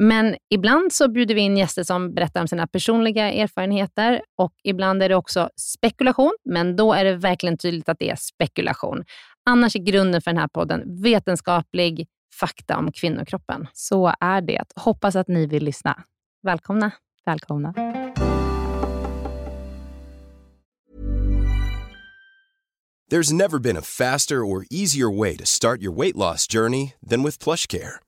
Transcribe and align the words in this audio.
Men 0.00 0.36
ibland 0.50 0.92
så 0.92 1.08
bjuder 1.08 1.34
vi 1.34 1.40
in 1.40 1.56
gäster 1.56 1.82
som 1.82 2.14
berättar 2.14 2.40
om 2.40 2.48
sina 2.48 2.66
personliga 2.66 3.32
erfarenheter 3.32 4.22
och 4.36 4.52
ibland 4.64 5.02
är 5.02 5.08
det 5.08 5.14
också 5.14 5.50
spekulation, 5.56 6.36
men 6.44 6.76
då 6.76 6.92
är 6.92 7.04
det 7.04 7.16
verkligen 7.16 7.58
tydligt 7.58 7.88
att 7.88 7.98
det 7.98 8.10
är 8.10 8.16
spekulation. 8.16 9.04
Annars 9.50 9.76
är 9.76 9.80
grunden 9.80 10.22
för 10.22 10.30
den 10.30 10.40
här 10.40 10.48
podden 10.48 11.02
vetenskaplig 11.02 12.06
fakta 12.40 12.76
om 12.76 12.92
kvinnokroppen. 12.92 13.66
Så 13.72 14.14
är 14.20 14.40
det. 14.40 14.64
Hoppas 14.76 15.16
att 15.16 15.28
ni 15.28 15.46
vill 15.46 15.64
lyssna. 15.64 16.04
Välkomna. 16.42 16.90
Välkomna. 17.26 17.74
There's 23.10 23.32
never 23.32 23.58
been 23.58 23.76
a 23.76 23.82
faster 23.82 24.36
or 24.36 24.66
easier 24.70 25.18
way 25.18 25.36
to 25.36 25.46
start 25.46 25.80
your 25.80 25.96
weight 25.96 26.16
loss 26.16 26.46
journey 26.52 26.92
than 27.10 27.22
with 27.22 27.44
PlushCare. 27.44 28.07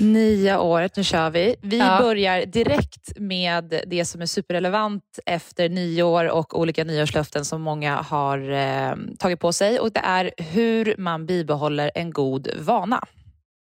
Nya 0.00 0.60
året, 0.60 0.96
nu 0.96 1.04
kör 1.04 1.30
vi. 1.30 1.56
Vi 1.62 1.78
ja. 1.78 1.98
börjar 2.02 2.46
direkt 2.46 3.12
med 3.16 3.82
det 3.86 4.04
som 4.04 4.20
är 4.20 4.26
superrelevant 4.26 5.18
efter 5.26 5.68
nyår 5.68 6.24
och 6.24 6.58
olika 6.60 6.84
nyårslöften 6.84 7.44
som 7.44 7.62
många 7.62 7.96
har 7.96 8.50
eh, 8.50 8.94
tagit 9.18 9.40
på 9.40 9.52
sig. 9.52 9.80
Och 9.80 9.92
Det 9.92 10.00
är 10.00 10.30
hur 10.36 10.94
man 10.98 11.26
bibehåller 11.26 11.90
en 11.94 12.10
god 12.10 12.48
vana. 12.58 13.04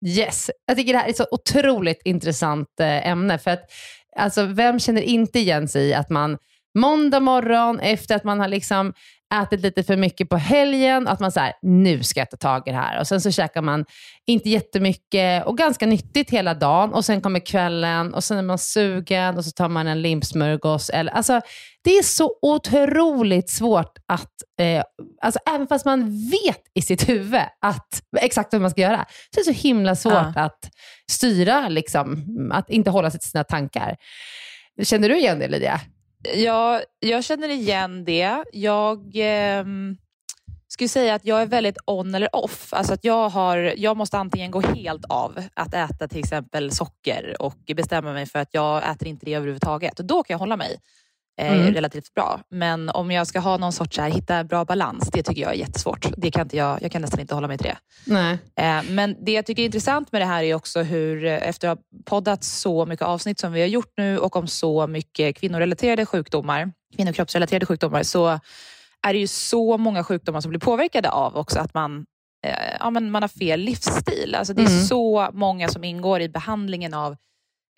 Yes, 0.06 0.52
jag 0.66 0.78
tycker 0.78 0.94
det 0.94 1.00
här 1.00 1.06
är 1.06 1.10
ett 1.10 1.18
så 1.18 1.28
otroligt 1.32 2.02
intressant 2.06 2.80
eh, 2.80 3.08
ämne. 3.08 3.38
För 3.38 3.52
att, 3.52 3.72
alltså, 4.18 4.46
vem 4.46 4.80
känner 4.80 5.02
inte 5.02 5.40
igen 5.40 5.68
sig 5.68 5.88
i 5.88 5.94
att 5.94 6.10
man 6.10 6.38
måndag 6.80 7.20
morgon 7.20 7.80
efter 7.80 8.16
att 8.16 8.24
man 8.24 8.40
har 8.40 8.48
liksom 8.48 8.94
ätit 9.42 9.62
lite 9.62 9.84
för 9.84 9.98
mycket 9.98 10.30
på 10.30 10.38
helgen, 10.38 11.08
att 11.08 11.20
man 11.20 11.32
säger 11.32 11.54
nu 11.62 12.04
ska 12.04 12.20
jag 12.20 12.30
ta 12.30 12.38
tag 12.38 12.68
i 12.68 12.72
det 12.72 12.78
här. 12.78 13.00
Och 13.00 13.08
Sen 13.08 13.22
så 13.22 13.32
käkar 13.32 13.62
man 13.62 13.86
inte 14.26 14.50
jättemycket 14.50 15.46
och 15.46 15.58
ganska 15.58 15.86
nyttigt 15.86 16.30
hela 16.30 16.54
dagen 16.54 16.94
och 16.94 17.06
sen 17.06 17.22
kommer 17.22 17.40
kvällen 17.40 18.14
och 18.14 18.24
sen 18.24 18.38
är 18.38 18.42
man 18.42 18.58
sugen 18.58 19.38
och 19.38 19.46
så 19.46 19.52
tar 19.52 19.70
man 19.70 19.88
en 19.88 20.02
limpsmörgås. 20.02 20.90
Eller, 20.90 21.12
alltså, 21.12 21.42
det 21.84 21.92
är 21.92 22.04
så 22.04 22.32
otroligt 22.42 23.50
svårt 23.50 23.98
att, 24.08 24.32
eh, 24.60 24.84
alltså, 25.22 25.40
även 25.56 25.68
fast 25.68 25.86
man 25.86 26.30
vet 26.30 26.62
i 26.74 26.82
sitt 26.82 27.10
huvud 27.10 27.42
att, 27.62 28.02
exakt 28.20 28.54
vad 28.54 28.62
man 28.62 28.72
ska 28.72 28.82
göra, 28.82 29.06
så 29.34 29.40
är 29.40 29.46
det 29.46 29.54
så 29.54 29.62
himla 29.68 29.96
svårt 29.96 30.14
ja. 30.36 30.42
att 30.42 30.70
styra, 31.12 31.70
liksom, 31.70 32.26
att 32.54 32.70
inte 32.70 32.90
hålla 32.90 33.12
sig 33.12 33.20
till 33.20 33.30
sina 33.30 33.44
tankar. 33.44 33.96
Känner 34.84 35.10
du 35.10 35.18
igen 35.18 35.40
det 35.40 35.48
Lydia? 35.48 35.82
Ja, 36.36 36.82
jag 37.00 37.24
känner 37.24 37.50
igen 37.50 38.06
det. 38.06 38.44
Jag 38.52 39.00
eh, 39.16 39.66
skulle 40.68 40.90
säga 40.90 41.16
att 41.16 41.26
jag 41.26 41.42
är 41.42 41.46
väldigt 41.46 41.78
on 41.86 42.16
eller 42.16 42.36
off. 42.36 42.74
Alltså 42.74 42.94
att 42.94 43.04
jag, 43.04 43.30
har, 43.30 43.74
jag 43.78 43.98
måste 43.98 44.18
antingen 44.18 44.52
gå 44.52 44.62
helt 44.62 45.06
av 45.10 45.44
att 45.54 45.74
äta 45.74 46.08
till 46.08 46.20
exempel 46.20 46.72
socker 46.72 47.36
och 47.40 47.58
bestämma 47.76 48.14
mig 48.14 48.26
för 48.26 48.40
att 48.40 48.54
jag 48.54 48.92
äter 48.92 49.08
inte 49.08 49.26
det 49.26 49.34
överhuvudtaget. 49.34 50.00
Och 50.00 50.06
då 50.06 50.24
kan 50.24 50.34
jag 50.34 50.40
hålla 50.40 50.58
mig 50.58 50.78
mm. 51.38 51.74
relativt 51.74 52.14
bra. 52.14 52.40
Men 52.50 52.90
om 52.90 53.12
jag 53.12 53.28
ska 53.28 53.40
ha 53.40 53.58
någon 53.58 53.74
sorts, 53.74 53.98
här, 53.98 54.10
hitta 54.10 54.44
bra 54.44 54.66
balans, 54.66 55.10
det 55.14 55.24
tycker 55.24 55.42
jag 55.42 55.52
är 55.52 55.56
jättesvårt. 55.56 56.08
Det 56.18 56.32
kan 56.32 56.42
inte 56.42 56.58
jag, 56.58 56.82
jag 56.82 56.92
kan 56.92 57.02
nästan 57.02 57.20
inte 57.20 57.36
hålla 57.36 57.48
mig 57.48 57.58
till 57.58 57.68
det. 57.68 57.78
Nej. 58.06 58.38
Eh, 58.56 58.84
men 58.92 59.26
det 59.26 59.32
jag 59.32 59.46
tycker 59.46 59.62
är 59.62 59.66
intressant 59.66 60.12
med 60.12 60.22
det 60.22 60.26
här 60.26 60.44
är 60.44 60.56
också 60.56 60.82
hur, 60.82 61.26
eh, 61.26 61.48
efter 61.48 61.70
att 61.70 61.78
ha 61.80 61.84
poddat 62.06 62.44
så 62.44 62.86
mycket 62.86 63.06
avsnitt 63.06 63.40
som 63.40 63.54
vi 63.54 63.62
har 63.62 63.68
gjort 63.68 63.94
nu 63.98 64.18
och 64.18 64.36
om 64.36 64.48
så 64.48 64.88
mycket 64.88 65.36
kvinnorelaterade 65.36 66.06
sjukdomar, 66.06 66.72
kvinnokroppsrelaterade 66.96 67.66
sjukdomar, 67.66 68.04
så 68.04 68.40
är 69.08 69.14
det 69.14 69.20
ju 69.20 69.28
så 69.28 69.78
många 69.78 70.04
sjukdomar 70.04 70.42
som 70.42 70.50
blir 70.50 70.60
påverkade 70.60 71.10
av 71.10 71.38
också 71.38 71.60
att 71.60 71.74
man 71.74 72.06
ja, 72.80 72.90
men 72.90 73.12
man 73.12 73.24
har 73.24 73.28
fel 73.28 73.60
livsstil. 73.60 74.36
Alltså 74.36 74.54
det 74.54 74.62
är 74.62 74.68
mm. 74.68 74.84
så 74.84 75.30
många 75.34 75.68
som 75.68 75.84
ingår 75.84 76.22
i 76.22 76.30
behandlingen 76.30 76.94
av 76.94 77.16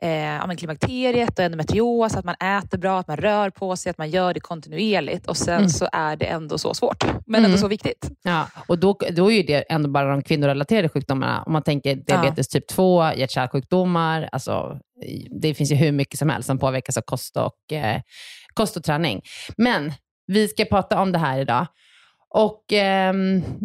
eh, 0.02 0.56
klimakteriet 0.56 1.40
och 1.40 1.46
endometrios, 1.46 2.16
att 2.16 2.26
man 2.26 2.36
äter 2.36 2.78
bra, 2.78 3.00
att 3.00 3.08
man 3.08 3.18
rör 3.18 3.50
på 3.50 3.76
sig, 3.76 3.90
att 3.90 3.98
man 3.98 4.10
gör 4.10 4.34
det 4.34 4.40
kontinuerligt 4.40 5.28
och 5.28 5.38
sen 5.38 5.58
mm. 5.58 5.70
så 5.70 5.88
är 5.92 6.16
det 6.16 6.26
ändå 6.26 6.58
så 6.58 6.74
svårt, 6.74 7.04
men 7.04 7.40
mm. 7.40 7.46
ändå 7.46 7.58
så 7.58 7.68
viktigt. 7.68 8.10
Ja, 8.24 8.48
och 8.68 8.80
då, 8.80 8.98
då 9.12 9.32
är 9.32 9.44
det 9.44 9.62
ändå 9.62 9.90
bara 9.90 10.12
de 10.12 10.24
kvinnorelaterade 10.24 10.90
sjukdomarna. 10.90 11.44
Om 11.44 11.54
man 11.54 11.64
tänker 11.64 11.96
diabetes 11.96 12.48
ja. 12.54 12.60
typ 12.60 12.68
2, 12.68 13.04
hjärt-kärlsjukdomar, 13.04 14.30
alltså, 14.32 14.80
det 15.42 15.54
finns 15.54 15.72
ju 15.72 15.76
hur 15.76 15.92
mycket 15.92 16.20
som 16.20 16.30
helst 16.30 16.48
som 16.48 16.60
påverkas 16.60 16.98
av 16.98 17.02
kost 17.02 17.38
och, 17.38 17.74
eh, 17.74 18.02
kost 18.54 18.78
och 18.78 18.84
träning. 18.84 19.22
Men 19.58 19.94
vi 20.28 20.48
ska 20.48 20.66
prata 20.66 21.02
om 21.02 21.12
det 21.12 21.20
här 21.20 21.40
idag. 21.40 21.68
Och 22.30 22.74
eh, 22.74 23.14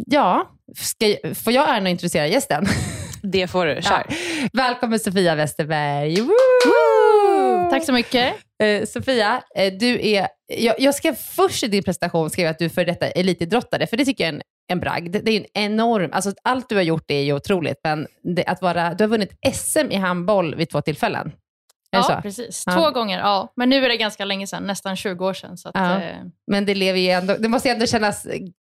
ja, 0.06 0.50
ska, 0.76 1.06
får 1.34 1.52
jag 1.52 1.68
äran 1.68 1.86
att 1.86 1.90
introducera 1.90 2.26
gästen? 2.26 2.66
Det 3.22 3.46
får 3.46 3.66
du. 3.66 3.82
Kör. 3.82 4.06
Ja. 4.08 4.14
Välkommen 4.52 5.00
Sofia 5.00 5.34
Westerberg. 5.34 6.20
Woo! 6.20 6.32
Woo! 6.66 7.70
Tack 7.70 7.84
så 7.84 7.92
mycket. 7.92 8.34
Eh, 8.62 8.86
Sofia, 8.86 9.42
eh, 9.56 9.72
du 9.72 10.08
är, 10.08 10.28
jag, 10.46 10.80
jag, 10.80 10.94
ska 10.94 11.14
först 11.14 11.62
i 11.62 11.68
din 11.68 11.82
presentation 11.82 12.30
skriva 12.30 12.50
att 12.50 12.58
du 12.58 12.64
är 12.64 12.68
för 12.68 12.84
detta 12.84 13.06
elitidrottare, 13.08 13.86
för 13.86 13.96
det 13.96 14.04
tycker 14.04 14.24
jag 14.24 14.28
är 14.28 14.34
en, 14.34 14.42
en 14.72 14.80
bragd. 14.80 15.16
Det 15.24 15.30
är 15.30 15.40
en 15.40 15.46
enorm, 15.54 16.10
alltså 16.12 16.32
allt 16.44 16.68
du 16.68 16.74
har 16.74 16.82
gjort 16.82 17.10
är 17.10 17.20
ju 17.20 17.32
otroligt, 17.32 17.80
men 17.84 18.06
det, 18.22 18.44
att 18.44 18.62
vara, 18.62 18.94
du 18.94 19.04
har 19.04 19.08
vunnit 19.08 19.32
SM 19.54 19.90
i 19.90 19.96
handboll 19.96 20.54
vid 20.54 20.70
två 20.70 20.80
tillfällen. 20.80 21.32
Ja, 21.90 22.02
så? 22.02 22.22
precis. 22.22 22.64
Två 22.64 22.80
ja. 22.80 22.90
gånger. 22.90 23.18
Ja. 23.18 23.52
Men 23.56 23.68
nu 23.68 23.84
är 23.84 23.88
det 23.88 23.96
ganska 23.96 24.24
länge 24.24 24.46
sedan, 24.46 24.62
nästan 24.62 24.96
20 24.96 25.26
år 25.26 25.34
sedan. 25.34 25.56
Så 25.56 25.68
att, 25.68 25.74
ja. 25.74 26.02
eh... 26.02 26.16
Men 26.46 26.66
det 26.66 26.74
lever 26.74 26.98
ju 26.98 27.10
ändå, 27.10 27.36
det 27.38 27.48
måste 27.48 27.68
ju 27.68 27.72
ändå 27.72 27.86
kännas 27.86 28.26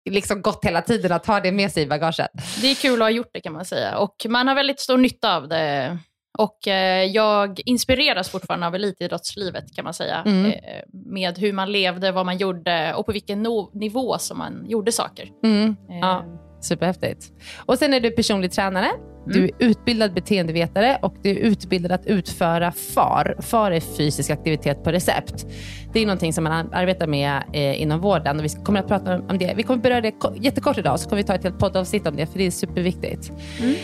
liksom 0.10 0.42
gott 0.42 0.66
hela 0.66 0.81
tiden 0.81 1.12
att 1.12 1.25
ha 1.25 1.40
det 1.40 1.51
med 1.51 1.72
sig 1.72 1.84
i 1.84 1.88
bagaget. 1.88 2.31
Det 2.62 2.68
är 2.68 2.75
kul 2.75 3.01
att 3.01 3.06
ha 3.06 3.10
gjort 3.10 3.30
det 3.34 3.42
kan 3.42 3.54
man 3.54 3.66
säga 3.66 3.98
och 3.98 4.25
man 4.30 4.48
har 4.48 4.56
väldigt 4.56 4.80
stor 4.80 4.98
nytta 4.98 5.36
av 5.36 5.48
det. 5.48 5.98
Och 6.38 6.68
eh, 6.68 7.04
jag 7.04 7.62
inspireras 7.66 8.30
fortfarande 8.30 8.68
av 8.68 8.75
elitidrottslivet 8.75 9.75
kan 9.75 9.84
man 9.84 9.94
säga. 9.94 10.24
Mm. 10.25 10.46
Eh, 10.46 10.84
med 10.92 11.38
hur 11.38 11.54
man 11.54 11.72
levde, 11.72 12.12
vad 12.12 12.25
man 12.25 12.38
gjorde 12.38 12.94
och 12.94 13.06
på 13.06 13.12
vilken 13.12 13.44
no 13.44 13.72
nivå 13.74 14.18
som 14.18 14.38
man 14.38 14.66
gjorde 14.69 14.92
saker. 14.92 15.30
Mm. 15.44 15.75
Eh. 15.90 16.00
Ja, 16.02 16.25
superhäftigt. 16.61 17.31
Och 17.65 17.77
sen 17.77 17.94
är 17.94 18.00
du 18.00 18.11
personlig 18.11 18.51
tränare 18.51 18.89
du 19.25 19.44
är 19.44 19.51
utbildad 19.59 20.13
beteendevetare 20.13 20.97
och 21.01 21.15
du 21.23 21.29
är 21.29 21.35
utbildad 21.35 21.91
att 21.91 22.06
utföra 22.06 22.71
FAR. 22.71 23.35
FAR 23.39 23.71
är 23.71 23.79
fysisk 23.79 24.29
aktivitet 24.29 24.83
på 24.83 24.91
recept. 24.91 25.45
Det 25.94 26.00
är 26.00 26.06
någonting 26.06 26.33
som 26.33 26.44
man 26.44 26.73
arbetar 26.73 27.07
med 27.07 27.44
eh, 27.53 27.81
inom 27.81 28.00
vården 28.00 28.39
och 28.39 28.45
vi 28.45 28.50
kommer 28.50 28.79
att 28.79 28.88
prata 28.88 29.19
om 29.29 29.38
det. 29.38 29.53
Vi 29.56 29.63
kommer 29.63 29.83
beröra 29.83 30.01
det 30.01 30.13
jättekort 30.35 30.77
idag, 30.77 31.00
så 31.00 31.09
kommer 31.09 31.21
vi 31.21 31.27
ta 31.27 31.35
ett 31.35 31.44
helt 31.44 31.59
poddavsnitt 31.59 32.07
om 32.07 32.15
det, 32.15 32.25
för 32.25 32.38
det 32.38 32.45
är 32.45 32.51
superviktigt. 32.51 33.31
Mm. 33.59 33.75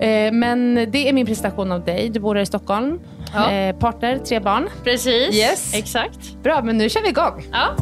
Eh, 0.00 0.32
men 0.32 0.74
det 0.90 1.08
är 1.08 1.12
min 1.12 1.26
presentation 1.26 1.72
av 1.72 1.84
dig. 1.84 2.08
Du 2.08 2.20
bor 2.20 2.34
här 2.34 2.42
i 2.42 2.46
Stockholm. 2.46 3.00
Ja. 3.34 3.52
Eh, 3.52 3.76
partner, 3.76 4.18
tre 4.18 4.40
barn. 4.40 4.68
Precis, 4.84 5.34
yes. 5.34 5.74
exakt. 5.74 6.42
Bra, 6.42 6.62
men 6.62 6.78
nu 6.78 6.88
kör 6.88 7.02
vi 7.02 7.08
igång. 7.08 7.44
Ja. 7.52 7.76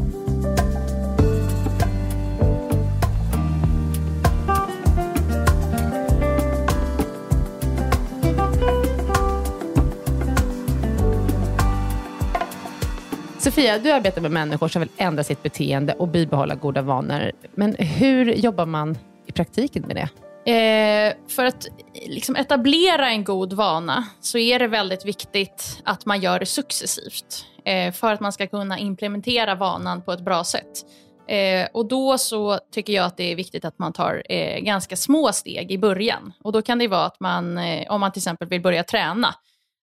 Sofia, 13.58 13.78
du 13.78 13.92
arbetar 13.92 14.20
med 14.20 14.30
människor 14.30 14.68
som 14.68 14.80
vill 14.80 14.90
ändra 14.96 15.24
sitt 15.24 15.42
beteende 15.42 15.92
och 15.92 16.08
bibehålla 16.08 16.54
goda 16.54 16.82
vanor. 16.82 17.32
Men 17.54 17.74
hur 17.74 18.32
jobbar 18.32 18.66
man 18.66 18.98
i 19.26 19.32
praktiken 19.32 19.82
med 19.86 19.96
det? 19.96 20.08
Eh, 20.52 21.14
för 21.28 21.44
att 21.44 21.66
liksom 22.06 22.36
etablera 22.36 23.10
en 23.10 23.24
god 23.24 23.52
vana 23.52 24.06
så 24.20 24.38
är 24.38 24.58
det 24.58 24.66
väldigt 24.66 25.04
viktigt 25.04 25.80
att 25.84 26.06
man 26.06 26.20
gör 26.20 26.38
det 26.38 26.46
successivt. 26.46 27.46
Eh, 27.64 27.92
för 27.92 28.12
att 28.12 28.20
man 28.20 28.32
ska 28.32 28.46
kunna 28.46 28.78
implementera 28.78 29.54
vanan 29.54 30.02
på 30.02 30.12
ett 30.12 30.24
bra 30.24 30.44
sätt. 30.44 30.86
Eh, 31.28 31.68
och 31.72 31.88
då 31.88 32.18
så 32.18 32.58
tycker 32.72 32.92
jag 32.92 33.04
att 33.04 33.16
det 33.16 33.32
är 33.32 33.36
viktigt 33.36 33.64
att 33.64 33.78
man 33.78 33.92
tar 33.92 34.22
eh, 34.28 34.60
ganska 34.60 34.96
små 34.96 35.32
steg 35.32 35.72
i 35.72 35.78
början. 35.78 36.32
Och 36.44 36.52
då 36.52 36.62
kan 36.62 36.78
det 36.78 36.88
vara 36.88 37.06
att 37.06 37.20
man, 37.20 37.58
eh, 37.58 37.90
om 37.90 38.00
man 38.00 38.12
till 38.12 38.20
exempel 38.20 38.48
vill 38.48 38.62
börja 38.62 38.84
träna, 38.84 39.34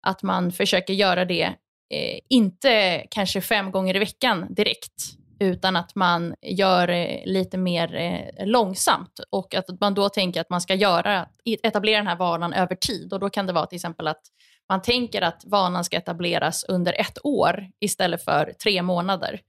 att 0.08 0.24
man 0.24 0.52
försöker 0.52 0.94
göra 0.94 1.26
det 1.26 1.54
eh, 1.94 2.20
inte 2.30 3.06
kanske 3.10 3.42
fem 3.42 3.72
gånger 3.72 3.96
i 3.96 4.00
veckan 4.00 4.46
direkt, 4.50 5.04
utan 5.40 5.76
att 5.76 5.96
man 5.96 6.36
gör 6.42 6.88
eh, 6.88 7.26
lite 7.26 7.58
mer 7.58 7.96
eh, 7.96 8.48
långsamt 8.48 9.20
och 9.30 9.56
att 9.56 9.66
man 9.82 9.94
då 9.94 10.10
tänker 10.10 10.42
att 10.42 10.50
man 10.50 10.62
ska 10.62 10.76
göra, 10.76 11.28
etablera 11.64 11.98
den 11.98 12.08
här 12.08 12.16
vanan 12.16 12.54
över 12.54 12.76
tid. 12.76 13.14
Och 13.14 13.20
då 13.20 13.30
kan 13.30 13.48
det 13.48 13.54
vara 13.54 13.66
till 13.66 13.76
exempel 13.76 14.08
att 14.08 14.22
man 14.70 14.82
tänker 14.82 15.22
att 15.22 15.44
vanan 15.46 15.84
ska 15.84 15.98
etableras 15.98 16.64
under 16.64 16.94
ett 16.94 17.18
år 17.24 17.68
istället 17.80 18.24
för 18.24 18.54
tre 18.64 18.82
månader. 18.82 19.42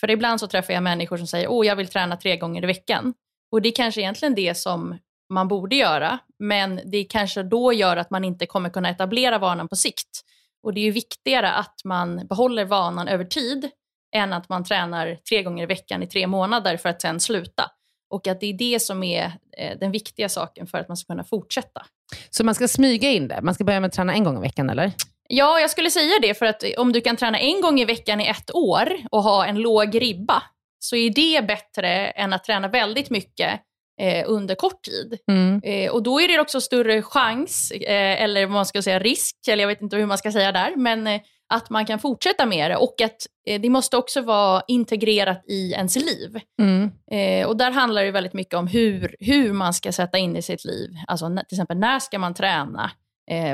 För 0.00 0.10
ibland 0.10 0.40
så 0.40 0.46
träffar 0.46 0.74
jag 0.74 0.82
människor 0.82 1.16
som 1.16 1.26
säger 1.26 1.60
att 1.60 1.66
jag 1.66 1.76
vill 1.76 1.88
träna 1.88 2.16
tre 2.16 2.36
gånger 2.36 2.62
i 2.62 2.66
veckan. 2.66 3.14
Och 3.52 3.62
det 3.62 3.68
är 3.68 3.74
kanske 3.74 4.00
egentligen 4.00 4.34
det 4.34 4.56
som 4.56 4.98
man 5.30 5.48
borde 5.48 5.76
göra, 5.76 6.18
men 6.38 6.80
det 6.84 7.04
kanske 7.04 7.42
då 7.42 7.72
gör 7.72 7.96
att 7.96 8.10
man 8.10 8.24
inte 8.24 8.46
kommer 8.46 8.70
kunna 8.70 8.90
etablera 8.90 9.38
vanan 9.38 9.68
på 9.68 9.76
sikt. 9.76 10.24
Och 10.62 10.74
det 10.74 10.80
är 10.80 10.84
ju 10.84 10.90
viktigare 10.90 11.52
att 11.52 11.80
man 11.84 12.26
behåller 12.26 12.64
vanan 12.64 13.08
över 13.08 13.24
tid 13.24 13.70
än 14.16 14.32
att 14.32 14.48
man 14.48 14.64
tränar 14.64 15.18
tre 15.28 15.42
gånger 15.42 15.62
i 15.62 15.66
veckan 15.66 16.02
i 16.02 16.06
tre 16.06 16.26
månader 16.26 16.76
för 16.76 16.88
att 16.88 17.02
sen 17.02 17.20
sluta. 17.20 17.70
Och 18.10 18.26
att 18.26 18.40
det 18.40 18.46
är 18.46 18.52
det 18.52 18.80
som 18.82 19.02
är 19.02 19.32
eh, 19.56 19.78
den 19.78 19.90
viktiga 19.90 20.28
saken 20.28 20.66
för 20.66 20.78
att 20.78 20.88
man 20.88 20.96
ska 20.96 21.12
kunna 21.12 21.24
fortsätta. 21.24 21.86
Så 22.30 22.44
man 22.44 22.54
ska 22.54 22.68
smyga 22.68 23.10
in 23.10 23.28
det? 23.28 23.40
Man 23.42 23.54
ska 23.54 23.64
börja 23.64 23.80
med 23.80 23.88
att 23.88 23.94
träna 23.94 24.14
en 24.14 24.24
gång 24.24 24.38
i 24.38 24.40
veckan 24.40 24.70
eller? 24.70 24.92
Ja, 25.28 25.60
jag 25.60 25.70
skulle 25.70 25.90
säga 25.90 26.18
det. 26.22 26.34
För 26.34 26.46
att 26.46 26.64
om 26.78 26.92
du 26.92 27.00
kan 27.00 27.16
träna 27.16 27.38
en 27.38 27.60
gång 27.60 27.80
i 27.80 27.84
veckan 27.84 28.20
i 28.20 28.26
ett 28.26 28.54
år 28.54 28.96
och 29.10 29.22
ha 29.22 29.46
en 29.46 29.58
låg 29.58 30.02
ribba, 30.02 30.42
så 30.78 30.96
är 30.96 31.10
det 31.10 31.46
bättre 31.46 32.10
än 32.10 32.32
att 32.32 32.44
träna 32.44 32.68
väldigt 32.68 33.10
mycket 33.10 33.60
eh, 34.00 34.24
under 34.26 34.54
kort 34.54 34.82
tid. 34.82 35.18
Mm. 35.28 35.60
Eh, 35.64 35.92
och 35.92 36.02
då 36.02 36.20
är 36.20 36.28
det 36.28 36.40
också 36.40 36.60
större 36.60 37.02
chans, 37.02 37.70
eh, 37.70 38.22
eller 38.22 38.46
vad 38.46 38.54
man 38.54 38.66
ska 38.66 38.82
säga 38.82 38.98
risk, 38.98 39.36
eller 39.48 39.62
jag 39.62 39.68
vet 39.68 39.82
inte 39.82 39.96
hur 39.96 40.06
man 40.06 40.18
ska 40.18 40.32
säga 40.32 40.52
där, 40.52 40.76
men 40.76 41.06
eh, 41.06 41.20
att 41.52 41.70
man 41.70 41.86
kan 41.86 41.98
fortsätta 41.98 42.46
med 42.46 42.70
det 42.70 42.76
och 42.76 43.00
att 43.00 43.26
eh, 43.46 43.60
det 43.60 43.70
måste 43.70 43.96
också 43.96 44.20
vara 44.20 44.62
integrerat 44.68 45.44
i 45.48 45.72
ens 45.72 45.96
liv. 45.96 46.40
Mm. 46.62 46.90
Eh, 47.10 47.46
och 47.46 47.56
där 47.56 47.70
handlar 47.70 48.04
det 48.04 48.10
väldigt 48.10 48.32
mycket 48.32 48.54
om 48.54 48.66
hur, 48.66 49.16
hur 49.20 49.52
man 49.52 49.74
ska 49.74 49.92
sätta 49.92 50.18
in 50.18 50.36
i 50.36 50.42
sitt 50.42 50.64
liv. 50.64 50.90
Alltså 51.06 51.26
till 51.28 51.56
exempel 51.56 51.78
när 51.78 51.98
ska 51.98 52.18
man 52.18 52.34
träna? 52.34 52.90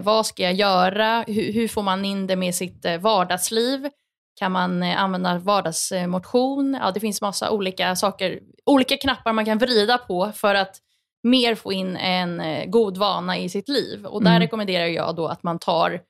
vad 0.03 0.27
ska 0.27 0.43
jag 0.43 0.55
göra? 0.55 1.25
Hur, 1.27 1.53
hur, 1.53 1.69
får 1.69 1.83
man 1.83 2.05
in 2.05 2.27
det 2.27 2.37
med 2.37 2.55
sitt 2.55 2.87
vardagsliv? 3.01 3.89
Kan 4.39 4.53
man 4.53 4.83
eh, 4.83 5.03
använda 5.03 5.39
vardagsmotion? 5.39 6.79
Ja, 6.81 6.91
det 6.91 7.01
finns 7.01 7.21
massa 7.21 7.51
olika 7.51 7.97
saker, 7.97 8.41
olika 8.67 8.97
knappar 8.97 9.33
man 9.33 9.45
kan 9.45 9.59
vrida 9.59 9.99
på 9.99 10.33
för 10.35 10.55
att 10.55 10.77
mer 11.23 11.55
få 11.55 11.73
in 11.73 11.97
en 11.97 12.41
eh, 12.41 12.67
god 12.67 12.97
vana 12.97 13.39
i 13.39 13.49
sitt 13.49 13.69
liv. 13.69 14.07
Och 14.07 14.23
där 14.23 14.31
mm. 14.31 14.41
rekommenderar 14.41 14.87
jag 14.87 15.17
då 15.17 15.27
att 15.27 15.43
man 15.43 15.59
tar 15.59 16.01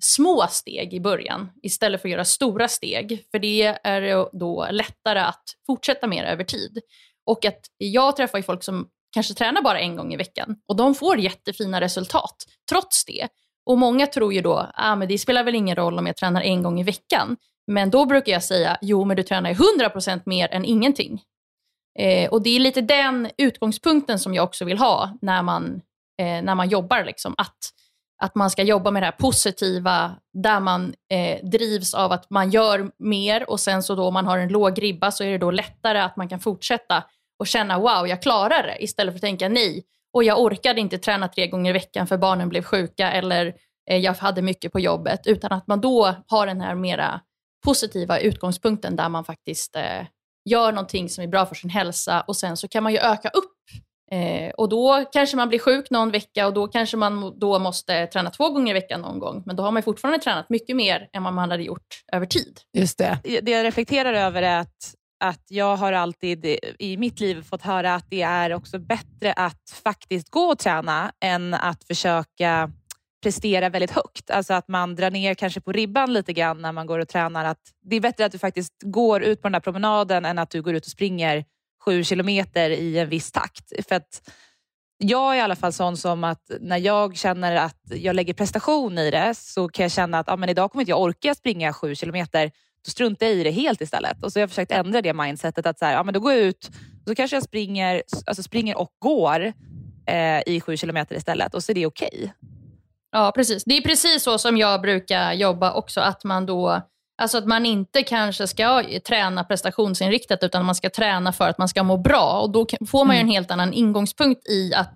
små 0.00 0.46
steg 0.50 0.94
i 0.94 1.00
början 1.00 1.50
istället 1.62 2.00
för 2.00 2.08
att 2.08 2.12
göra 2.12 2.24
stora 2.24 2.68
steg. 2.68 3.24
För 3.30 3.38
det 3.38 3.62
är 3.84 4.38
då 4.38 4.68
lättare 4.70 5.18
att 5.18 5.44
fortsätta 5.66 6.06
mer 6.06 6.24
över 6.24 6.44
tid. 6.44 6.78
Och 7.26 7.44
att 7.44 7.60
jag 7.78 8.16
träffar 8.16 8.38
ju 8.38 8.42
folk 8.42 8.64
som 8.64 8.88
kanske 9.14 9.34
tränar 9.34 9.62
bara 9.62 9.80
en 9.80 9.96
gång 9.96 10.12
i 10.12 10.16
veckan 10.16 10.56
och 10.68 10.76
de 10.76 10.94
får 10.94 11.18
jättefina 11.18 11.80
resultat 11.80 12.36
trots 12.70 13.04
det. 13.04 13.28
Och 13.66 13.78
många 13.78 14.06
tror 14.06 14.32
ju 14.32 14.40
då, 14.40 14.70
ah, 14.74 14.96
men 14.96 15.08
det 15.08 15.18
spelar 15.18 15.44
väl 15.44 15.54
ingen 15.54 15.76
roll 15.76 15.98
om 15.98 16.06
jag 16.06 16.16
tränar 16.16 16.42
en 16.42 16.62
gång 16.62 16.80
i 16.80 16.82
veckan. 16.82 17.36
Men 17.68 17.90
då 17.90 18.06
brukar 18.06 18.32
jag 18.32 18.44
säga, 18.44 18.78
jo 18.80 19.04
men 19.04 19.16
du 19.16 19.22
tränar 19.22 19.54
100% 19.54 20.22
mer 20.24 20.48
än 20.52 20.64
ingenting. 20.64 21.22
Eh, 21.98 22.30
och 22.30 22.42
det 22.42 22.56
är 22.56 22.60
lite 22.60 22.80
den 22.80 23.30
utgångspunkten 23.38 24.18
som 24.18 24.34
jag 24.34 24.44
också 24.44 24.64
vill 24.64 24.78
ha 24.78 25.18
när 25.22 25.42
man, 25.42 25.80
eh, 26.20 26.42
när 26.42 26.54
man 26.54 26.68
jobbar. 26.68 27.04
Liksom. 27.04 27.34
Att, 27.38 27.56
att 28.22 28.34
man 28.34 28.50
ska 28.50 28.62
jobba 28.62 28.90
med 28.90 29.02
det 29.02 29.06
här 29.06 29.12
positiva, 29.12 30.16
där 30.32 30.60
man 30.60 30.94
eh, 31.12 31.44
drivs 31.44 31.94
av 31.94 32.12
att 32.12 32.30
man 32.30 32.50
gör 32.50 32.90
mer 32.98 33.50
och 33.50 33.60
sen 33.60 33.82
så 33.82 33.94
då 33.94 34.04
om 34.04 34.14
man 34.14 34.26
har 34.26 34.38
en 34.38 34.48
låg 34.48 34.82
ribba 34.82 35.10
så 35.10 35.24
är 35.24 35.30
det 35.30 35.38
då 35.38 35.50
lättare 35.50 35.98
att 35.98 36.16
man 36.16 36.28
kan 36.28 36.40
fortsätta 36.40 37.04
och 37.38 37.46
känna 37.46 37.78
wow, 37.78 38.08
jag 38.08 38.22
klarar 38.22 38.62
det. 38.62 38.82
Istället 38.84 39.12
för 39.12 39.16
att 39.16 39.22
tänka 39.22 39.48
nej, 39.48 39.84
och 40.12 40.24
jag 40.24 40.40
orkade 40.40 40.80
inte 40.80 40.98
träna 40.98 41.28
tre 41.28 41.46
gånger 41.46 41.70
i 41.70 41.72
veckan 41.72 42.06
för 42.06 42.16
barnen 42.16 42.48
blev 42.48 42.62
sjuka 42.62 43.12
eller 43.12 43.54
eh, 43.90 43.96
jag 43.96 44.14
hade 44.14 44.42
mycket 44.42 44.72
på 44.72 44.80
jobbet. 44.80 45.26
Utan 45.26 45.52
att 45.52 45.66
man 45.66 45.80
då 45.80 46.14
har 46.26 46.46
den 46.46 46.60
här 46.60 46.74
mera 46.74 47.20
positiva 47.68 48.18
utgångspunkten 48.18 48.96
där 48.96 49.08
man 49.08 49.24
faktiskt 49.24 49.76
eh, 49.76 50.06
gör 50.50 50.72
någonting 50.72 51.08
som 51.08 51.24
är 51.24 51.28
bra 51.28 51.46
för 51.46 51.54
sin 51.54 51.70
hälsa 51.70 52.20
och 52.20 52.36
sen 52.36 52.56
så 52.56 52.68
kan 52.68 52.82
man 52.82 52.92
ju 52.92 52.98
öka 52.98 53.28
upp. 53.28 53.54
Eh, 54.10 54.50
och 54.50 54.68
då 54.68 55.04
kanske 55.12 55.36
man 55.36 55.48
blir 55.48 55.58
sjuk 55.58 55.90
någon 55.90 56.10
vecka 56.10 56.46
och 56.46 56.54
då 56.54 56.68
kanske 56.68 56.96
man 56.96 57.38
då 57.38 57.58
måste 57.58 58.06
träna 58.06 58.30
två 58.30 58.50
gånger 58.50 58.70
i 58.70 58.80
veckan 58.80 59.00
någon 59.00 59.18
gång. 59.18 59.42
Men 59.46 59.56
då 59.56 59.62
har 59.62 59.72
man 59.72 59.82
fortfarande 59.82 60.18
tränat 60.18 60.50
mycket 60.50 60.76
mer 60.76 61.08
än 61.12 61.22
vad 61.22 61.32
man 61.32 61.50
hade 61.50 61.62
gjort 61.62 62.02
över 62.12 62.26
tid. 62.26 62.60
Just 62.76 62.98
det. 62.98 63.18
Det 63.42 63.50
jag 63.50 63.64
reflekterar 63.64 64.12
över 64.12 64.42
är 64.42 64.60
att, 64.60 64.94
att 65.24 65.44
jag 65.48 65.76
har 65.76 65.92
alltid 65.92 66.44
i 66.78 66.96
mitt 66.96 67.20
liv 67.20 67.42
fått 67.42 67.62
höra 67.62 67.94
att 67.94 68.06
det 68.10 68.22
är 68.22 68.54
också 68.54 68.78
bättre 68.78 69.32
att 69.32 69.80
faktiskt 69.84 70.30
gå 70.30 70.40
och 70.40 70.58
träna 70.58 71.12
än 71.24 71.54
att 71.54 71.84
försöka 71.84 72.70
prestera 73.22 73.68
väldigt 73.68 73.90
högt. 73.90 74.30
Alltså 74.30 74.54
att 74.54 74.68
man 74.68 74.94
drar 74.94 75.10
ner 75.10 75.34
kanske 75.34 75.60
på 75.60 75.72
ribban 75.72 76.12
lite 76.12 76.32
grann 76.32 76.62
när 76.62 76.72
man 76.72 76.86
går 76.86 76.98
och 76.98 77.08
tränar. 77.08 77.44
Att 77.44 77.60
det 77.82 77.96
är 77.96 78.00
bättre 78.00 78.24
att 78.24 78.32
du 78.32 78.38
faktiskt 78.38 78.74
går 78.82 79.22
ut 79.22 79.42
på 79.42 79.48
den 79.48 79.52
där 79.52 79.60
promenaden 79.60 80.24
än 80.24 80.38
att 80.38 80.50
du 80.50 80.62
går 80.62 80.74
ut 80.74 80.84
och 80.84 80.90
springer 80.90 81.44
sju 81.84 82.04
kilometer 82.04 82.70
i 82.70 82.98
en 82.98 83.08
viss 83.08 83.32
takt. 83.32 83.72
För 83.88 83.94
att 83.94 84.30
jag 84.98 85.32
är 85.32 85.38
i 85.38 85.40
alla 85.40 85.56
fall 85.56 85.72
sån 85.72 85.96
som 85.96 86.24
att 86.24 86.50
när 86.60 86.78
jag 86.78 87.16
känner 87.16 87.56
att 87.56 87.82
jag 87.90 88.16
lägger 88.16 88.34
prestation 88.34 88.98
i 88.98 89.10
det 89.10 89.34
så 89.36 89.68
kan 89.68 89.82
jag 89.82 89.92
känna 89.92 90.18
att 90.18 90.28
ah, 90.28 90.36
men 90.36 90.48
idag 90.48 90.72
kommer 90.72 90.82
inte 90.82 90.90
jag 90.90 91.00
orka 91.00 91.34
springa 91.34 91.72
sju 91.72 91.94
kilometer. 91.94 92.50
Då 92.84 92.90
struntar 92.90 93.26
jag 93.26 93.34
i 93.34 93.42
det 93.42 93.50
helt 93.50 93.80
istället. 93.80 94.24
Och 94.24 94.32
så 94.32 94.38
har 94.38 94.42
jag 94.42 94.50
försökt 94.50 94.72
ändra 94.72 95.02
det 95.02 95.12
mindsetet. 95.12 95.66
att 95.66 95.78
så 95.78 95.84
här, 95.84 95.96
ah, 95.96 96.02
men 96.02 96.14
Då 96.14 96.20
går 96.20 96.32
jag 96.32 96.40
ut 96.40 96.70
så 97.06 97.14
kanske 97.14 97.36
jag 97.36 97.42
springer, 97.42 98.02
alltså 98.26 98.42
springer 98.42 98.78
och 98.78 98.90
går 98.98 99.52
eh, 100.06 100.42
i 100.46 100.60
sju 100.60 100.76
kilometer 100.76 101.16
istället 101.16 101.54
och 101.54 101.64
så 101.64 101.72
är 101.72 101.74
det 101.74 101.86
okej. 101.86 102.10
Okay. 102.14 102.57
Ja, 103.12 103.32
precis. 103.34 103.64
Det 103.64 103.76
är 103.76 103.82
precis 103.82 104.22
så 104.22 104.38
som 104.38 104.56
jag 104.56 104.80
brukar 104.80 105.32
jobba 105.32 105.72
också. 105.72 106.00
Att 106.00 106.24
man 106.24 106.46
då 106.46 106.82
Alltså 107.22 107.38
att 107.38 107.46
man 107.46 107.66
inte 107.66 108.02
kanske 108.02 108.46
ska 108.46 108.84
träna 109.06 109.44
prestationsinriktat 109.44 110.42
utan 110.42 110.64
man 110.64 110.74
ska 110.74 110.90
träna 110.90 111.32
för 111.32 111.48
att 111.48 111.58
man 111.58 111.68
ska 111.68 111.82
må 111.82 111.96
bra. 111.96 112.40
Och 112.40 112.50
Då 112.52 112.66
får 112.88 113.04
man 113.04 113.16
ju 113.16 113.20
en 113.20 113.26
mm. 113.26 113.32
helt 113.32 113.50
annan 113.50 113.72
ingångspunkt 113.72 114.48
i 114.48 114.74
att, 114.74 114.94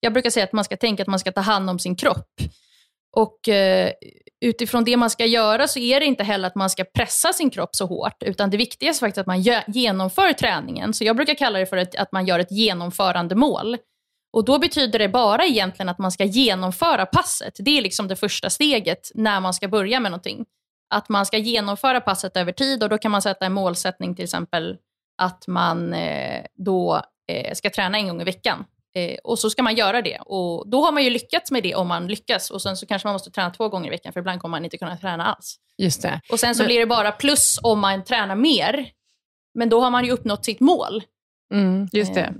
jag 0.00 0.12
brukar 0.12 0.30
säga 0.30 0.44
att 0.44 0.52
man 0.52 0.64
ska 0.64 0.76
tänka 0.76 1.02
att 1.02 1.08
man 1.08 1.18
ska 1.18 1.32
ta 1.32 1.40
hand 1.40 1.70
om 1.70 1.78
sin 1.78 1.96
kropp. 1.96 2.30
Och 3.16 3.48
eh, 3.48 3.90
utifrån 4.44 4.84
det 4.84 4.96
man 4.96 5.10
ska 5.10 5.26
göra 5.26 5.68
så 5.68 5.78
är 5.78 6.00
det 6.00 6.06
inte 6.06 6.24
heller 6.24 6.46
att 6.46 6.54
man 6.54 6.70
ska 6.70 6.84
pressa 6.84 7.32
sin 7.32 7.50
kropp 7.50 7.76
så 7.76 7.86
hårt, 7.86 8.22
utan 8.22 8.50
det 8.50 8.56
viktigaste 8.56 9.04
är 9.04 9.06
faktiskt 9.06 9.20
att 9.20 9.26
man 9.26 9.42
genomför 9.66 10.32
träningen. 10.32 10.94
Så 10.94 11.04
jag 11.04 11.16
brukar 11.16 11.34
kalla 11.34 11.58
det 11.58 11.66
för 11.66 11.76
ett, 11.76 11.94
att 11.94 12.12
man 12.12 12.26
gör 12.26 12.38
ett 12.38 12.50
genomförandemål. 12.50 13.76
Och 14.34 14.44
Då 14.44 14.58
betyder 14.58 14.98
det 14.98 15.08
bara 15.08 15.44
egentligen 15.44 15.88
att 15.88 15.98
man 15.98 16.12
ska 16.12 16.24
genomföra 16.24 17.06
passet. 17.06 17.54
Det 17.58 17.78
är 17.78 17.82
liksom 17.82 18.08
det 18.08 18.16
första 18.16 18.50
steget 18.50 19.10
när 19.14 19.40
man 19.40 19.54
ska 19.54 19.68
börja 19.68 20.00
med 20.00 20.10
någonting. 20.10 20.44
Att 20.90 21.08
man 21.08 21.26
ska 21.26 21.38
genomföra 21.38 22.00
passet 22.00 22.36
över 22.36 22.52
tid 22.52 22.82
och 22.82 22.88
då 22.88 22.98
kan 22.98 23.10
man 23.10 23.22
sätta 23.22 23.46
en 23.46 23.52
målsättning 23.52 24.14
till 24.14 24.24
exempel 24.24 24.76
att 25.22 25.46
man 25.46 25.94
eh, 25.94 26.44
då 26.54 27.02
eh, 27.28 27.54
ska 27.54 27.70
träna 27.70 27.98
en 27.98 28.08
gång 28.08 28.20
i 28.20 28.24
veckan. 28.24 28.64
Eh, 28.94 29.16
och 29.24 29.38
så 29.38 29.50
ska 29.50 29.62
man 29.62 29.74
göra 29.74 30.02
det. 30.02 30.18
Och 30.18 30.68
Då 30.68 30.84
har 30.84 30.92
man 30.92 31.04
ju 31.04 31.10
lyckats 31.10 31.50
med 31.50 31.62
det 31.62 31.74
om 31.74 31.88
man 31.88 32.06
lyckas. 32.06 32.50
Och 32.50 32.62
Sen 32.62 32.76
så 32.76 32.86
kanske 32.86 33.08
man 33.08 33.12
måste 33.12 33.30
träna 33.30 33.50
två 33.50 33.68
gånger 33.68 33.86
i 33.86 33.90
veckan 33.90 34.12
för 34.12 34.20
ibland 34.20 34.40
kommer 34.40 34.56
man 34.56 34.64
inte 34.64 34.78
kunna 34.78 34.96
träna 34.96 35.24
alls. 35.24 35.56
Just 35.78 36.02
det. 36.02 36.20
Och 36.32 36.40
Sen 36.40 36.54
så 36.54 36.62
Men... 36.62 36.66
blir 36.66 36.80
det 36.80 36.86
bara 36.86 37.12
plus 37.12 37.58
om 37.62 37.80
man 37.80 38.04
tränar 38.04 38.34
mer. 38.34 38.88
Men 39.54 39.68
då 39.68 39.80
har 39.80 39.90
man 39.90 40.04
ju 40.04 40.10
uppnått 40.10 40.44
sitt 40.44 40.60
mål. 40.60 41.02
Mm, 41.54 41.88
just 41.92 42.14
det. 42.14 42.34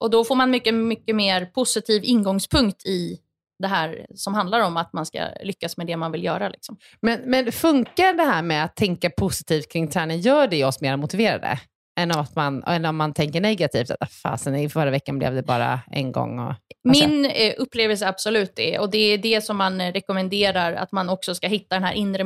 Och 0.00 0.10
Då 0.10 0.24
får 0.24 0.34
man 0.34 0.50
mycket, 0.50 0.74
mycket 0.74 1.16
mer 1.16 1.46
positiv 1.46 2.04
ingångspunkt 2.04 2.86
i 2.86 3.18
det 3.58 3.68
här 3.68 4.06
som 4.14 4.34
handlar 4.34 4.60
om 4.60 4.76
att 4.76 4.92
man 4.92 5.06
ska 5.06 5.18
lyckas 5.42 5.76
med 5.76 5.86
det 5.86 5.96
man 5.96 6.12
vill 6.12 6.24
göra. 6.24 6.48
Liksom. 6.48 6.76
Men, 7.00 7.20
men 7.20 7.52
funkar 7.52 8.14
det 8.14 8.22
här 8.22 8.42
med 8.42 8.64
att 8.64 8.76
tänka 8.76 9.10
positivt 9.10 9.72
kring 9.72 9.88
träning, 9.88 10.20
gör 10.20 10.46
det 10.46 10.64
oss 10.64 10.80
mer 10.80 10.96
motiverade? 10.96 11.58
Än, 12.00 12.10
att 12.10 12.36
man, 12.36 12.64
än 12.64 12.84
om 12.84 12.96
man 12.96 13.14
tänker 13.14 13.40
negativt, 13.40 13.90
att 14.00 14.12
fasen 14.12 14.56
i 14.56 14.68
förra 14.68 14.90
veckan 14.90 15.18
blev 15.18 15.34
det 15.34 15.42
bara 15.42 15.80
en 15.90 16.12
gång. 16.12 16.38
Och, 16.38 16.54
Min 16.84 17.24
eh, 17.24 17.54
upplevelse 17.58 18.04
är 18.04 18.08
absolut 18.08 18.52
det. 18.56 18.78
Och 18.78 18.90
det 18.90 18.98
är 18.98 19.18
det 19.18 19.44
som 19.44 19.56
man 19.56 19.80
rekommenderar, 19.92 20.72
att 20.72 20.92
man 20.92 21.08
också 21.08 21.34
ska 21.34 21.48
hitta 21.48 21.74
den 21.74 21.84
här 21.84 21.92
inre 21.92 22.24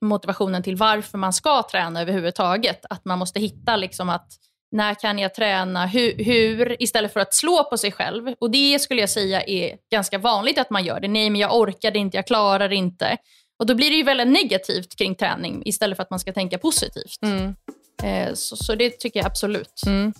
motivationen 0.00 0.62
till 0.62 0.76
varför 0.76 1.18
man 1.18 1.32
ska 1.32 1.62
träna 1.70 2.02
överhuvudtaget. 2.02 2.84
Att 2.90 3.04
man 3.04 3.18
måste 3.18 3.40
hitta 3.40 3.76
liksom 3.76 4.08
att 4.08 4.28
när 4.76 4.94
kan 4.94 5.18
jag 5.18 5.34
träna? 5.34 5.86
Hur, 5.86 6.24
hur? 6.24 6.82
Istället 6.82 7.12
för 7.12 7.20
att 7.20 7.34
slå 7.34 7.64
på 7.64 7.78
sig 7.78 7.92
själv. 7.92 8.34
Och 8.38 8.50
Det 8.50 8.78
skulle 8.78 9.00
jag 9.00 9.10
säga 9.10 9.42
är 9.42 9.76
ganska 9.90 10.18
vanligt 10.18 10.58
att 10.58 10.70
man 10.70 10.84
gör 10.84 11.00
det. 11.00 11.08
Nej, 11.08 11.30
men 11.30 11.40
jag 11.40 11.56
orkar 11.56 11.96
inte, 11.96 12.16
jag 12.16 12.26
klarar 12.26 12.72
inte. 12.72 13.16
Och 13.58 13.66
Då 13.66 13.74
blir 13.74 13.90
det 13.90 13.96
ju 13.96 14.02
väldigt 14.02 14.28
negativt 14.28 14.96
kring 14.98 15.14
träning 15.14 15.62
istället 15.64 15.96
för 15.96 16.02
att 16.02 16.10
man 16.10 16.18
ska 16.18 16.32
tänka 16.32 16.58
positivt. 16.58 17.22
Mm. 17.22 17.54
Eh, 18.02 18.34
så, 18.34 18.56
så, 18.56 18.74
det 18.74 18.90
tycker 18.90 19.20
jag 19.20 19.26
absolut. 19.26 19.82
Mm. 19.86 20.12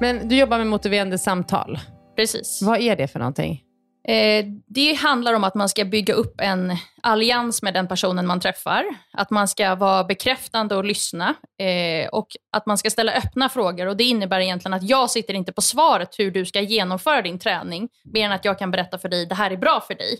Men 0.00 0.28
du 0.28 0.36
jobbar 0.36 0.58
med 0.58 0.66
motiverande 0.66 1.18
samtal. 1.18 1.78
Precis. 2.16 2.62
Vad 2.62 2.80
är 2.80 2.96
det 2.96 3.08
för 3.08 3.18
någonting? 3.18 3.62
Eh, 4.08 4.44
det 4.66 4.94
handlar 4.94 5.34
om 5.34 5.44
att 5.44 5.54
man 5.54 5.68
ska 5.68 5.84
bygga 5.84 6.14
upp 6.14 6.40
en 6.40 6.76
allians 7.02 7.62
med 7.62 7.74
den 7.74 7.88
personen 7.88 8.26
man 8.26 8.40
träffar. 8.40 8.84
Att 9.12 9.30
man 9.30 9.48
ska 9.48 9.74
vara 9.74 10.04
bekräftande 10.04 10.76
och 10.76 10.84
lyssna. 10.84 11.34
Eh, 11.58 12.08
och 12.08 12.26
att 12.52 12.66
man 12.66 12.78
ska 12.78 12.90
ställa 12.90 13.12
öppna 13.12 13.48
frågor. 13.48 13.86
Och 13.86 13.96
Det 13.96 14.04
innebär 14.04 14.40
egentligen 14.40 14.74
att 14.74 14.88
jag 14.88 15.10
sitter 15.10 15.34
inte 15.34 15.52
på 15.52 15.62
svaret 15.62 16.18
hur 16.18 16.30
du 16.30 16.46
ska 16.46 16.60
genomföra 16.60 17.22
din 17.22 17.38
träning. 17.38 17.88
Mer 18.04 18.26
än 18.26 18.32
att 18.32 18.44
jag 18.44 18.58
kan 18.58 18.70
berätta 18.70 18.98
för 18.98 19.08
dig, 19.08 19.26
det 19.26 19.34
här 19.34 19.50
är 19.50 19.56
bra 19.56 19.84
för 19.86 19.94
dig. 19.94 20.18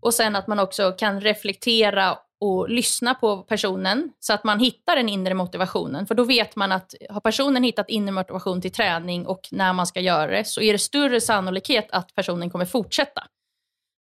Och 0.00 0.14
sen 0.14 0.36
att 0.36 0.46
man 0.46 0.58
också 0.58 0.92
kan 0.92 1.20
reflektera 1.20 2.18
och 2.42 2.70
lyssna 2.70 3.14
på 3.14 3.36
personen 3.42 4.12
så 4.20 4.32
att 4.32 4.44
man 4.44 4.60
hittar 4.60 4.96
den 4.96 5.08
inre 5.08 5.34
motivationen. 5.34 6.06
För 6.06 6.14
då 6.14 6.24
vet 6.24 6.56
man 6.56 6.72
att 6.72 6.94
har 7.10 7.20
personen 7.20 7.62
hittat 7.62 7.88
inre 7.88 8.12
motivation 8.12 8.60
till 8.60 8.72
träning 8.72 9.26
och 9.26 9.48
när 9.50 9.72
man 9.72 9.86
ska 9.86 10.00
göra 10.00 10.30
det 10.30 10.44
så 10.44 10.60
är 10.60 10.72
det 10.72 10.78
större 10.78 11.20
sannolikhet 11.20 11.88
att 11.90 12.14
personen 12.14 12.50
kommer 12.50 12.64
fortsätta. 12.64 13.22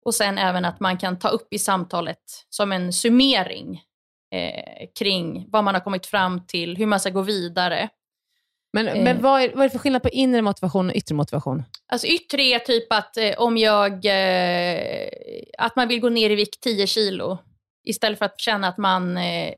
Och 0.04 0.14
sen 0.14 0.38
även 0.38 0.64
att 0.64 0.80
man 0.80 0.98
kan 0.98 1.18
ta 1.18 1.28
upp 1.28 1.52
i 1.52 1.58
samtalet 1.58 2.18
som 2.48 2.72
en 2.72 2.92
summering 2.92 3.82
eh, 4.34 4.88
kring 4.98 5.46
vad 5.50 5.64
man 5.64 5.74
har 5.74 5.80
kommit 5.80 6.06
fram 6.06 6.46
till, 6.46 6.76
hur 6.76 6.86
man 6.86 7.00
ska 7.00 7.10
gå 7.10 7.22
vidare. 7.22 7.88
Men, 8.72 8.88
eh. 8.88 9.04
men 9.04 9.22
vad, 9.22 9.42
är, 9.42 9.48
vad 9.48 9.58
är 9.58 9.64
det 9.64 9.70
för 9.70 9.78
skillnad 9.78 10.02
på 10.02 10.08
inre 10.08 10.42
motivation 10.42 10.90
och 10.90 10.96
yttre 10.96 11.14
motivation? 11.14 11.62
Alltså 11.86 12.06
yttre 12.06 12.42
är 12.42 12.58
typ 12.58 12.92
att 12.92 13.16
eh, 13.16 13.34
om 13.38 13.56
jag, 13.56 13.92
eh, 14.04 15.08
att 15.58 15.76
man 15.76 15.88
vill 15.88 16.00
gå 16.00 16.08
ner 16.08 16.30
i 16.30 16.34
vikt 16.34 16.60
10 16.60 16.86
kilo 16.86 17.38
Istället 17.84 18.18
för 18.18 18.26
att 18.26 18.40
känna 18.40 18.68
att 18.68 18.78
man 18.78 19.16
eh, 19.16 19.54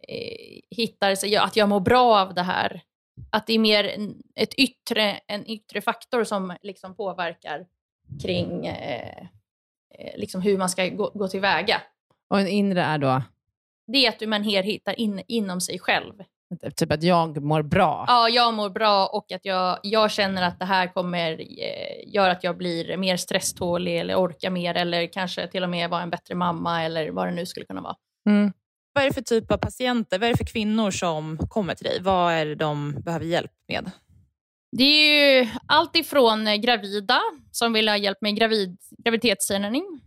hittar, 0.70 1.12
att 1.40 1.56
jag 1.56 1.68
mår 1.68 1.80
bra 1.80 2.20
av 2.20 2.34
det 2.34 2.42
här. 2.42 2.82
Att 3.30 3.46
det 3.46 3.52
är 3.52 3.58
mer 3.58 3.98
ett 4.34 4.54
yttre, 4.54 5.20
en 5.26 5.50
yttre 5.50 5.80
faktor 5.80 6.24
som 6.24 6.56
liksom 6.62 6.96
påverkar 6.96 7.66
kring 8.22 8.66
eh, 8.66 9.18
eh, 9.98 10.16
liksom 10.16 10.42
hur 10.42 10.58
man 10.58 10.68
ska 10.68 10.88
gå, 10.88 11.10
gå 11.14 11.28
tillväga. 11.28 11.82
Och 12.28 12.40
en 12.40 12.48
inre 12.48 12.82
är 12.82 12.98
då? 12.98 13.22
Det 13.86 14.06
är 14.06 14.08
att 14.08 14.28
man 14.28 14.44
här 14.44 14.62
hittar 14.62 15.00
in, 15.00 15.22
inom 15.28 15.60
sig 15.60 15.78
själv. 15.78 16.12
Typ 16.76 16.92
att 16.92 17.02
jag 17.02 17.42
mår 17.42 17.62
bra? 17.62 18.04
Ja, 18.08 18.28
jag 18.28 18.54
mår 18.54 18.70
bra 18.70 19.06
och 19.06 19.32
att 19.32 19.44
jag, 19.44 19.78
jag 19.82 20.10
känner 20.10 20.42
att 20.42 20.58
det 20.58 20.64
här 20.64 20.86
kommer 20.92 21.30
eh, 21.40 22.14
göra 22.14 22.32
att 22.32 22.44
jag 22.44 22.56
blir 22.56 22.96
mer 22.96 23.16
stresstålig 23.16 23.98
eller 24.00 24.16
orkar 24.16 24.50
mer 24.50 24.74
eller 24.74 25.06
kanske 25.06 25.46
till 25.46 25.62
och 25.62 25.70
med 25.70 25.90
vara 25.90 26.02
en 26.02 26.10
bättre 26.10 26.34
mamma 26.34 26.82
eller 26.82 27.10
vad 27.10 27.26
det 27.28 27.34
nu 27.34 27.46
skulle 27.46 27.66
kunna 27.66 27.80
vara. 27.80 27.96
Mm. 28.26 28.52
Vad 28.92 29.04
är 29.04 29.08
det 29.08 29.14
för 29.14 29.22
typ 29.22 29.50
av 29.50 29.56
patienter? 29.56 30.18
Vad 30.18 30.28
är 30.28 30.32
det 30.32 30.38
för 30.38 30.52
kvinnor 30.52 30.90
som 30.90 31.38
kommer 31.48 31.74
till 31.74 31.84
dig? 31.84 32.00
Vad 32.00 32.32
är 32.32 32.46
det 32.46 32.54
de 32.54 33.00
behöver 33.00 33.26
hjälp 33.26 33.52
med? 33.68 33.90
Det 34.72 34.84
är 34.84 35.42
ju 35.42 35.48
allt 35.66 35.96
ifrån 35.96 36.60
gravida 36.60 37.20
som 37.52 37.72
vill 37.72 37.88
ha 37.88 37.96
hjälp 37.96 38.18
med 38.20 38.36
gravid, 38.36 38.78
graviditetsträning 39.04 40.00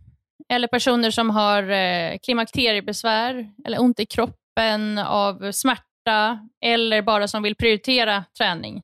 eller 0.48 0.68
personer 0.68 1.10
som 1.10 1.30
har 1.30 1.70
eh, 1.70 2.18
klimakteriebesvär 2.22 3.50
eller 3.64 3.80
ont 3.80 4.00
i 4.00 4.06
kroppen 4.06 4.98
av 4.98 5.52
smärta 5.52 6.48
eller 6.64 7.02
bara 7.02 7.28
som 7.28 7.42
vill 7.42 7.56
prioritera 7.56 8.24
träning. 8.38 8.82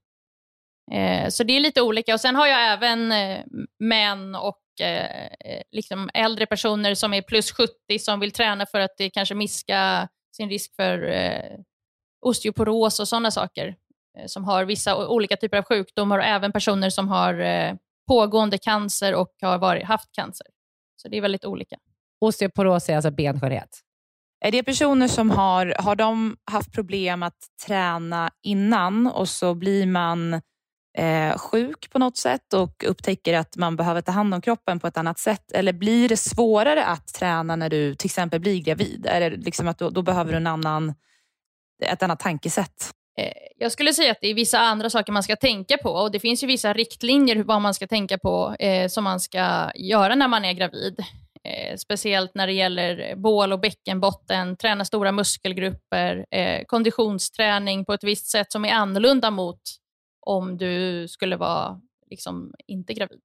Eh, 0.92 1.28
så 1.28 1.44
det 1.44 1.56
är 1.56 1.60
lite 1.60 1.82
olika. 1.82 2.14
Och 2.14 2.20
Sen 2.20 2.36
har 2.36 2.46
jag 2.46 2.72
även 2.72 3.12
eh, 3.12 3.38
män 3.78 4.34
och 4.34 4.58
Eh, 4.80 5.62
liksom 5.70 6.10
äldre 6.14 6.46
personer 6.46 6.94
som 6.94 7.14
är 7.14 7.22
plus 7.22 7.52
70 7.52 7.98
som 7.98 8.20
vill 8.20 8.32
träna 8.32 8.66
för 8.66 8.80
att 8.80 8.94
det 8.98 9.10
kanske 9.10 9.34
minska 9.34 10.08
sin 10.36 10.48
risk 10.48 10.74
för 10.76 11.02
eh, 11.08 11.58
osteoporos 12.26 13.00
och 13.00 13.08
sådana 13.08 13.30
saker. 13.30 13.76
Eh, 14.18 14.26
som 14.26 14.44
har 14.44 14.64
vissa 14.64 15.08
olika 15.08 15.36
typer 15.36 15.58
av 15.58 15.64
sjukdomar 15.64 16.18
och 16.18 16.24
även 16.24 16.52
personer 16.52 16.90
som 16.90 17.08
har 17.08 17.40
eh, 17.40 17.74
pågående 18.08 18.58
cancer 18.58 19.14
och 19.14 19.32
har 19.42 19.58
varit, 19.58 19.84
haft 19.84 20.12
cancer. 20.12 20.46
Så 20.96 21.08
det 21.08 21.16
är 21.16 21.20
väldigt 21.20 21.44
olika. 21.44 21.76
Osteoporos 22.20 22.88
är 22.88 22.96
alltså 22.96 23.10
benskörhet? 23.10 23.80
Är 24.40 24.50
det 24.50 24.62
personer 24.62 25.08
som 25.08 25.30
har, 25.30 25.76
har 25.78 25.96
de 25.96 26.36
haft 26.50 26.72
problem 26.72 27.22
att 27.22 27.38
träna 27.66 28.30
innan 28.42 29.06
och 29.06 29.28
så 29.28 29.54
blir 29.54 29.86
man 29.86 30.42
eh, 30.96 31.38
sjuk 31.38 31.90
på 31.90 31.98
något 31.98 32.16
sätt 32.16 32.52
och 32.54 32.84
upptäcker 32.84 33.34
att 33.34 33.56
man 33.56 33.76
behöver 33.76 34.00
ta 34.00 34.12
hand 34.12 34.34
om 34.34 34.40
kroppen 34.40 34.80
på 34.80 34.86
ett 34.86 34.96
annat 34.96 35.18
sätt? 35.18 35.52
Eller 35.52 35.72
blir 35.72 36.08
det 36.08 36.16
svårare 36.16 36.84
att 36.84 37.14
träna 37.14 37.56
när 37.56 37.70
du 37.70 37.94
till 37.94 38.06
exempel 38.06 38.40
blir 38.40 38.60
gravid? 38.60 39.06
Är 39.06 39.30
det 39.30 39.36
liksom 39.36 39.68
att 39.68 39.78
då, 39.78 39.90
då 39.90 40.02
behöver 40.02 40.30
du 40.32 40.36
en 40.36 40.46
annan, 40.46 40.94
ett 41.84 42.02
annat 42.02 42.20
tankesätt? 42.20 42.92
Eh, 43.18 43.32
jag 43.56 43.72
skulle 43.72 43.92
säga 43.92 44.12
att 44.12 44.18
det 44.20 44.28
är 44.28 44.34
vissa 44.34 44.58
andra 44.58 44.90
saker 44.90 45.12
man 45.12 45.22
ska 45.22 45.36
tänka 45.36 45.76
på 45.78 45.90
och 45.90 46.10
det 46.10 46.20
finns 46.20 46.42
ju 46.42 46.46
vissa 46.46 46.72
riktlinjer 46.72 47.36
vad 47.36 47.62
man 47.62 47.74
ska 47.74 47.86
tänka 47.86 48.18
på 48.18 48.56
eh, 48.58 48.88
som 48.88 49.04
man 49.04 49.20
ska 49.20 49.70
göra 49.74 50.14
när 50.14 50.28
man 50.28 50.44
är 50.44 50.52
gravid. 50.52 51.04
Eh, 51.44 51.76
speciellt 51.76 52.34
när 52.34 52.46
det 52.46 52.52
gäller 52.52 53.16
bål 53.16 53.52
och 53.52 53.60
bäckenbotten, 53.60 54.56
träna 54.56 54.84
stora 54.84 55.12
muskelgrupper, 55.12 56.26
eh, 56.30 56.64
konditionsträning 56.66 57.84
på 57.84 57.92
ett 57.92 58.04
visst 58.04 58.26
sätt 58.26 58.52
som 58.52 58.64
är 58.64 58.72
annorlunda 58.72 59.30
mot 59.30 59.60
om 60.26 60.56
du 60.58 61.08
skulle 61.08 61.36
vara 61.36 61.80
liksom, 62.10 62.52
inte 62.66 62.94
gravid. 62.94 63.20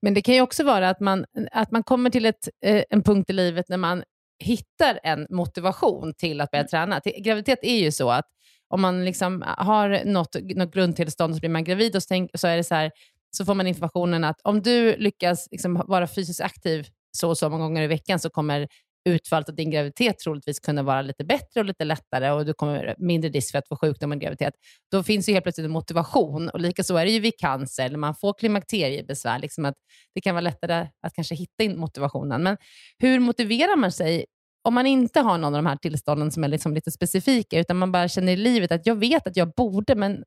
Men 0.00 0.14
det 0.14 0.22
kan 0.22 0.34
ju 0.34 0.40
också 0.40 0.64
vara 0.64 0.88
att 0.88 1.00
man, 1.00 1.24
att 1.52 1.70
man 1.70 1.82
kommer 1.82 2.10
till 2.10 2.26
ett, 2.26 2.48
eh, 2.64 2.82
en 2.90 3.02
punkt 3.02 3.30
i 3.30 3.32
livet 3.32 3.68
när 3.68 3.76
man 3.76 4.02
hittar 4.44 5.00
en 5.02 5.26
motivation 5.30 6.14
till 6.14 6.40
att 6.40 6.50
börja 6.50 6.62
Mm. 6.62 6.68
träna. 6.68 7.00
Graviditet 7.18 7.58
är 7.62 7.76
ju 7.78 7.92
så 7.92 8.10
att 8.10 8.24
om 8.68 8.80
man 8.80 9.04
liksom 9.04 9.44
har 9.58 10.04
något, 10.04 10.36
något 10.56 10.74
grundtillstånd 10.74 11.34
så 11.34 11.40
blir 11.40 11.50
man 11.50 11.64
gravid 11.64 11.96
och 11.96 12.02
så, 12.02 12.06
tänk, 12.08 12.30
så 12.34 12.46
är 12.46 12.56
det 12.56 12.64
så 12.64 12.74
här, 12.74 12.90
så 13.30 13.44
får 13.44 13.54
man 13.54 13.66
informationen 13.66 14.24
att 14.24 14.40
om 14.44 14.62
du 14.62 14.96
lyckas 14.96 15.48
liksom 15.50 15.82
vara 15.86 16.06
fysiskt 16.06 16.40
aktiv 16.40 16.86
så 17.12 17.28
och 17.28 17.38
så 17.38 17.48
många 17.50 17.64
gånger 17.64 17.82
i 17.82 17.86
veckan 17.86 18.18
så 18.18 18.30
kommer 18.30 18.68
utfallet 19.06 19.48
av 19.48 19.54
din 19.54 19.70
graviditet 19.70 20.18
troligtvis 20.18 20.60
kunna 20.60 20.82
vara 20.82 21.02
lite 21.02 21.24
bättre 21.24 21.60
och 21.60 21.64
lite 21.64 21.84
lättare 21.84 22.30
och 22.30 22.46
du 22.46 22.54
kommer 22.54 22.94
mindre 22.98 23.30
risk 23.30 23.50
för 23.50 23.58
att 23.58 23.68
få 23.68 23.76
sjukdom 23.76 24.12
under 24.12 24.24
graviditet. 24.24 24.54
Då 24.90 25.02
finns 25.02 25.28
ju 25.28 25.32
helt 25.32 25.42
plötsligt 25.42 25.64
en 25.64 25.70
motivation 25.70 26.48
och 26.48 26.60
likaså 26.60 26.96
är 26.96 27.04
det 27.04 27.10
ju 27.12 27.20
vid 27.20 27.38
cancer 27.38 27.84
eller 27.84 27.98
man 27.98 28.14
får 28.14 28.34
klimakteriebesvär. 28.38 29.38
Liksom 29.38 29.64
att 29.64 29.74
det 30.14 30.20
kan 30.20 30.34
vara 30.34 30.40
lättare 30.40 30.88
att 31.06 31.14
kanske 31.14 31.34
hitta 31.34 31.64
in 31.64 31.78
motivationen. 31.78 32.42
Men 32.42 32.56
hur 32.98 33.18
motiverar 33.18 33.76
man 33.76 33.92
sig 33.92 34.24
om 34.64 34.74
man 34.74 34.86
inte 34.86 35.20
har 35.20 35.38
någon 35.38 35.54
av 35.54 35.62
de 35.62 35.66
här 35.66 35.76
tillstånden 35.76 36.30
som 36.30 36.44
är 36.44 36.48
liksom 36.48 36.74
lite 36.74 36.90
specifika, 36.90 37.58
utan 37.60 37.76
man 37.76 37.92
bara 37.92 38.08
känner 38.08 38.32
i 38.32 38.36
livet 38.36 38.72
att 38.72 38.86
jag 38.86 38.94
vet 38.94 39.26
att 39.26 39.36
jag 39.36 39.52
borde, 39.54 39.94
men 39.94 40.24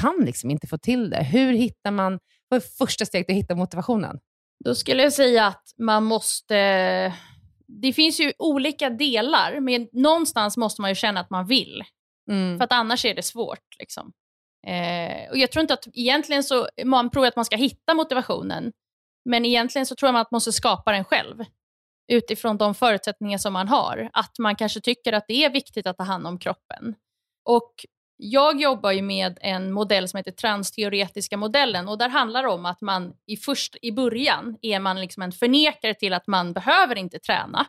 kan 0.00 0.16
liksom 0.24 0.50
inte 0.50 0.66
få 0.66 0.78
till 0.78 1.10
det. 1.10 1.22
Hur 1.22 1.52
hittar 1.52 1.90
man, 1.90 2.18
vad 2.48 2.62
är 2.62 2.66
första 2.78 3.06
steget 3.06 3.30
att 3.30 3.36
hitta 3.36 3.54
motivationen? 3.54 4.18
Då 4.64 4.74
skulle 4.74 5.02
jag 5.02 5.12
säga 5.12 5.46
att 5.46 5.64
man 5.78 6.04
måste... 6.04 7.12
Det 7.82 7.92
finns 7.92 8.20
ju 8.20 8.32
olika 8.38 8.90
delar, 8.90 9.60
men 9.60 9.88
någonstans 9.92 10.56
måste 10.56 10.80
man 10.80 10.90
ju 10.90 10.94
känna 10.94 11.20
att 11.20 11.30
man 11.30 11.46
vill. 11.46 11.82
Mm. 12.30 12.58
För 12.58 12.64
att 12.64 12.72
annars 12.72 13.04
är 13.04 13.14
det 13.14 13.22
svårt. 13.22 13.78
Liksom. 13.78 14.12
Eh, 14.66 15.30
och 15.30 15.38
jag 15.38 15.52
tror 15.52 15.60
inte 15.60 15.74
att 15.74 15.86
egentligen 15.92 16.44
så, 16.44 16.68
man 16.84 17.10
tror 17.10 17.26
att 17.26 17.36
man 17.36 17.44
ska 17.44 17.56
hitta 17.56 17.94
motivationen, 17.94 18.72
men 19.24 19.44
egentligen 19.44 19.86
så 19.86 19.94
tror 19.94 20.08
jag 20.08 20.20
att 20.20 20.30
man 20.30 20.36
måste 20.36 20.52
skapa 20.52 20.92
den 20.92 21.04
själv. 21.04 21.44
Utifrån 22.12 22.58
de 22.58 22.74
förutsättningar 22.74 23.38
som 23.38 23.52
man 23.52 23.68
har. 23.68 24.10
Att 24.12 24.38
man 24.38 24.56
kanske 24.56 24.80
tycker 24.80 25.12
att 25.12 25.24
det 25.28 25.44
är 25.44 25.50
viktigt 25.50 25.86
att 25.86 25.96
ta 25.96 26.04
hand 26.04 26.26
om 26.26 26.38
kroppen. 26.38 26.94
Och 27.44 27.72
jag 28.22 28.60
jobbar 28.60 28.92
ju 28.92 29.02
med 29.02 29.38
en 29.40 29.72
modell 29.72 30.08
som 30.08 30.16
heter 30.16 30.30
transteoretiska 30.30 31.36
modellen 31.36 31.88
och 31.88 31.98
där 31.98 32.08
handlar 32.08 32.42
det 32.42 32.48
om 32.48 32.66
att 32.66 32.80
man 32.80 33.12
i, 33.26 33.36
först, 33.36 33.76
i 33.82 33.92
början 33.92 34.56
är 34.62 34.80
man 34.80 35.00
liksom 35.00 35.22
en 35.22 35.32
förnekare 35.32 35.94
till 35.94 36.12
att 36.12 36.26
man 36.26 36.52
behöver 36.52 36.98
inte 36.98 37.18
träna. 37.18 37.66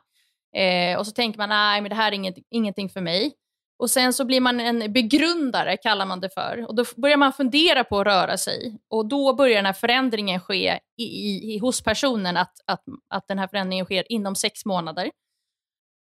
Eh, 0.55 1.00
och 1.00 1.05
så 1.08 1.12
tänker 1.12 1.38
man, 1.38 1.50
nej 1.50 1.81
men 1.81 1.89
det 1.89 1.96
här 1.96 2.12
är 2.12 2.15
inget, 2.15 2.36
ingenting 2.50 2.89
för 2.89 3.01
mig. 3.01 3.34
Och 3.79 3.89
sen 3.89 4.13
så 4.13 4.25
blir 4.25 4.41
man 4.41 4.60
en 4.60 4.93
begrundare, 4.93 5.77
kallar 5.77 6.05
man 6.05 6.20
det 6.20 6.29
för. 6.29 6.65
Och 6.67 6.75
då 6.75 6.86
börjar 6.96 7.17
man 7.17 7.34
fundera 7.34 7.84
på 7.84 8.00
att 8.00 8.08
röra 8.08 8.38
sig. 8.38 8.77
Och 8.89 9.05
då 9.05 9.34
börjar 9.34 9.55
den 9.55 9.65
här 9.65 9.74
förändringen 9.74 10.39
ske 10.39 10.79
i, 10.98 11.03
i, 11.03 11.58
hos 11.58 11.84
personen, 11.84 12.38
att, 12.38 12.53
att, 12.65 12.84
att 13.10 13.27
den 13.27 13.39
här 13.39 13.48
förändringen 13.48 13.86
sker 13.86 14.12
inom 14.12 14.36
sex 14.36 14.65
månader. 14.65 15.12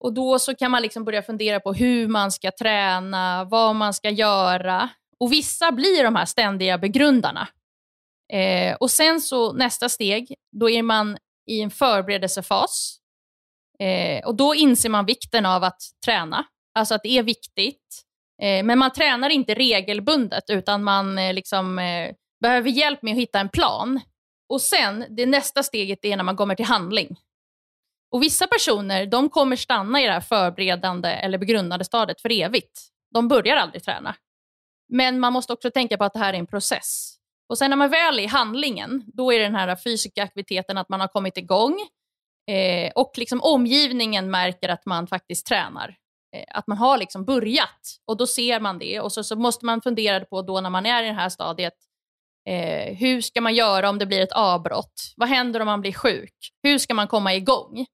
Och 0.03 0.13
då 0.13 0.39
så 0.39 0.55
kan 0.55 0.71
man 0.71 0.81
liksom 0.81 1.03
börja 1.03 1.21
fundera 1.21 1.59
på 1.59 1.73
hur 1.73 2.07
man 2.07 2.31
ska 2.31 2.51
träna, 2.59 3.43
vad 3.43 3.75
man 3.75 3.93
ska 3.93 4.09
göra. 4.09 4.89
Och 5.19 5.31
vissa 5.31 5.71
blir 5.71 6.03
de 6.03 6.15
här 6.15 6.25
ständiga 6.25 6.77
begrundarna. 6.77 7.47
Eh, 8.33 8.75
och 8.75 8.91
sen 8.91 9.21
så 9.21 9.53
nästa 9.53 9.89
steg, 9.89 10.35
då 10.51 10.69
är 10.69 10.83
man 10.83 11.17
i 11.49 11.61
en 11.61 11.71
förberedelsefas. 11.71 12.97
Eh, 13.79 14.27
och 14.27 14.35
då 14.35 14.55
inser 14.55 14.89
man 14.89 15.05
vikten 15.05 15.45
av 15.45 15.63
att 15.63 15.81
träna. 16.05 16.45
Alltså 16.75 16.95
att 16.95 17.03
det 17.03 17.17
är 17.17 17.23
viktigt. 17.23 18.03
Eh, 18.41 18.63
men 18.63 18.79
man 18.79 18.91
tränar 18.91 19.29
inte 19.29 19.53
regelbundet 19.53 20.49
utan 20.49 20.83
man 20.83 21.17
eh, 21.17 21.33
liksom, 21.33 21.79
eh, 21.79 22.11
behöver 22.41 22.69
hjälp 22.69 23.01
med 23.01 23.11
att 23.11 23.19
hitta 23.19 23.39
en 23.39 23.49
plan. 23.49 23.99
Och 24.49 24.61
sen, 24.61 25.05
det 25.09 25.25
nästa 25.25 25.63
steget 25.63 26.05
är 26.05 26.17
när 26.17 26.23
man 26.23 26.35
kommer 26.35 26.55
till 26.55 26.65
handling. 26.65 27.17
Och 28.11 28.23
Vissa 28.23 28.47
personer 28.47 29.05
de 29.05 29.29
kommer 29.29 29.55
stanna 29.55 30.01
i 30.01 30.05
det 30.05 30.11
här 30.11 30.21
förberedande 30.21 31.09
eller 31.09 31.37
begrundande 31.37 31.85
stadiet 31.85 32.21
för 32.21 32.31
evigt. 32.31 32.81
De 33.13 33.27
börjar 33.27 33.55
aldrig 33.55 33.83
träna. 33.83 34.15
Men 34.89 35.19
man 35.19 35.33
måste 35.33 35.53
också 35.53 35.71
tänka 35.71 35.97
på 35.97 36.03
att 36.03 36.13
det 36.13 36.19
här 36.19 36.33
är 36.33 36.37
en 36.37 36.47
process. 36.47 37.15
Och 37.49 37.57
sen 37.57 37.69
när 37.69 37.77
man 37.77 37.89
väl 37.89 38.19
är 38.19 38.23
i 38.23 38.27
handlingen, 38.27 39.03
då 39.07 39.33
är 39.33 39.39
det 39.39 39.45
den 39.45 39.55
här 39.55 39.75
fysiska 39.75 40.23
aktiviteten 40.23 40.77
att 40.77 40.89
man 40.89 40.99
har 40.99 41.07
kommit 41.07 41.37
igång 41.37 41.79
eh, 42.47 42.91
och 42.95 43.11
liksom 43.15 43.41
omgivningen 43.41 44.31
märker 44.31 44.69
att 44.69 44.85
man 44.85 45.07
faktiskt 45.07 45.45
tränar. 45.45 45.95
Eh, 46.35 46.43
att 46.47 46.67
man 46.67 46.77
har 46.77 46.97
liksom 46.97 47.25
börjat 47.25 47.99
och 48.07 48.17
då 48.17 48.27
ser 48.27 48.59
man 48.59 48.79
det 48.79 48.99
och 48.99 49.11
så, 49.11 49.23
så 49.23 49.35
måste 49.35 49.65
man 49.65 49.81
fundera 49.81 50.25
på 50.25 50.41
då 50.41 50.61
när 50.61 50.69
man 50.69 50.85
är 50.85 51.03
i 51.03 51.07
det 51.07 51.13
här 51.13 51.29
stadiet, 51.29 51.73
eh, 52.49 52.95
hur 52.95 53.21
ska 53.21 53.41
man 53.41 53.55
göra 53.55 53.89
om 53.89 53.99
det 53.99 54.05
blir 54.05 54.21
ett 54.21 54.31
avbrott? 54.31 55.13
Vad 55.15 55.29
händer 55.29 55.59
om 55.59 55.65
man 55.65 55.81
blir 55.81 55.93
sjuk? 55.93 56.33
Hur 56.63 56.77
ska 56.77 56.93
man 56.93 57.07
komma 57.07 57.35
igång? 57.35 57.85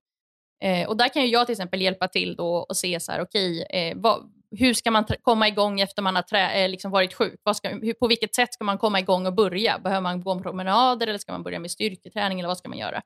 Eh, 0.63 0.87
och 0.87 0.97
där 0.97 1.09
kan 1.09 1.21
ju 1.21 1.27
jag 1.27 1.45
till 1.45 1.53
exempel 1.53 1.81
hjälpa 1.81 2.07
till 2.07 2.35
då 2.35 2.55
och 2.55 2.77
se 2.77 2.99
så 2.99 3.11
här, 3.11 3.21
okej, 3.21 3.65
eh, 3.69 3.97
vad, 3.97 4.31
hur 4.51 4.73
ska 4.73 4.91
man 4.91 5.05
komma 5.21 5.47
igång 5.47 5.79
efter 5.79 6.01
man 6.01 6.15
har 6.15 6.21
trä, 6.21 6.63
eh, 6.63 6.69
liksom 6.69 6.91
varit 6.91 7.13
sjuk? 7.13 7.39
Vad 7.43 7.57
ska, 7.57 7.69
hur, 7.69 7.93
på 7.93 8.07
vilket 8.07 8.35
sätt 8.35 8.53
ska 8.53 8.63
man 8.63 8.77
komma 8.77 8.99
igång 8.99 9.25
och 9.27 9.33
börja? 9.33 9.79
Behöver 9.79 10.01
man 10.01 10.21
gå 10.21 10.31
en 10.31 10.41
promenader 10.41 11.07
eller 11.07 11.19
ska 11.19 11.31
man 11.31 11.43
börja 11.43 11.59
med 11.59 11.71
styrketräning 11.71 12.39
eller 12.39 12.47
vad 12.47 12.57
ska 12.57 12.69
man 12.69 12.77
göra? 12.77 13.01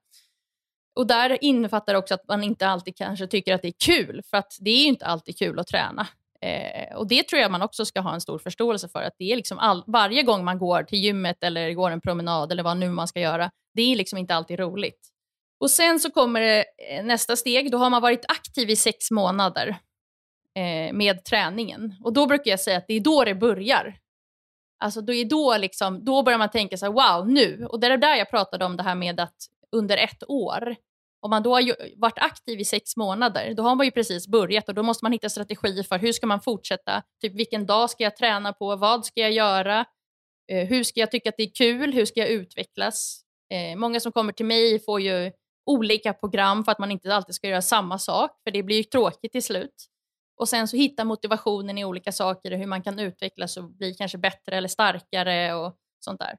Och 0.96 1.08
där 1.08 1.44
innefattar 1.44 1.94
det 1.94 2.00
också 2.00 2.14
att 2.14 2.28
man 2.28 2.44
inte 2.44 2.68
alltid 2.68 2.96
kanske 2.96 3.28
tycker 3.28 3.54
att 3.54 3.62
det 3.62 3.68
är 3.68 3.86
kul, 3.86 4.22
för 4.30 4.38
att 4.38 4.58
det 4.60 4.70
är 4.70 4.82
ju 4.82 4.88
inte 4.88 5.06
alltid 5.06 5.38
kul 5.38 5.60
att 5.60 5.68
träna. 5.68 6.08
Eh, 6.42 6.96
och 6.96 7.08
Det 7.08 7.24
tror 7.24 7.42
jag 7.42 7.52
man 7.52 7.62
också 7.62 7.86
ska 7.86 8.02
ha 8.02 8.14
en 8.14 8.22
stor 8.22 8.40
förståelse 8.40 8.90
för, 8.90 9.02
att 9.02 9.16
det 9.18 9.32
är 9.32 9.36
liksom 9.36 9.60
all, 9.60 9.84
varje 9.88 10.24
gång 10.24 10.44
man 10.44 10.60
går 10.60 10.84
till 10.84 11.00
gymmet 11.00 11.44
eller 11.44 11.74
går 11.74 11.92
en 11.92 12.02
promenad 12.02 12.52
eller 12.52 12.64
vad 12.64 12.78
nu 12.78 12.90
man 12.90 13.08
ska 13.08 13.20
göra, 13.20 13.52
det 13.74 13.82
är 13.82 13.96
liksom 13.96 14.18
inte 14.18 14.36
alltid 14.36 14.60
roligt. 14.60 15.11
Och 15.62 15.72
Sen 15.72 16.00
så 16.00 16.12
kommer 16.12 16.42
det, 16.42 16.66
eh, 16.90 17.04
nästa 17.04 17.36
steg, 17.36 17.72
då 17.72 17.78
har 17.78 17.90
man 17.90 18.02
varit 18.02 18.26
aktiv 18.28 18.70
i 18.70 18.76
sex 18.76 19.12
månader 19.12 19.78
eh, 20.56 20.94
med 20.94 21.24
träningen. 21.24 21.96
Och 22.04 22.14
Då 22.14 22.28
brukar 22.28 22.52
jag 22.52 22.60
säga 22.60 22.78
att 22.78 22.88
det 22.88 22.94
är 22.94 23.00
då 23.00 23.24
det 23.24 23.36
börjar. 23.36 23.98
Alltså 24.84 25.02
då, 25.02 25.14
är 25.14 25.26
då, 25.26 25.58
liksom, 25.58 26.06
då 26.06 26.24
börjar 26.24 26.40
man 26.40 26.50
tänka 26.50 26.78
så 26.78 26.86
här, 26.86 26.94
wow, 26.94 27.30
nu. 27.30 27.66
Och 27.66 27.80
det 27.80 27.88
är 27.88 27.98
där 27.98 28.16
jag 28.16 28.30
pratade 28.30 28.66
om 28.66 28.78
det 28.78 28.84
här 28.84 28.96
med 28.96 29.20
att 29.20 29.36
under 29.72 29.98
ett 29.98 30.24
år, 30.30 30.76
om 31.22 31.30
man 31.30 31.44
då 31.44 31.54
har 31.54 31.62
ju 31.62 31.76
varit 31.98 32.18
aktiv 32.18 32.60
i 32.60 32.66
sex 32.66 32.98
månader, 32.98 33.54
då 33.54 33.64
har 33.64 33.76
man 33.76 33.86
ju 33.86 33.92
precis 33.92 34.28
börjat 34.28 34.70
och 34.70 34.76
då 34.76 34.84
måste 34.84 35.06
man 35.06 35.12
hitta 35.12 35.30
strategier 35.30 35.84
för 35.84 36.00
hur 36.00 36.12
ska 36.12 36.28
man 36.28 36.42
fortsätta? 36.42 37.04
Typ 37.22 37.34
vilken 37.34 37.66
dag 37.66 37.90
ska 37.90 38.04
jag 38.04 38.16
träna 38.16 38.54
på? 38.54 38.76
Vad 38.76 39.06
ska 39.06 39.22
jag 39.22 39.32
göra? 39.32 39.86
Eh, 40.52 40.68
hur 40.68 40.84
ska 40.84 41.00
jag 41.00 41.12
tycka 41.12 41.30
att 41.30 41.38
det 41.38 41.44
är 41.44 41.54
kul? 41.56 41.94
Hur 41.94 42.06
ska 42.06 42.20
jag 42.20 42.30
utvecklas? 42.30 43.22
Eh, 43.54 43.78
många 43.78 44.00
som 44.00 44.12
kommer 44.12 44.34
till 44.34 44.46
mig 44.46 44.80
får 44.80 45.02
ju 45.02 45.32
olika 45.66 46.14
program 46.14 46.64
för 46.64 46.72
att 46.72 46.80
man 46.80 46.92
inte 46.92 47.16
alltid 47.16 47.36
ska 47.36 47.48
göra 47.48 47.62
samma 47.62 47.98
sak, 47.98 48.32
för 48.44 48.52
det 48.52 48.64
blir 48.64 48.78
ju 48.78 48.84
tråkigt 48.84 49.32
till 49.32 49.44
slut. 49.44 49.88
Och 50.38 50.50
sen 50.50 50.68
så 50.68 50.78
hitta 50.78 51.04
motivationen 51.04 51.78
i 51.78 51.86
olika 51.86 52.12
saker, 52.12 52.52
hur 52.52 52.68
man 52.68 52.82
kan 52.82 53.00
utvecklas 53.00 53.58
och 53.58 53.72
bli 53.72 53.94
kanske 53.94 54.18
bättre 54.18 54.58
eller 54.58 54.68
starkare 54.68 55.54
och 55.54 55.76
sånt 56.00 56.20
där. 56.20 56.38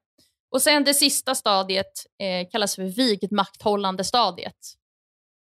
Och 0.50 0.62
sen 0.62 0.84
det 0.84 0.94
sista 0.94 1.34
stadiet 1.34 1.92
eh, 2.18 2.48
kallas 2.50 2.74
för 2.74 2.82
vigmakthållande 2.82 4.04
stadiet. 4.04 4.56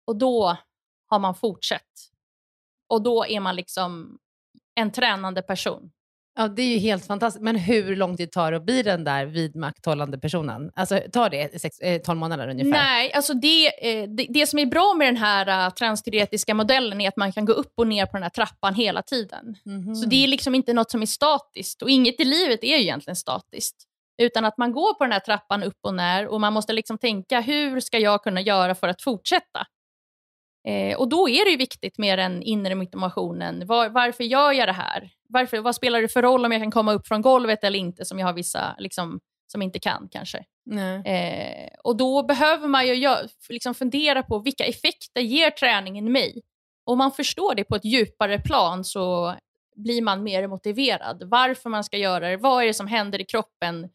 Och 0.05 0.15
då 0.15 0.57
har 1.05 1.19
man 1.19 1.35
fortsatt. 1.35 2.11
Och 2.89 3.01
då 3.01 3.25
är 3.25 3.39
man 3.39 3.55
liksom 3.55 4.19
en 4.75 4.91
tränande 4.91 5.41
person. 5.41 5.91
Ja, 6.35 6.47
det 6.47 6.61
är 6.61 6.67
ju 6.67 6.77
helt 6.77 7.05
fantastiskt. 7.05 7.43
Men 7.43 7.55
hur 7.55 7.95
lång 7.95 8.17
tid 8.17 8.31
tar 8.31 8.51
det 8.51 8.57
att 8.57 8.65
bli 8.65 8.83
den 8.83 9.03
där 9.03 9.25
vidmakthållande 9.25 10.19
personen? 10.19 10.71
Alltså, 10.75 10.99
tar 11.13 11.29
det 11.29 11.61
sex, 11.61 11.79
eh, 11.79 12.01
12 12.01 12.19
månader 12.19 12.47
ungefär? 12.47 12.71
Nej, 12.71 13.13
alltså 13.13 13.33
det, 13.33 13.67
eh, 13.67 14.09
det, 14.09 14.27
det 14.29 14.47
som 14.47 14.59
är 14.59 14.65
bra 14.65 14.93
med 14.97 15.07
den 15.07 15.17
här 15.17 15.67
uh, 15.67 15.73
transteoretiska 15.73 16.53
modellen 16.53 17.01
är 17.01 17.07
att 17.07 17.17
man 17.17 17.31
kan 17.31 17.45
gå 17.45 17.53
upp 17.53 17.73
och 17.77 17.87
ner 17.87 18.05
på 18.05 18.11
den 18.13 18.23
här 18.23 18.29
trappan 18.29 18.75
hela 18.75 19.01
tiden. 19.01 19.55
Mhm. 19.65 19.95
Så 19.95 20.09
det 20.09 20.23
är 20.23 20.27
liksom 20.27 20.55
inte 20.55 20.73
något 20.73 20.91
som 20.91 21.01
är 21.01 21.05
statiskt 21.05 21.81
och 21.81 21.89
inget 21.89 22.19
i 22.19 22.23
livet 22.23 22.63
är 22.63 22.77
ju 22.77 22.81
egentligen 22.81 23.15
statiskt. 23.15 23.75
Utan 24.21 24.45
att 24.45 24.57
man 24.57 24.71
går 24.71 24.93
på 24.93 25.03
den 25.03 25.11
här 25.11 25.19
trappan 25.19 25.63
upp 25.63 25.79
och 25.83 25.93
ner 25.93 26.27
och 26.27 26.41
man 26.41 26.53
måste 26.53 26.73
liksom 26.73 26.97
tänka 26.97 27.39
hur 27.41 27.79
ska 27.79 27.99
jag 27.99 28.23
kunna 28.23 28.41
göra 28.41 28.75
för 28.75 28.87
att 28.87 29.01
fortsätta? 29.01 29.65
Eh, 30.67 30.97
och 30.97 31.09
då 31.09 31.29
är 31.29 31.45
det 31.45 31.51
ju 31.51 31.57
viktigt 31.57 31.97
med 31.97 32.19
den 32.19 32.43
inre 32.43 32.75
motivationen. 32.75 33.67
Var, 33.67 33.89
varför 33.89 34.23
gör 34.23 34.51
jag 34.51 34.67
det 34.67 34.71
här? 34.73 35.09
Varför, 35.29 35.57
vad 35.59 35.75
spelar 35.75 36.01
det 36.01 36.07
för 36.07 36.21
roll 36.21 36.45
om 36.45 36.51
jag 36.51 36.61
kan 36.61 36.71
komma 36.71 36.93
upp 36.93 37.07
från 37.07 37.21
golvet 37.21 37.63
eller 37.63 37.79
inte 37.79 38.05
som 38.05 38.19
jag 38.19 38.27
har 38.27 38.33
vissa 38.33 38.75
liksom, 38.77 39.19
som 39.51 39.61
inte 39.61 39.79
kan 39.79 40.07
kanske. 40.11 40.43
Eh, 41.05 41.69
och 41.83 41.97
då 41.97 42.23
behöver 42.23 42.67
man 42.67 42.87
ju 42.87 42.93
gö- 42.93 43.27
liksom 43.49 43.73
fundera 43.75 44.23
på 44.23 44.39
vilka 44.39 44.63
effekter 44.65 45.21
ger 45.21 45.49
träningen 45.49 46.11
mig? 46.11 46.41
Om 46.85 46.97
man 46.97 47.11
förstår 47.11 47.55
det 47.55 47.63
på 47.63 47.75
ett 47.75 47.85
djupare 47.85 48.39
plan 48.39 48.83
så 48.83 49.35
blir 49.75 50.01
man 50.01 50.23
mer 50.23 50.47
motiverad. 50.47 51.23
Varför 51.25 51.69
man 51.69 51.83
ska 51.83 51.97
göra 51.97 52.29
det, 52.29 52.37
vad 52.37 52.63
är 52.63 52.67
det 52.67 52.73
som 52.73 52.87
händer 52.87 53.21
i 53.21 53.25
kroppen 53.25 53.89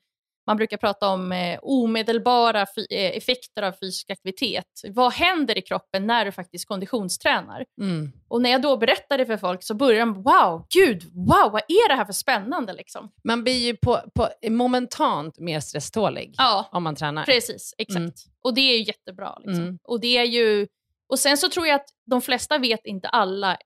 man 0.47 0.57
brukar 0.57 0.77
prata 0.77 1.09
om 1.09 1.33
eh, 1.33 1.59
omedelbara 1.63 2.61
eh, 2.91 3.17
effekter 3.17 3.63
av 3.63 3.73
fysisk 3.73 4.11
aktivitet. 4.11 4.83
Vad 4.89 5.13
händer 5.13 5.59
i 5.59 5.63
kroppen 5.63 6.07
när 6.07 6.25
du 6.25 6.33
faktiskt 6.33 6.69
konditionstränar? 6.69 7.65
Mm. 7.81 8.13
Och 8.29 8.43
när 8.43 8.51
jag 8.51 8.63
då 8.63 8.77
berättar 8.77 9.19
det 9.19 9.27
för 9.27 9.37
folk 9.37 9.63
så 9.63 9.75
börjar 9.75 10.01
de, 10.01 10.23
wow, 10.23 10.67
gud, 10.75 11.05
wow, 11.15 11.53
vad 11.53 11.63
är 11.69 11.89
det 11.89 11.95
här 11.95 12.05
för 12.05 12.13
spännande? 12.13 12.73
Liksom. 12.73 13.13
Man 13.25 13.43
blir 13.45 13.67
ju 13.67 13.77
på, 13.77 14.01
på, 14.15 14.29
momentant 14.49 15.39
mer 15.39 15.61
stresstålig 15.61 16.35
Ja, 16.37 16.69
om 16.73 16.83
man 16.83 16.97
tränar. 16.97 17.25
precis. 17.25 17.75
Exakt. 17.79 17.97
Mm. 17.97 18.13
Och 18.43 18.55
det 18.55 18.61
är 18.61 18.77
ju 18.77 18.85
jättebra. 18.85 19.39
Liksom. 19.39 19.63
Mm. 19.63 19.79
Och, 19.83 20.01
det 20.01 20.19
är 20.19 20.25
ju, 20.25 20.67
och 21.09 21.19
sen 21.19 21.37
så 21.37 21.49
tror 21.49 21.67
jag 21.67 21.75
att 21.75 21.89
de 22.07 22.23
flesta 22.23 22.59
vet 22.59 22.87
inte 22.87 23.09
alla 23.09 23.57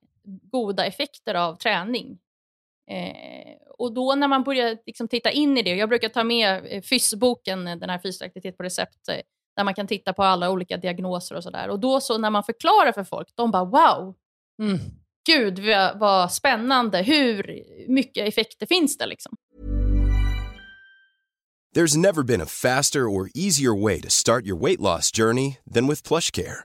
goda 0.53 0.85
effekter 0.85 1.35
av 1.35 1.57
träning. 1.57 2.19
Eh, 2.90 3.57
och 3.79 3.94
då 3.94 4.14
när 4.14 4.29
man 4.29 4.42
börjar 4.42 4.76
liksom 4.87 5.09
titta 5.09 5.31
in 5.31 5.59
i 5.59 5.62
det, 5.62 5.74
jag 5.74 5.88
brukar 5.88 6.09
ta 6.09 6.24
med 6.24 6.48
eh, 6.66 6.83
eh 6.83 7.79
den 7.79 7.90
här 7.90 7.98
fysisk 8.03 8.22
aktivitet 8.22 8.57
på 8.57 8.62
recept, 8.62 9.09
eh, 9.09 9.16
där 9.57 9.64
man 9.64 9.74
kan 9.74 9.87
titta 9.87 10.12
på 10.12 10.22
alla 10.22 10.50
olika 10.50 10.76
diagnoser 10.76 11.35
och 11.35 11.42
sådär. 11.42 11.68
Och 11.68 11.81
då 11.81 12.00
så 12.00 12.18
när 12.18 12.31
man 12.31 12.44
förklarar 12.44 12.92
för 12.92 13.05
folk, 13.05 13.29
de 13.35 13.50
bara 13.50 13.64
wow, 13.64 14.14
Mm. 14.61 14.79
gud 15.26 15.59
vad, 15.59 15.98
vad 15.98 16.33
spännande, 16.33 17.03
hur 17.03 17.64
mycket 17.88 18.29
effekter 18.29 18.66
finns 18.66 18.98
det 18.98 19.07
liksom? 19.07 19.37
There's 21.76 21.96
never 21.96 22.22
been 22.22 22.40
a 22.40 22.46
faster 22.46 23.00
or 23.00 23.31
easier 23.35 23.83
way 23.83 24.00
to 24.00 24.11
start 24.11 24.44
your 24.44 24.59
weight 24.59 24.81
loss 24.81 25.12
journey 25.12 25.59
than 25.74 25.87
with 25.87 26.09
PlushCare. 26.09 26.64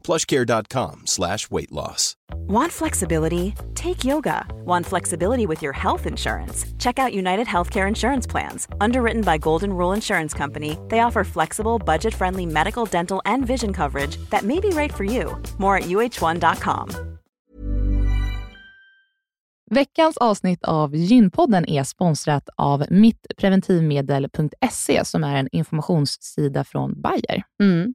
plushcare.com 0.00 1.06
slash 1.06 1.50
weight 1.50 1.72
loss. 1.72 2.16
Want 2.48 2.72
flexibility? 2.72 3.54
Take 3.74 4.04
yoga. 4.04 4.46
Want 4.64 4.86
flexibility 4.86 5.46
with 5.46 5.62
your 5.62 5.72
health 5.72 6.06
insurance? 6.06 6.66
Check 6.78 6.98
out 6.98 7.14
United 7.14 7.46
Healthcare 7.46 7.88
Insurance 7.88 8.26
Plans. 8.26 8.68
Underwritten 8.80 9.22
by 9.22 9.38
Golden 9.38 9.72
Rule 9.72 9.92
Insurance 9.92 10.34
Company, 10.34 10.78
they 10.88 11.00
offer 11.00 11.24
flexible, 11.24 11.78
budget 11.78 12.14
friendly 12.14 12.46
medical, 12.46 12.86
dental, 12.86 13.22
and 13.24 13.46
vision 13.46 13.72
coverage 13.72 14.16
that 14.30 14.44
may 14.44 14.60
be 14.60 14.70
right 14.70 14.92
for 14.92 15.04
you. 15.04 15.40
More 15.58 15.76
at 15.76 15.84
uh1.com. 15.84 17.10
Veckans 19.70 20.16
avsnitt 20.16 20.64
av 20.64 20.96
Gynpodden 20.96 21.68
är 21.68 21.84
sponsrat 21.84 22.48
av 22.56 22.84
mittpreventivmedel.se 22.90 25.04
som 25.04 25.24
är 25.24 25.36
en 25.36 25.48
informationssida 25.52 26.64
från 26.64 27.00
Bayer. 27.00 27.42
Mm. 27.62 27.94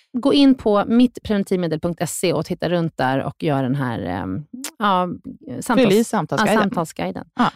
gå 0.17 0.33
in 0.33 0.55
på 0.55 0.83
mittpreventivmedel.se 0.87 2.33
och 2.33 2.45
titta 2.45 2.69
runt 2.69 2.97
där 2.97 3.19
och 3.23 3.43
gör 3.43 3.63
den 3.63 3.75
här 3.75 3.99
eh, 3.99 4.25
ja, 4.79 5.07
Fyll 5.47 5.63
samtals, 5.63 5.95
ja, 5.97 6.03
samtalsguiden. 6.03 6.61
samtalsguiden. 6.61 7.25
Ja. 7.35 7.51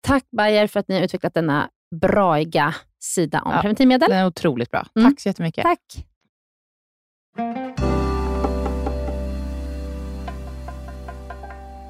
Tack 0.00 0.24
Bayer 0.36 0.66
för 0.66 0.80
att 0.80 0.88
ni 0.88 0.94
har 0.94 1.02
utvecklat 1.02 1.34
denna 1.34 1.70
braiga 2.00 2.74
sida 3.00 3.42
om 3.44 3.52
Ja. 3.52 3.60
preventivmedel. 3.60 4.08
Den 4.10 4.18
är 4.18 4.26
otroligt 4.26 4.70
bra. 4.70 4.86
Mm. 4.98 5.10
Tack 5.10 5.20
så 5.20 5.28
jättemycket. 5.28 5.62
Tack. 5.62 5.80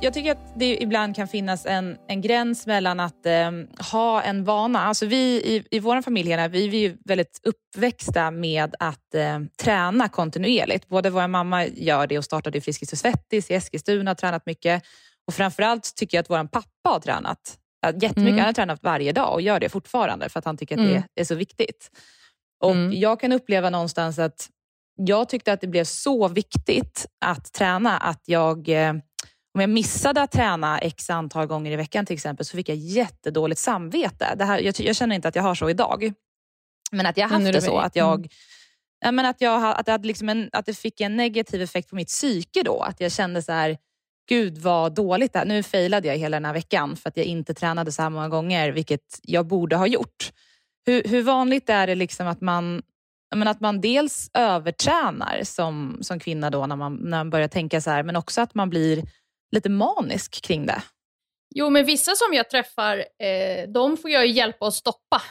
Jag 0.04 0.14
tycker 0.14 0.32
att 0.32 0.58
det 0.58 0.82
ibland 0.82 1.16
kan 1.16 1.28
finnas 1.28 1.66
en, 1.66 1.96
en 2.08 2.20
gräns 2.20 2.66
mellan 2.66 3.00
att 3.00 3.26
eh, 3.26 3.50
ha 3.90 4.22
en 4.22 4.44
vana. 4.44 4.80
Alltså 4.84 5.06
vi 5.06 5.16
i, 5.16 5.64
i 5.70 5.80
vår 5.80 6.02
familj 6.02 6.32
här, 6.32 6.48
vi, 6.48 6.68
vi 6.68 6.84
är 6.84 6.96
väldigt 7.04 7.40
uppväxta 7.42 8.30
med 8.30 8.74
att 8.78 9.14
eh, 9.14 9.40
träna 9.62 10.08
kontinuerligt. 10.08 10.88
Både 10.88 11.10
vår 11.10 11.28
mamma 11.28 11.66
gör 11.66 12.06
det 12.06 12.18
och 12.18 12.24
startade 12.24 12.60
Friskis 12.60 12.92
och 12.92 12.98
Svettis 12.98 13.50
i 13.50 13.54
Eskilstuna, 13.54 14.10
har 14.10 14.14
tränat 14.14 14.46
mycket. 14.46 14.82
Och 15.26 15.34
framförallt 15.34 15.94
tycker 15.96 16.16
jag 16.16 16.22
att 16.22 16.30
vår 16.30 16.44
pappa 16.48 16.88
har 16.88 17.00
tränat 17.00 17.58
jättemycket. 17.86 18.16
Mm. 18.16 18.38
Han 18.38 18.46
har 18.46 18.52
tränat 18.52 18.82
varje 18.82 19.12
dag 19.12 19.32
och 19.32 19.42
gör 19.42 19.60
det 19.60 19.68
fortfarande 19.68 20.28
för 20.28 20.38
att 20.38 20.44
han 20.44 20.56
tycker 20.56 20.74
att 20.74 20.80
Mm. 20.80 21.02
det 21.14 21.20
är 21.20 21.24
så 21.24 21.34
viktigt. 21.34 21.90
Och 22.60 22.70
Mm. 22.70 22.92
Jag 22.92 23.20
kan 23.20 23.32
uppleva 23.32 23.70
någonstans 23.70 24.18
att 24.18 24.48
jag 24.96 25.28
tyckte 25.28 25.52
att 25.52 25.60
det 25.60 25.66
blev 25.66 25.84
så 25.84 26.28
viktigt 26.28 27.06
att 27.24 27.52
träna 27.52 27.98
att 27.98 28.22
jag 28.26 28.68
eh, 28.68 28.94
om 29.54 29.60
jag 29.60 29.70
missade 29.70 30.22
att 30.22 30.32
träna 30.32 30.78
x 30.78 31.10
antal 31.10 31.46
gånger 31.46 31.72
i 31.72 31.76
veckan 31.76 32.06
till 32.06 32.14
exempel 32.14 32.46
så 32.46 32.56
fick 32.56 32.68
jag 32.68 32.76
jättedåligt 32.76 33.60
samvete. 33.60 34.34
Det 34.36 34.44
här, 34.44 34.58
jag, 34.58 34.74
jag 34.78 34.96
känner 34.96 35.16
inte 35.16 35.28
att 35.28 35.36
jag 35.36 35.42
har 35.42 35.54
så 35.54 35.70
idag. 35.70 36.12
Men 36.92 37.06
att 37.06 37.16
jag 37.16 37.30
Men 37.30 37.42
haft 37.42 37.52
det 37.52 37.60
så 37.60 37.78
att 37.78 37.96
jag 37.96 38.28
Ja, 39.04 39.12
men 39.12 39.26
att, 39.26 39.40
jag, 39.40 39.74
att, 39.76 39.86
det 39.86 39.98
liksom 39.98 40.28
en, 40.28 40.50
att 40.52 40.66
det 40.66 40.74
fick 40.74 41.00
en 41.00 41.16
negativ 41.16 41.62
effekt 41.62 41.90
på 41.90 41.96
mitt 41.96 42.08
psyke 42.08 42.62
då. 42.62 42.80
Att 42.80 43.00
jag 43.00 43.12
kände 43.12 43.42
så 43.42 43.52
här, 43.52 43.78
gud 44.28 44.58
vad 44.58 44.94
dåligt 44.94 45.32
det 45.32 45.38
här. 45.38 45.46
Nu 45.46 45.62
failade 45.62 46.08
jag 46.08 46.16
hela 46.16 46.36
den 46.36 46.44
här 46.44 46.52
veckan 46.52 46.96
för 46.96 47.08
att 47.08 47.16
jag 47.16 47.26
inte 47.26 47.54
tränade 47.54 47.92
så 47.92 48.02
här 48.02 48.10
många 48.10 48.28
gånger, 48.28 48.72
vilket 48.72 49.20
jag 49.22 49.46
borde 49.46 49.76
ha 49.76 49.86
gjort. 49.86 50.32
Hur, 50.86 51.02
hur 51.04 51.22
vanligt 51.22 51.70
är 51.70 51.86
det 51.86 51.94
liksom 51.94 52.26
att 52.26 52.40
man, 52.40 52.82
menar, 53.34 53.50
att 53.50 53.60
man 53.60 53.80
dels 53.80 54.30
övertränar 54.34 55.40
som, 55.44 55.98
som 56.00 56.20
kvinna 56.20 56.50
då 56.50 56.66
när 56.66 56.76
man, 56.76 56.94
när 56.94 57.18
man 57.18 57.30
börjar 57.30 57.48
tänka 57.48 57.80
så 57.80 57.90
här, 57.90 58.02
men 58.02 58.16
också 58.16 58.40
att 58.40 58.54
man 58.54 58.70
blir 58.70 59.04
lite 59.54 59.68
manisk 59.68 60.42
kring 60.42 60.66
det? 60.66 60.82
Jo, 61.54 61.70
men 61.70 61.86
vissa 61.86 62.12
som 62.14 62.34
jag 62.34 62.50
träffar, 62.50 62.98
eh, 62.98 63.68
de 63.68 63.96
får 63.96 64.10
jag 64.10 64.26
ju 64.26 64.32
hjälpa 64.32 64.66
att 64.66 64.74
stoppa, 64.74 65.22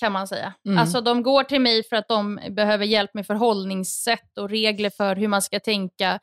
kan 0.00 0.12
man 0.12 0.28
säga. 0.28 0.54
Mm. 0.66 0.78
Alltså 0.78 1.00
de 1.00 1.22
går 1.22 1.44
till 1.44 1.60
mig 1.60 1.84
för 1.84 1.96
att 1.96 2.08
de 2.08 2.40
behöver 2.50 2.84
hjälp 2.84 3.14
med 3.14 3.26
förhållningssätt 3.26 4.38
och 4.38 4.50
regler 4.50 4.90
för 4.90 5.16
hur 5.16 5.28
man 5.28 5.42
ska 5.42 5.60
tänka 5.60 6.20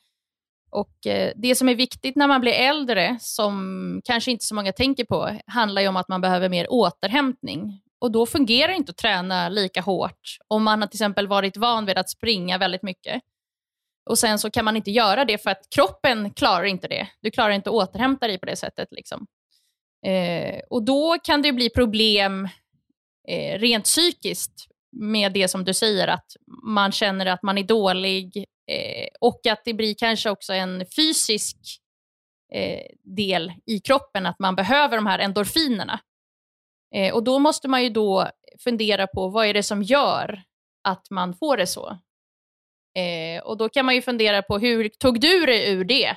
Och 0.71 1.07
eh, 1.07 1.31
Det 1.35 1.55
som 1.55 1.69
är 1.69 1.75
viktigt 1.75 2.15
när 2.15 2.27
man 2.27 2.41
blir 2.41 2.53
äldre, 2.53 3.17
som 3.21 4.01
kanske 4.03 4.31
inte 4.31 4.45
så 4.45 4.55
många 4.55 4.71
tänker 4.71 5.05
på, 5.05 5.39
handlar 5.47 5.81
ju 5.81 5.87
om 5.87 5.97
att 5.97 6.07
man 6.07 6.21
behöver 6.21 6.49
mer 6.49 6.67
återhämtning. 6.69 7.81
Och 7.99 8.11
Då 8.11 8.25
fungerar 8.25 8.67
det 8.67 8.75
inte 8.75 8.89
att 8.89 8.97
träna 8.97 9.49
lika 9.49 9.81
hårt 9.81 10.37
om 10.47 10.63
man 10.63 10.81
har 10.81 10.87
till 10.87 10.97
exempel 10.97 11.27
varit 11.27 11.57
van 11.57 11.85
vid 11.85 11.97
att 11.97 12.09
springa 12.09 12.57
väldigt 12.57 12.83
mycket. 12.83 13.21
Och 14.09 14.19
Sen 14.19 14.39
så 14.39 14.51
kan 14.51 14.65
man 14.65 14.75
inte 14.75 14.91
göra 14.91 15.25
det 15.25 15.37
för 15.37 15.49
att 15.49 15.67
kroppen 15.75 16.33
klarar 16.33 16.63
inte 16.63 16.87
det. 16.87 17.07
Du 17.21 17.31
klarar 17.31 17.51
inte 17.51 17.69
att 17.69 17.75
återhämta 17.75 18.27
dig 18.27 18.39
på 18.39 18.45
det 18.45 18.55
sättet. 18.55 18.87
Liksom. 18.91 19.27
Eh, 20.05 20.59
och 20.69 20.83
Då 20.83 21.17
kan 21.23 21.41
det 21.41 21.53
bli 21.53 21.69
problem 21.69 22.49
eh, 23.27 23.59
rent 23.59 23.85
psykiskt 23.85 24.67
med 24.91 25.33
det 25.33 25.47
som 25.47 25.63
du 25.63 25.73
säger, 25.73 26.07
att 26.07 26.35
man 26.63 26.91
känner 26.91 27.25
att 27.25 27.43
man 27.43 27.57
är 27.57 27.63
dålig 27.63 28.45
eh, 28.71 29.07
och 29.21 29.47
att 29.47 29.61
det 29.65 29.73
blir 29.73 29.95
kanske 29.97 30.29
också 30.29 30.53
en 30.53 30.85
fysisk 30.95 31.57
eh, 32.53 32.85
del 33.03 33.53
i 33.65 33.79
kroppen, 33.79 34.25
att 34.25 34.39
man 34.39 34.55
behöver 34.55 34.95
de 34.95 35.05
här 35.07 35.19
endorfinerna. 35.19 35.99
Eh, 36.95 37.13
och 37.13 37.23
Då 37.23 37.39
måste 37.39 37.67
man 37.67 37.83
ju 37.83 37.89
då 37.89 38.29
fundera 38.59 39.07
på 39.07 39.27
vad 39.27 39.45
är 39.45 39.53
det 39.53 39.63
som 39.63 39.83
gör 39.83 40.43
att 40.83 41.09
man 41.09 41.33
får 41.33 41.57
det 41.57 41.67
så. 41.67 41.97
Eh, 42.95 43.43
och 43.43 43.57
Då 43.57 43.69
kan 43.69 43.85
man 43.85 43.95
ju 43.95 44.01
fundera 44.01 44.41
på 44.41 44.57
hur 44.57 44.89
tog 44.89 45.19
du 45.19 45.45
dig 45.45 45.71
ur 45.71 45.83
det? 45.83 46.15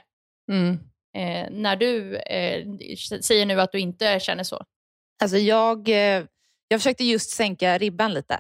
Mm. 0.53 0.79
Eh, 1.17 1.51
när 1.51 1.77
du 1.77 2.17
eh, 2.17 2.67
säger 3.21 3.47
nu 3.47 3.61
att 3.61 3.73
du 3.73 3.79
inte 3.79 4.21
känner 4.21 4.45
så. 4.45 4.65
Alltså 5.23 5.37
jag, 5.37 5.89
jag 6.69 6.81
försökte 6.81 7.05
just 7.05 7.31
sänka 7.31 7.79
ribban 7.79 8.15
lite. 8.15 8.39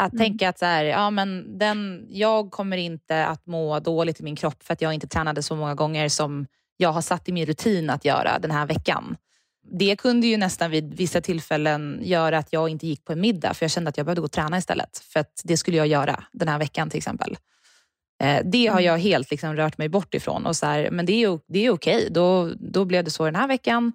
Att 0.00 0.12
mm. 0.12 0.24
tänka 0.24 0.48
att 0.48 0.58
så 0.58 0.64
här, 0.64 0.84
ja, 0.84 1.10
men 1.10 1.58
den, 1.58 2.06
jag 2.10 2.50
kommer 2.50 2.76
inte 2.76 3.26
att 3.26 3.46
må 3.46 3.80
dåligt 3.80 4.20
i 4.20 4.22
min 4.22 4.36
kropp 4.36 4.62
för 4.62 4.72
att 4.72 4.80
jag 4.82 4.94
inte 4.94 5.06
tränade 5.06 5.42
så 5.42 5.56
många 5.56 5.74
gånger 5.74 6.08
som 6.08 6.46
jag 6.76 6.92
har 6.92 7.00
satt 7.00 7.28
i 7.28 7.32
min 7.32 7.46
rutin 7.46 7.90
att 7.90 8.04
göra 8.04 8.38
den 8.38 8.50
här 8.50 8.66
veckan. 8.66 9.16
Det 9.72 9.96
kunde 9.96 10.26
ju 10.26 10.36
nästan 10.36 10.70
vid 10.70 10.94
vissa 10.94 11.20
tillfällen 11.20 12.00
göra 12.02 12.38
att 12.38 12.52
jag 12.52 12.68
inte 12.68 12.86
gick 12.86 13.04
på 13.04 13.12
en 13.12 13.20
middag 13.20 13.54
för 13.54 13.64
jag 13.64 13.70
kände 13.70 13.88
att 13.88 13.96
jag 13.96 14.06
behövde 14.06 14.20
gå 14.20 14.24
och 14.24 14.32
träna 14.32 14.58
istället. 14.58 14.98
För 14.98 15.20
att 15.20 15.42
det 15.44 15.56
skulle 15.56 15.76
jag 15.76 15.86
göra 15.86 16.24
den 16.32 16.48
här 16.48 16.58
veckan 16.58 16.90
till 16.90 16.98
exempel. 16.98 17.36
Eh, 18.20 18.40
det 18.44 18.66
har 18.66 18.80
mm. 18.80 18.84
jag 18.84 18.98
helt 18.98 19.30
liksom 19.30 19.56
rört 19.56 19.78
mig 19.78 19.88
bort 19.88 20.14
ifrån. 20.14 20.46
Och 20.46 20.56
så 20.56 20.66
här, 20.66 20.90
men 20.90 21.06
det 21.06 21.24
är, 21.24 21.38
det 21.46 21.66
är 21.66 21.70
okej, 21.70 22.08
då, 22.10 22.50
då 22.58 22.84
blev 22.84 23.04
det 23.04 23.10
så 23.10 23.24
den 23.24 23.34
här 23.34 23.48
veckan. 23.48 23.92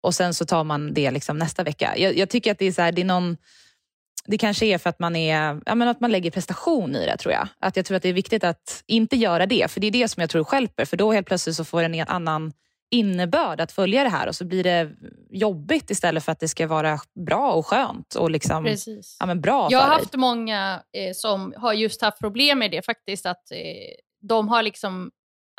Och 0.00 0.14
sen 0.14 0.34
så 0.34 0.46
tar 0.46 0.64
man 0.64 0.94
det 0.94 1.10
liksom 1.10 1.38
nästa 1.38 1.62
vecka. 1.64 1.94
Jag, 1.96 2.16
jag 2.16 2.28
tycker 2.28 2.52
att 2.52 2.58
det 2.58 2.66
är, 2.66 2.72
så 2.72 2.82
här, 2.82 2.92
det 2.92 3.00
är 3.00 3.04
någon 3.04 3.36
det 4.26 4.38
kanske 4.38 4.66
är 4.66 4.78
för 4.78 4.90
att 4.90 4.98
man, 4.98 5.16
är, 5.16 5.60
ja, 5.66 5.74
men 5.74 5.88
att 5.88 6.00
man 6.00 6.10
lägger 6.10 6.30
prestation 6.30 6.96
i 6.96 7.06
det 7.06 7.16
tror 7.16 7.34
jag. 7.34 7.48
Att 7.58 7.76
jag 7.76 7.86
tror 7.86 7.96
att 7.96 8.02
det 8.02 8.08
är 8.08 8.12
viktigt 8.12 8.44
att 8.44 8.82
inte 8.86 9.16
göra 9.16 9.46
det, 9.46 9.70
för 9.70 9.80
det 9.80 9.86
är 9.86 9.90
det 9.90 10.08
som 10.08 10.20
jag 10.20 10.30
tror 10.30 10.44
skälper. 10.44 10.84
För 10.84 10.96
då 10.96 11.12
helt 11.12 11.26
plötsligt 11.26 11.56
så 11.56 11.64
får 11.64 11.82
en 11.82 12.00
annan 12.08 12.52
innebörd 12.90 13.60
att 13.60 13.72
följa 13.72 14.02
det 14.02 14.08
här 14.08 14.26
och 14.26 14.34
så 14.36 14.44
blir 14.44 14.64
det 14.64 14.90
jobbigt 15.30 15.90
istället 15.90 16.24
för 16.24 16.32
att 16.32 16.40
det 16.40 16.48
ska 16.48 16.66
vara 16.66 16.98
bra 17.26 17.52
och 17.52 17.66
skönt 17.66 18.14
och 18.14 18.30
liksom, 18.30 18.64
Precis. 18.64 19.16
Ja, 19.20 19.26
men 19.26 19.40
bra 19.40 19.68
Jag 19.70 19.78
har 19.78 19.88
dig. 19.88 19.98
haft 19.98 20.14
många 20.14 20.82
eh, 20.96 21.12
som 21.14 21.54
har 21.56 21.72
just 21.72 22.02
haft 22.02 22.18
problem 22.18 22.58
med 22.58 22.70
det 22.70 22.84
faktiskt. 22.84 23.26
Att 23.26 23.50
eh, 23.50 23.58
de 24.28 24.48
har 24.48 24.62
liksom, 24.62 25.10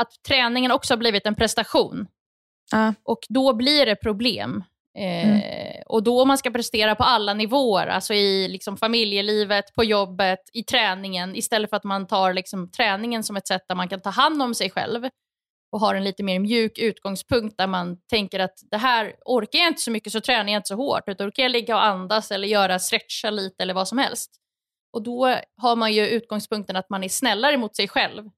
att 0.01 0.11
träningen 0.27 0.71
också 0.71 0.93
har 0.93 0.97
blivit 0.97 1.25
en 1.25 1.35
prestation. 1.35 2.07
Uh. 2.75 2.91
Och 3.03 3.19
då 3.29 3.53
blir 3.53 3.85
det 3.85 3.95
problem. 3.95 4.63
Mm. 4.97 5.35
Eh, 5.35 5.81
och 5.85 6.03
då 6.03 6.25
man 6.25 6.37
ska 6.37 6.51
prestera 6.51 6.95
på 6.95 7.03
alla 7.03 7.33
nivåer, 7.33 7.87
alltså 7.87 8.13
i 8.13 8.47
liksom 8.47 8.77
familjelivet, 8.77 9.73
på 9.75 9.83
jobbet, 9.83 10.39
i 10.53 10.63
träningen, 10.63 11.35
istället 11.35 11.69
för 11.69 11.77
att 11.77 11.83
man 11.83 12.07
tar 12.07 12.33
liksom 12.33 12.71
träningen 12.71 13.23
som 13.23 13.37
ett 13.37 13.47
sätt 13.47 13.61
där 13.67 13.75
man 13.75 13.89
kan 13.89 14.01
ta 14.01 14.09
hand 14.09 14.41
om 14.41 14.55
sig 14.55 14.69
själv 14.69 15.09
och 15.71 15.79
har 15.79 15.95
en 15.95 16.03
lite 16.03 16.23
mer 16.23 16.39
mjuk 16.39 16.77
utgångspunkt 16.77 17.58
där 17.58 17.67
man 17.67 17.97
tänker 18.10 18.39
att 18.39 18.60
det 18.71 18.77
här 18.77 19.15
orkar 19.25 19.60
jag 19.60 19.67
inte 19.67 19.82
så 19.82 19.91
mycket 19.91 20.13
så 20.13 20.21
tränar 20.21 20.51
jag 20.51 20.60
inte 20.60 20.67
så 20.67 20.75
hårt, 20.75 21.03
utan 21.08 21.32
kan 21.32 21.43
jag 21.43 21.51
ligga 21.51 21.75
och 21.75 21.86
andas 21.86 22.32
eller 22.32 22.47
göra 22.47 22.79
stretcha 22.79 23.29
lite 23.29 23.63
eller 23.63 23.73
vad 23.73 23.88
som 23.88 23.97
helst. 23.97 24.32
Och 24.93 25.03
då 25.03 25.36
har 25.58 25.75
man 25.75 25.93
ju 25.93 26.08
utgångspunkten 26.08 26.75
att 26.75 26.89
man 26.89 27.03
är 27.03 27.10
snällare 27.10 27.58
mot 27.58 27.75
sig 27.75 27.88
själv 27.88 28.29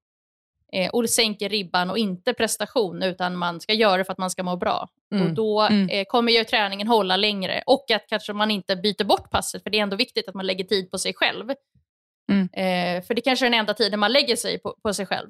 eh, 0.74 0.90
och 0.90 1.10
sänker 1.10 1.50
ribban 1.50 1.90
och 1.90 1.98
inte 1.98 2.34
prestation, 2.34 3.04
utan 3.04 3.36
man 3.36 3.62
ska 3.62 3.74
göra 3.74 3.98
det 3.98 4.06
för 4.06 4.12
att 4.12 4.18
man 4.18 4.30
ska 4.30 4.44
må 4.44 4.56
bra. 4.56 4.88
Mm. 5.14 5.28
Och 5.28 5.34
Då 5.34 5.62
mm. 5.62 5.90
eh, 5.90 6.06
kommer 6.06 6.32
ju 6.32 6.44
träningen 6.44 6.88
hålla 6.88 7.18
längre 7.18 7.64
och 7.66 7.92
att 7.92 8.08
kanske 8.08 8.34
man 8.34 8.52
inte 8.52 8.76
byter 8.76 9.04
bort 9.04 9.32
passet, 9.32 9.64
för 9.64 9.70
det 9.70 9.78
är 9.78 9.84
ändå 9.84 9.96
viktigt 9.96 10.30
att 10.30 10.36
man 10.36 10.46
lägger 10.46 10.64
tid 10.64 10.92
på 10.92 10.98
sig 10.98 11.14
själv. 11.14 11.54
Mm. 12.32 12.50
Eh, 12.54 13.04
för 13.04 13.14
det 13.14 13.22
kanske 13.22 13.46
är 13.46 13.50
den 13.50 13.60
enda 13.60 13.74
tiden 13.74 14.00
man 14.00 14.12
lägger 14.12 14.36
sig 14.36 14.60
på, 14.60 14.76
på 14.84 14.94
sig 14.94 15.06
själv. 15.06 15.30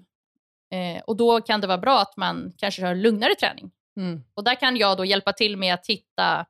Eh, 0.72 1.02
och 1.08 1.18
Då 1.18 1.42
kan 1.42 1.62
det 1.62 1.68
vara 1.68 1.78
bra 1.78 2.00
att 2.02 2.18
man 2.18 2.54
kanske 2.58 2.86
har 2.86 2.96
lugnare 2.96 3.36
träning. 3.36 3.72
Mm. 3.98 4.24
Och 4.34 4.44
Där 4.44 4.56
kan 4.56 4.78
jag 4.78 4.98
då 4.98 5.06
hjälpa 5.06 5.34
till 5.34 5.58
med 5.58 5.74
att 5.74 5.88
hitta 5.88 6.46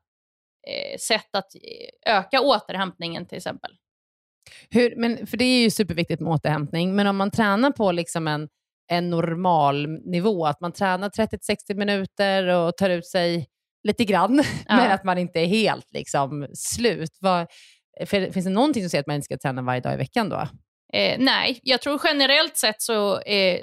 eh, 0.68 0.98
sätt 0.98 1.28
att 1.32 1.54
eh, 1.54 2.16
öka 2.16 2.40
återhämtningen 2.40 3.26
till 3.26 3.36
exempel. 3.36 3.70
Hur, 4.70 4.96
men, 4.96 5.26
för 5.26 5.36
Det 5.36 5.44
är 5.44 5.62
ju 5.62 5.70
superviktigt 5.70 6.20
med 6.20 6.32
återhämtning, 6.32 6.96
men 6.96 7.06
om 7.06 7.16
man 7.16 7.30
tränar 7.30 7.70
på 7.70 7.92
liksom 7.92 8.28
en 8.28 8.48
en 8.92 9.10
normal 9.10 9.88
nivå. 9.88 10.46
Att 10.46 10.60
man 10.60 10.72
tränar 10.72 11.08
30-60 11.08 11.74
minuter 11.74 12.46
och 12.46 12.76
tar 12.76 12.90
ut 12.90 13.06
sig 13.06 13.46
lite 13.82 14.04
grann, 14.04 14.44
ja. 14.68 14.76
men 14.76 14.90
att 14.90 15.04
man 15.04 15.18
inte 15.18 15.40
är 15.40 15.46
helt 15.46 15.92
liksom, 15.92 16.46
slut. 16.54 17.18
Vad, 17.20 17.46
finns 18.08 18.44
det 18.44 18.50
någonting 18.50 18.82
som 18.82 18.90
säger 18.90 19.00
att 19.00 19.06
man 19.06 19.16
inte 19.16 19.24
ska 19.24 19.38
träna 19.38 19.62
varje 19.62 19.80
dag 19.80 19.94
i 19.94 19.96
veckan 19.96 20.28
då? 20.28 20.48
Eh, 20.92 21.16
nej, 21.18 21.60
jag 21.62 21.80
tror 21.80 22.00
generellt 22.04 22.56
sett 22.56 22.82
så 22.82 23.20
eh, 23.20 23.60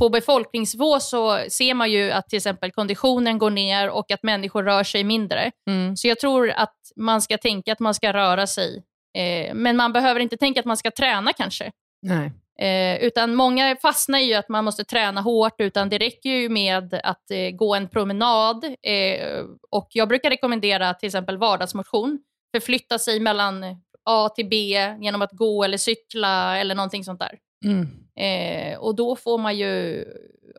på 0.00 0.08
befolkningsnivå 0.08 1.00
så 1.00 1.44
ser 1.48 1.74
man 1.74 1.90
ju 1.90 2.10
att 2.10 2.28
till 2.28 2.36
exempel 2.36 2.72
konditionen 2.72 3.38
går 3.38 3.50
ner 3.50 3.90
och 3.90 4.10
att 4.10 4.22
människor 4.22 4.62
rör 4.62 4.84
sig 4.84 5.04
mindre. 5.04 5.50
Mm. 5.68 5.96
Så 5.96 6.08
jag 6.08 6.18
tror 6.18 6.50
att 6.50 6.76
man 6.96 7.22
ska 7.22 7.38
tänka 7.38 7.72
att 7.72 7.80
man 7.80 7.94
ska 7.94 8.12
röra 8.12 8.46
sig. 8.46 8.82
Eh, 9.18 9.54
men 9.54 9.76
man 9.76 9.92
behöver 9.92 10.20
inte 10.20 10.36
tänka 10.36 10.60
att 10.60 10.66
man 10.66 10.76
ska 10.76 10.90
träna 10.90 11.32
kanske. 11.32 11.72
Nej. 12.02 12.32
Eh, 12.60 13.04
utan 13.04 13.34
många 13.34 13.76
fastnar 13.82 14.18
i 14.18 14.34
att 14.34 14.48
man 14.48 14.64
måste 14.64 14.84
träna 14.84 15.20
hårt, 15.20 15.60
utan 15.60 15.88
det 15.88 15.98
räcker 15.98 16.30
ju 16.30 16.48
med 16.48 17.00
att 17.04 17.30
eh, 17.30 17.50
gå 17.50 17.74
en 17.74 17.88
promenad. 17.88 18.64
Eh, 18.64 19.44
och 19.70 19.88
Jag 19.90 20.08
brukar 20.08 20.30
rekommendera 20.30 20.94
till 20.94 21.06
exempel 21.06 21.38
vardagsmotion. 21.38 22.18
Förflytta 22.54 22.98
sig 22.98 23.20
mellan 23.20 23.64
A 24.04 24.28
till 24.28 24.48
B 24.48 24.56
genom 25.00 25.22
att 25.22 25.32
gå 25.32 25.64
eller 25.64 25.78
cykla 25.78 26.58
eller 26.58 26.74
någonting 26.74 27.04
sånt 27.04 27.20
där. 27.20 27.38
Mm. 27.64 27.88
Eh, 28.16 28.78
och 28.78 28.94
Då 28.94 29.16
får 29.16 29.38
man 29.38 29.58
ju 29.58 30.04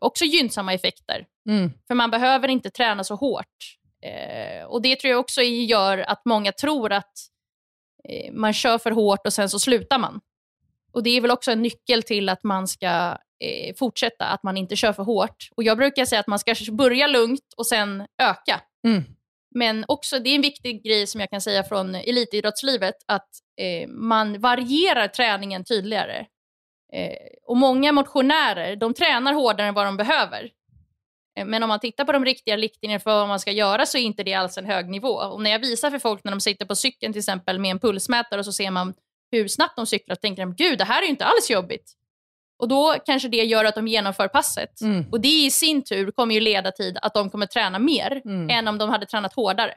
också 0.00 0.24
gynnsamma 0.24 0.74
effekter. 0.74 1.26
Mm. 1.48 1.70
För 1.86 1.94
man 1.94 2.10
behöver 2.10 2.48
inte 2.48 2.70
träna 2.70 3.04
så 3.04 3.14
hårt. 3.14 3.76
Eh, 4.02 4.64
och 4.64 4.82
Det 4.82 4.96
tror 4.96 5.10
jag 5.10 5.20
också 5.20 5.42
gör 5.42 5.98
att 5.98 6.24
många 6.24 6.52
tror 6.52 6.92
att 6.92 7.12
eh, 8.08 8.32
man 8.32 8.52
kör 8.52 8.78
för 8.78 8.90
hårt 8.90 9.26
och 9.26 9.32
sen 9.32 9.48
så 9.48 9.58
slutar 9.58 9.98
man. 9.98 10.20
Och 10.92 11.02
Det 11.02 11.10
är 11.10 11.20
väl 11.20 11.30
också 11.30 11.50
en 11.50 11.62
nyckel 11.62 12.02
till 12.02 12.28
att 12.28 12.44
man 12.44 12.68
ska 12.68 13.18
eh, 13.44 13.74
fortsätta, 13.76 14.26
att 14.26 14.42
man 14.42 14.56
inte 14.56 14.76
kör 14.76 14.92
för 14.92 15.02
hårt. 15.02 15.48
Och 15.56 15.62
Jag 15.62 15.78
brukar 15.78 16.04
säga 16.04 16.20
att 16.20 16.26
man 16.26 16.38
ska 16.38 16.54
börja 16.72 17.06
lugnt 17.06 17.54
och 17.56 17.66
sen 17.66 18.06
öka. 18.22 18.60
Mm. 18.86 19.04
Men 19.54 19.84
också, 19.88 20.18
det 20.18 20.30
är 20.30 20.34
en 20.34 20.42
viktig 20.42 20.84
grej 20.84 21.06
som 21.06 21.20
jag 21.20 21.30
kan 21.30 21.40
säga 21.40 21.64
från 21.64 21.94
elitidrottslivet, 21.94 22.94
att 23.06 23.28
eh, 23.60 23.88
man 23.88 24.40
varierar 24.40 25.08
träningen 25.08 25.64
tydligare. 25.64 26.26
Eh, 26.94 27.16
och 27.46 27.56
Många 27.56 27.92
motionärer 27.92 28.76
de 28.76 28.94
tränar 28.94 29.32
hårdare 29.32 29.66
än 29.66 29.74
vad 29.74 29.86
de 29.86 29.96
behöver. 29.96 30.50
Eh, 31.38 31.44
men 31.44 31.62
om 31.62 31.68
man 31.68 31.80
tittar 31.80 32.04
på 32.04 32.12
de 32.12 32.24
riktiga 32.24 32.56
riktlinjerna 32.56 33.00
för 33.00 33.10
vad 33.10 33.28
man 33.28 33.40
ska 33.40 33.50
göra 33.50 33.86
så 33.86 33.98
är 33.98 34.02
inte 34.02 34.22
det 34.22 34.34
alls 34.34 34.58
en 34.58 34.66
hög 34.66 34.88
nivå. 34.88 35.14
Och 35.14 35.42
när 35.42 35.50
jag 35.50 35.58
visar 35.58 35.90
för 35.90 35.98
folk 35.98 36.24
när 36.24 36.32
de 36.32 36.40
sitter 36.40 36.66
på 36.66 36.74
cykeln 36.74 37.12
till 37.12 37.20
exempel 37.20 37.58
med 37.58 37.70
en 37.70 37.78
pulsmätare 37.78 38.38
och 38.38 38.44
så 38.44 38.52
ser 38.52 38.70
man 38.70 38.94
hur 39.30 39.48
snabbt 39.48 39.76
de 39.76 39.86
cyklar 39.86 40.16
och 40.16 40.20
tänker 40.20 40.42
de, 40.42 40.54
gud 40.54 40.78
det 40.78 40.84
här 40.84 41.02
är 41.02 41.04
ju 41.04 41.10
inte 41.10 41.24
alls 41.24 41.50
jobbigt. 41.50 41.92
Och 42.58 42.68
då 42.68 42.96
kanske 43.06 43.28
det 43.28 43.36
gör 43.36 43.64
att 43.64 43.74
de 43.74 43.88
genomför 43.88 44.28
passet. 44.28 44.80
Mm. 44.80 45.04
Och 45.10 45.20
det 45.20 45.44
i 45.44 45.50
sin 45.50 45.84
tur 45.84 46.10
kommer 46.10 46.34
ju 46.34 46.40
leda 46.40 46.72
till 46.72 46.98
att 47.02 47.14
de 47.14 47.30
kommer 47.30 47.46
träna 47.46 47.78
mer 47.78 48.22
mm. 48.24 48.50
än 48.50 48.68
om 48.68 48.78
de 48.78 48.90
hade 48.90 49.06
tränat 49.06 49.34
hårdare. 49.34 49.74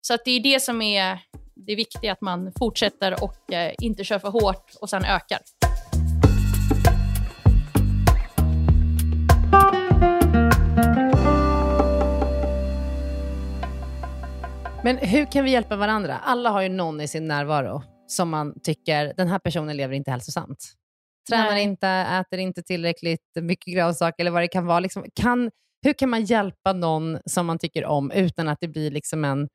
Så 0.00 0.14
att 0.14 0.24
det 0.24 0.30
är 0.30 0.40
det 0.40 0.60
som 0.60 0.82
är 0.82 1.18
det 1.66 1.74
viktiga, 1.74 2.12
att 2.12 2.20
man 2.20 2.52
fortsätter 2.58 3.24
och 3.24 3.52
eh, 3.52 3.74
inte 3.80 4.04
kör 4.04 4.18
för 4.18 4.28
hårt 4.28 4.70
och 4.80 4.90
sen 4.90 5.04
ökar. 5.04 5.38
Men 14.84 14.96
hur 14.96 15.24
kan 15.24 15.44
vi 15.44 15.50
hjälpa 15.50 15.76
varandra? 15.76 16.18
Alla 16.18 16.50
har 16.50 16.62
ju 16.62 16.68
någon 16.68 17.00
i 17.00 17.08
sin 17.08 17.28
närvaro 17.28 17.82
som 18.06 18.30
man 18.30 18.60
tycker, 18.62 19.14
den 19.16 19.28
här 19.28 19.38
personen 19.38 19.76
lever 19.76 19.94
inte 19.94 20.10
hälsosamt. 20.10 20.72
Tränar 21.28 21.50
Nej. 21.50 21.62
inte, 21.62 21.88
äter 21.88 22.38
inte 22.38 22.62
tillräckligt 22.62 23.26
mycket 23.40 23.74
grönsaker 23.74 24.22
eller 24.22 24.30
vad 24.30 24.42
det 24.42 24.48
kan 24.48 24.66
vara. 24.66 24.80
Liksom, 24.80 25.04
kan, 25.14 25.50
hur 25.82 25.92
kan 25.92 26.10
man 26.10 26.24
hjälpa 26.24 26.72
någon 26.72 27.18
som 27.26 27.46
man 27.46 27.58
tycker 27.58 27.84
om 27.84 28.10
utan 28.10 28.48
att 28.48 28.58
det 28.60 28.68
blir 28.68 28.90
liksom 28.90 29.24
en, 29.24 29.48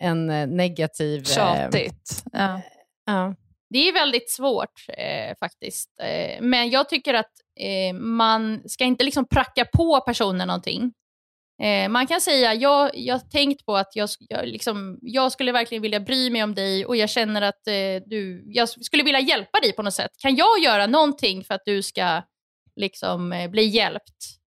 en 0.00 0.30
eh, 0.30 0.46
negativ... 0.46 1.20
Eh, 1.20 1.24
Tjatigt. 1.24 2.24
Eh, 2.34 2.40
ja. 2.40 2.60
ja. 3.06 3.34
Det 3.70 3.88
är 3.88 3.92
väldigt 3.92 4.30
svårt 4.30 4.86
eh, 4.88 5.34
faktiskt. 5.40 5.90
Eh, 6.02 6.42
men 6.42 6.70
jag 6.70 6.88
tycker 6.88 7.14
att 7.14 7.30
eh, 7.60 7.94
man 7.94 8.62
ska 8.66 8.84
inte 8.84 9.04
liksom 9.04 9.28
pracka 9.28 9.64
på 9.72 10.00
personen 10.00 10.48
någonting. 10.48 10.92
Eh, 11.62 11.88
man 11.88 12.06
kan 12.06 12.20
säga, 12.20 12.54
jag, 12.54 12.90
jag 12.94 13.14
har 13.14 13.20
tänkt 13.20 13.66
på 13.66 13.76
att 13.76 13.96
jag, 13.96 14.08
jag, 14.28 14.46
liksom, 14.46 14.98
jag 15.02 15.32
skulle 15.32 15.52
verkligen 15.52 15.82
vilja 15.82 16.00
bry 16.00 16.30
mig 16.30 16.42
om 16.42 16.54
dig 16.54 16.86
och 16.86 16.96
jag 16.96 17.10
känner 17.10 17.42
att 17.42 17.66
eh, 17.66 18.02
du, 18.06 18.44
jag 18.46 18.68
skulle 18.68 19.02
vilja 19.02 19.20
hjälpa 19.20 19.60
dig 19.60 19.72
på 19.72 19.82
något 19.82 19.94
sätt. 19.94 20.10
Kan 20.18 20.36
jag 20.36 20.58
göra 20.64 20.86
någonting 20.86 21.44
för 21.44 21.54
att 21.54 21.62
du 21.64 21.82
ska 21.82 22.22
liksom, 22.76 23.32
eh, 23.32 23.50
bli 23.50 23.64
hjälpt? 23.64 24.40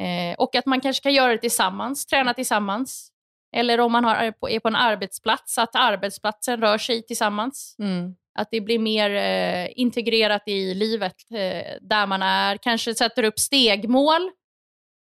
Eh, 0.00 0.34
och 0.38 0.54
att 0.54 0.66
man 0.66 0.80
kanske 0.80 1.02
kan 1.02 1.14
göra 1.14 1.32
det 1.32 1.38
tillsammans, 1.38 2.06
träna 2.06 2.34
tillsammans. 2.34 3.12
Eller 3.56 3.80
om 3.80 3.92
man 3.92 4.04
har, 4.04 4.14
är 4.14 4.60
på 4.60 4.68
en 4.68 4.76
arbetsplats, 4.76 5.58
att 5.58 5.76
arbetsplatsen 5.76 6.60
rör 6.60 6.78
sig 6.78 7.02
tillsammans. 7.06 7.76
Mm. 7.78 8.14
Att 8.38 8.48
det 8.50 8.60
blir 8.60 8.78
mer 8.78 9.10
eh, 9.10 9.68
integrerat 9.76 10.42
i 10.46 10.74
livet 10.74 11.16
eh, 11.30 11.72
där 11.80 12.06
man 12.06 12.22
är. 12.22 12.56
Kanske 12.56 12.94
sätter 12.94 13.22
upp 13.22 13.38
stegmål. 13.38 14.30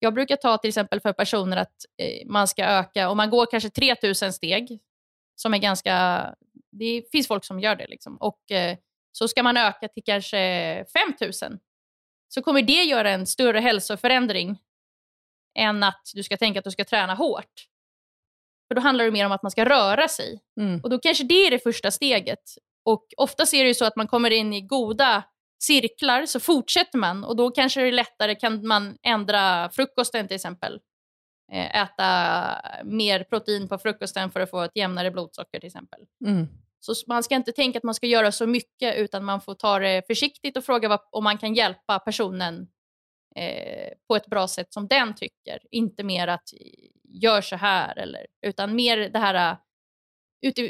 Jag 0.04 0.14
brukar 0.14 0.36
ta 0.36 0.58
till 0.58 0.68
exempel 0.68 1.00
för 1.00 1.12
personer 1.12 1.56
att 1.56 1.84
eh, 1.98 2.26
man 2.26 2.48
ska 2.48 2.64
öka, 2.64 3.08
om 3.08 3.16
man 3.16 3.30
går 3.30 3.46
kanske 3.46 3.70
3000 3.70 4.32
steg, 4.32 4.80
som 5.34 5.54
är 5.54 5.58
ganska, 5.58 6.24
det 6.72 7.02
finns 7.12 7.28
folk 7.28 7.44
som 7.44 7.60
gör 7.60 7.76
det, 7.76 7.86
liksom. 7.86 8.16
och 8.16 8.50
eh, 8.50 8.76
så 9.12 9.28
ska 9.28 9.42
man 9.42 9.56
öka 9.56 9.88
till 9.88 10.02
kanske 10.04 10.84
5000. 10.92 11.58
Så 12.28 12.42
kommer 12.42 12.62
det 12.62 12.82
göra 12.82 13.10
en 13.10 13.26
större 13.26 13.60
hälsoförändring 13.60 14.58
än 15.58 15.82
att 15.82 16.10
du 16.14 16.22
ska 16.22 16.36
tänka 16.36 16.58
att 16.58 16.64
du 16.64 16.70
ska 16.70 16.84
träna 16.84 17.14
hårt. 17.14 17.68
För 18.68 18.74
då 18.74 18.80
handlar 18.80 19.04
det 19.04 19.10
mer 19.10 19.26
om 19.26 19.32
att 19.32 19.42
man 19.42 19.50
ska 19.50 19.64
röra 19.64 20.08
sig. 20.08 20.40
Mm. 20.60 20.80
Och 20.80 20.90
då 20.90 20.98
kanske 20.98 21.24
det 21.24 21.46
är 21.46 21.50
det 21.50 21.58
första 21.58 21.90
steget. 21.90 22.42
Och 22.84 23.06
ofta 23.16 23.42
är 23.42 23.62
det 23.62 23.68
ju 23.68 23.74
så 23.74 23.84
att 23.84 23.96
man 23.96 24.08
kommer 24.08 24.30
in 24.30 24.52
i 24.52 24.60
goda 24.60 25.22
cirklar, 25.66 26.26
så 26.26 26.40
fortsätter 26.40 26.98
man 26.98 27.24
och 27.24 27.36
då 27.36 27.50
kanske 27.50 27.80
det 27.80 27.88
är 27.88 27.92
lättare 27.92 28.34
kan 28.34 28.66
man 28.66 28.96
ändra 29.02 29.70
frukosten 29.70 30.28
till 30.28 30.34
exempel. 30.34 30.80
Eh, 31.52 31.82
Äta 31.82 32.60
mer 32.84 33.24
protein 33.24 33.68
på 33.68 33.78
frukosten 33.78 34.30
för 34.30 34.40
att 34.40 34.50
få 34.50 34.62
ett 34.62 34.76
jämnare 34.76 35.10
blodsocker 35.10 35.60
till 35.60 35.66
exempel. 35.66 36.00
Mm. 36.26 36.46
Så 36.80 36.94
man 37.06 37.22
ska 37.22 37.34
inte 37.34 37.52
tänka 37.52 37.78
att 37.78 37.84
man 37.84 37.94
ska 37.94 38.06
göra 38.06 38.32
så 38.32 38.46
mycket 38.46 38.96
utan 38.96 39.24
man 39.24 39.40
får 39.40 39.54
ta 39.54 39.78
det 39.78 40.06
försiktigt 40.06 40.56
och 40.56 40.64
fråga 40.64 40.88
vad, 40.88 41.00
om 41.10 41.24
man 41.24 41.38
kan 41.38 41.54
hjälpa 41.54 41.98
personen 41.98 42.68
eh, 43.36 43.92
på 44.08 44.16
ett 44.16 44.26
bra 44.26 44.48
sätt 44.48 44.72
som 44.72 44.88
den 44.88 45.14
tycker. 45.14 45.58
Inte 45.70 46.04
mer 46.04 46.28
att 46.28 46.48
gör 47.14 47.40
så 47.40 47.56
här, 47.56 47.98
eller, 47.98 48.26
utan 48.46 48.74
mer 48.74 48.96
det 48.96 49.18
här 49.18 49.56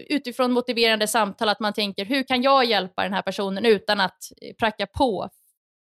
utifrån 0.08 0.52
motiverande 0.52 1.08
samtal, 1.08 1.48
att 1.48 1.60
man 1.60 1.72
tänker 1.72 2.04
hur 2.04 2.22
kan 2.22 2.42
jag 2.42 2.64
hjälpa 2.64 3.02
den 3.02 3.12
här 3.12 3.22
personen 3.22 3.64
utan 3.64 4.00
att 4.00 4.18
eh, 4.42 4.54
pracka 4.54 4.86
på 4.86 5.28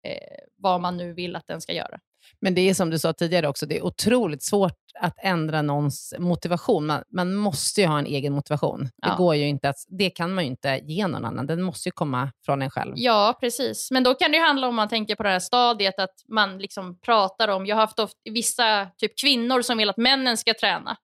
eh, 0.06 0.38
vad 0.56 0.80
man 0.80 0.96
nu 0.96 1.12
vill 1.12 1.36
att 1.36 1.46
den 1.46 1.60
ska 1.60 1.72
göra. 1.72 1.98
Men 2.40 2.54
det 2.54 2.70
är 2.70 2.74
som 2.74 2.90
du 2.90 2.98
sa 2.98 3.12
tidigare 3.12 3.48
också, 3.48 3.66
det 3.66 3.76
är 3.76 3.84
otroligt 3.84 4.42
svårt 4.42 4.78
att 5.00 5.14
ändra 5.22 5.62
någons 5.62 6.14
motivation. 6.18 6.86
Man, 6.86 7.02
man 7.12 7.34
måste 7.34 7.80
ju 7.80 7.86
ha 7.86 7.98
en 7.98 8.06
egen 8.06 8.32
motivation. 8.32 8.88
Ja. 8.96 9.08
Det, 9.08 9.16
går 9.16 9.34
ju 9.34 9.48
inte 9.48 9.68
att, 9.68 9.76
det 9.88 10.10
kan 10.10 10.34
man 10.34 10.44
ju 10.44 10.50
inte 10.50 10.80
ge 10.84 11.06
någon 11.06 11.24
annan. 11.24 11.46
Den 11.46 11.62
måste 11.62 11.88
ju 11.88 11.92
komma 11.92 12.32
från 12.44 12.62
en 12.62 12.70
själv. 12.70 12.92
Ja, 12.96 13.38
precis. 13.40 13.90
Men 13.90 14.02
då 14.02 14.14
kan 14.14 14.30
det 14.30 14.36
ju 14.36 14.42
handla 14.44 14.68
om, 14.68 14.74
man 14.74 14.88
tänker 14.88 15.14
på 15.14 15.22
det 15.22 15.28
här 15.28 15.38
stadiet, 15.38 15.98
att 15.98 16.14
man 16.28 16.58
liksom 16.58 16.98
pratar 17.00 17.48
om, 17.48 17.66
jag 17.66 17.76
har 17.76 17.80
haft 17.80 17.98
ofta, 17.98 18.16
vissa 18.24 18.88
typ 18.98 19.20
kvinnor 19.20 19.62
som 19.62 19.78
vill 19.78 19.90
att 19.90 19.96
männen 19.96 20.36
ska 20.36 20.54
träna. 20.54 20.96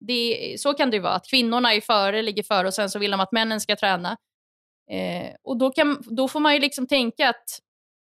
Det, 0.00 0.54
så 0.60 0.74
kan 0.74 0.90
det 0.90 0.96
ju 0.96 1.02
vara, 1.02 1.14
att 1.14 1.30
kvinnorna 1.30 1.74
är 1.74 1.80
före, 1.80 2.22
ligger 2.22 2.42
före 2.42 2.66
och 2.66 2.74
sen 2.74 2.90
så 2.90 2.98
vill 2.98 3.10
de 3.10 3.20
att 3.20 3.32
männen 3.32 3.60
ska 3.60 3.76
träna. 3.76 4.16
Eh, 4.90 5.34
och 5.42 5.58
då, 5.58 5.70
kan, 5.70 6.02
då 6.06 6.28
får 6.28 6.40
man 6.40 6.54
ju 6.54 6.60
liksom 6.60 6.86
tänka 6.86 7.28
att 7.28 7.60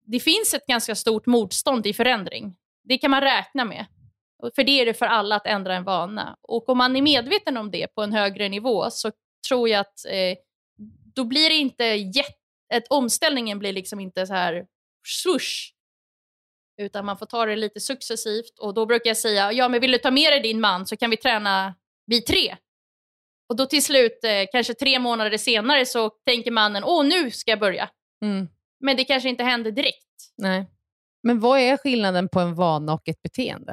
det 0.05 0.19
finns 0.19 0.53
ett 0.53 0.65
ganska 0.65 0.95
stort 0.95 1.25
motstånd 1.25 1.87
i 1.87 1.93
förändring. 1.93 2.55
Det 2.83 2.97
kan 2.97 3.11
man 3.11 3.21
räkna 3.21 3.65
med. 3.65 3.85
För 4.55 4.63
det 4.63 4.81
är 4.81 4.85
det 4.85 4.93
för 4.93 5.05
alla 5.05 5.35
att 5.35 5.47
ändra 5.47 5.75
en 5.75 5.83
vana. 5.83 6.37
Och 6.41 6.69
om 6.69 6.77
man 6.77 6.95
är 6.95 7.01
medveten 7.01 7.57
om 7.57 7.71
det 7.71 7.87
på 7.87 8.03
en 8.03 8.13
högre 8.13 8.49
nivå 8.49 8.89
så 8.89 9.11
tror 9.47 9.69
jag 9.69 9.79
att 9.79 10.05
eh, 10.05 10.37
då 11.15 11.25
blir 11.25 11.49
det 11.49 11.55
inte 11.55 11.83
jätte... 11.83 12.33
Omställningen 12.89 13.59
blir 13.59 13.73
liksom 13.73 13.99
inte 13.99 14.27
så 14.27 14.33
här 14.33 14.65
swoosh. 15.23 15.73
Utan 16.77 17.05
man 17.05 17.17
får 17.17 17.25
ta 17.25 17.45
det 17.45 17.55
lite 17.55 17.79
successivt. 17.79 18.59
Och 18.59 18.73
då 18.73 18.85
brukar 18.85 19.09
jag 19.09 19.17
säga, 19.17 19.51
ja 19.51 19.67
men 19.67 19.81
vill 19.81 19.91
du 19.91 19.97
ta 19.97 20.11
med 20.11 20.31
dig 20.33 20.39
din 20.39 20.59
man 20.61 20.85
så 20.85 20.97
kan 20.97 21.09
vi 21.09 21.17
träna 21.17 21.75
vi 22.05 22.21
tre. 22.21 22.55
Och 23.49 23.55
då 23.55 23.65
till 23.65 23.83
slut, 23.83 24.23
eh, 24.23 24.45
kanske 24.51 24.73
tre 24.73 24.99
månader 24.99 25.37
senare, 25.37 25.85
så 25.85 26.09
tänker 26.09 26.51
mannen, 26.51 26.83
åh 26.83 27.05
nu 27.05 27.31
ska 27.31 27.51
jag 27.51 27.59
börja. 27.59 27.89
Mm. 28.23 28.47
Men 28.79 28.97
det 28.97 29.03
kanske 29.03 29.29
inte 29.29 29.43
händer 29.43 29.71
direkt. 29.71 30.03
Nej. 30.37 30.65
Men 31.23 31.39
vad 31.39 31.59
är 31.59 31.77
skillnaden 31.77 32.29
på 32.29 32.39
en 32.39 32.55
vana 32.55 32.93
och 32.93 33.07
ett 33.09 33.21
beteende? 33.21 33.71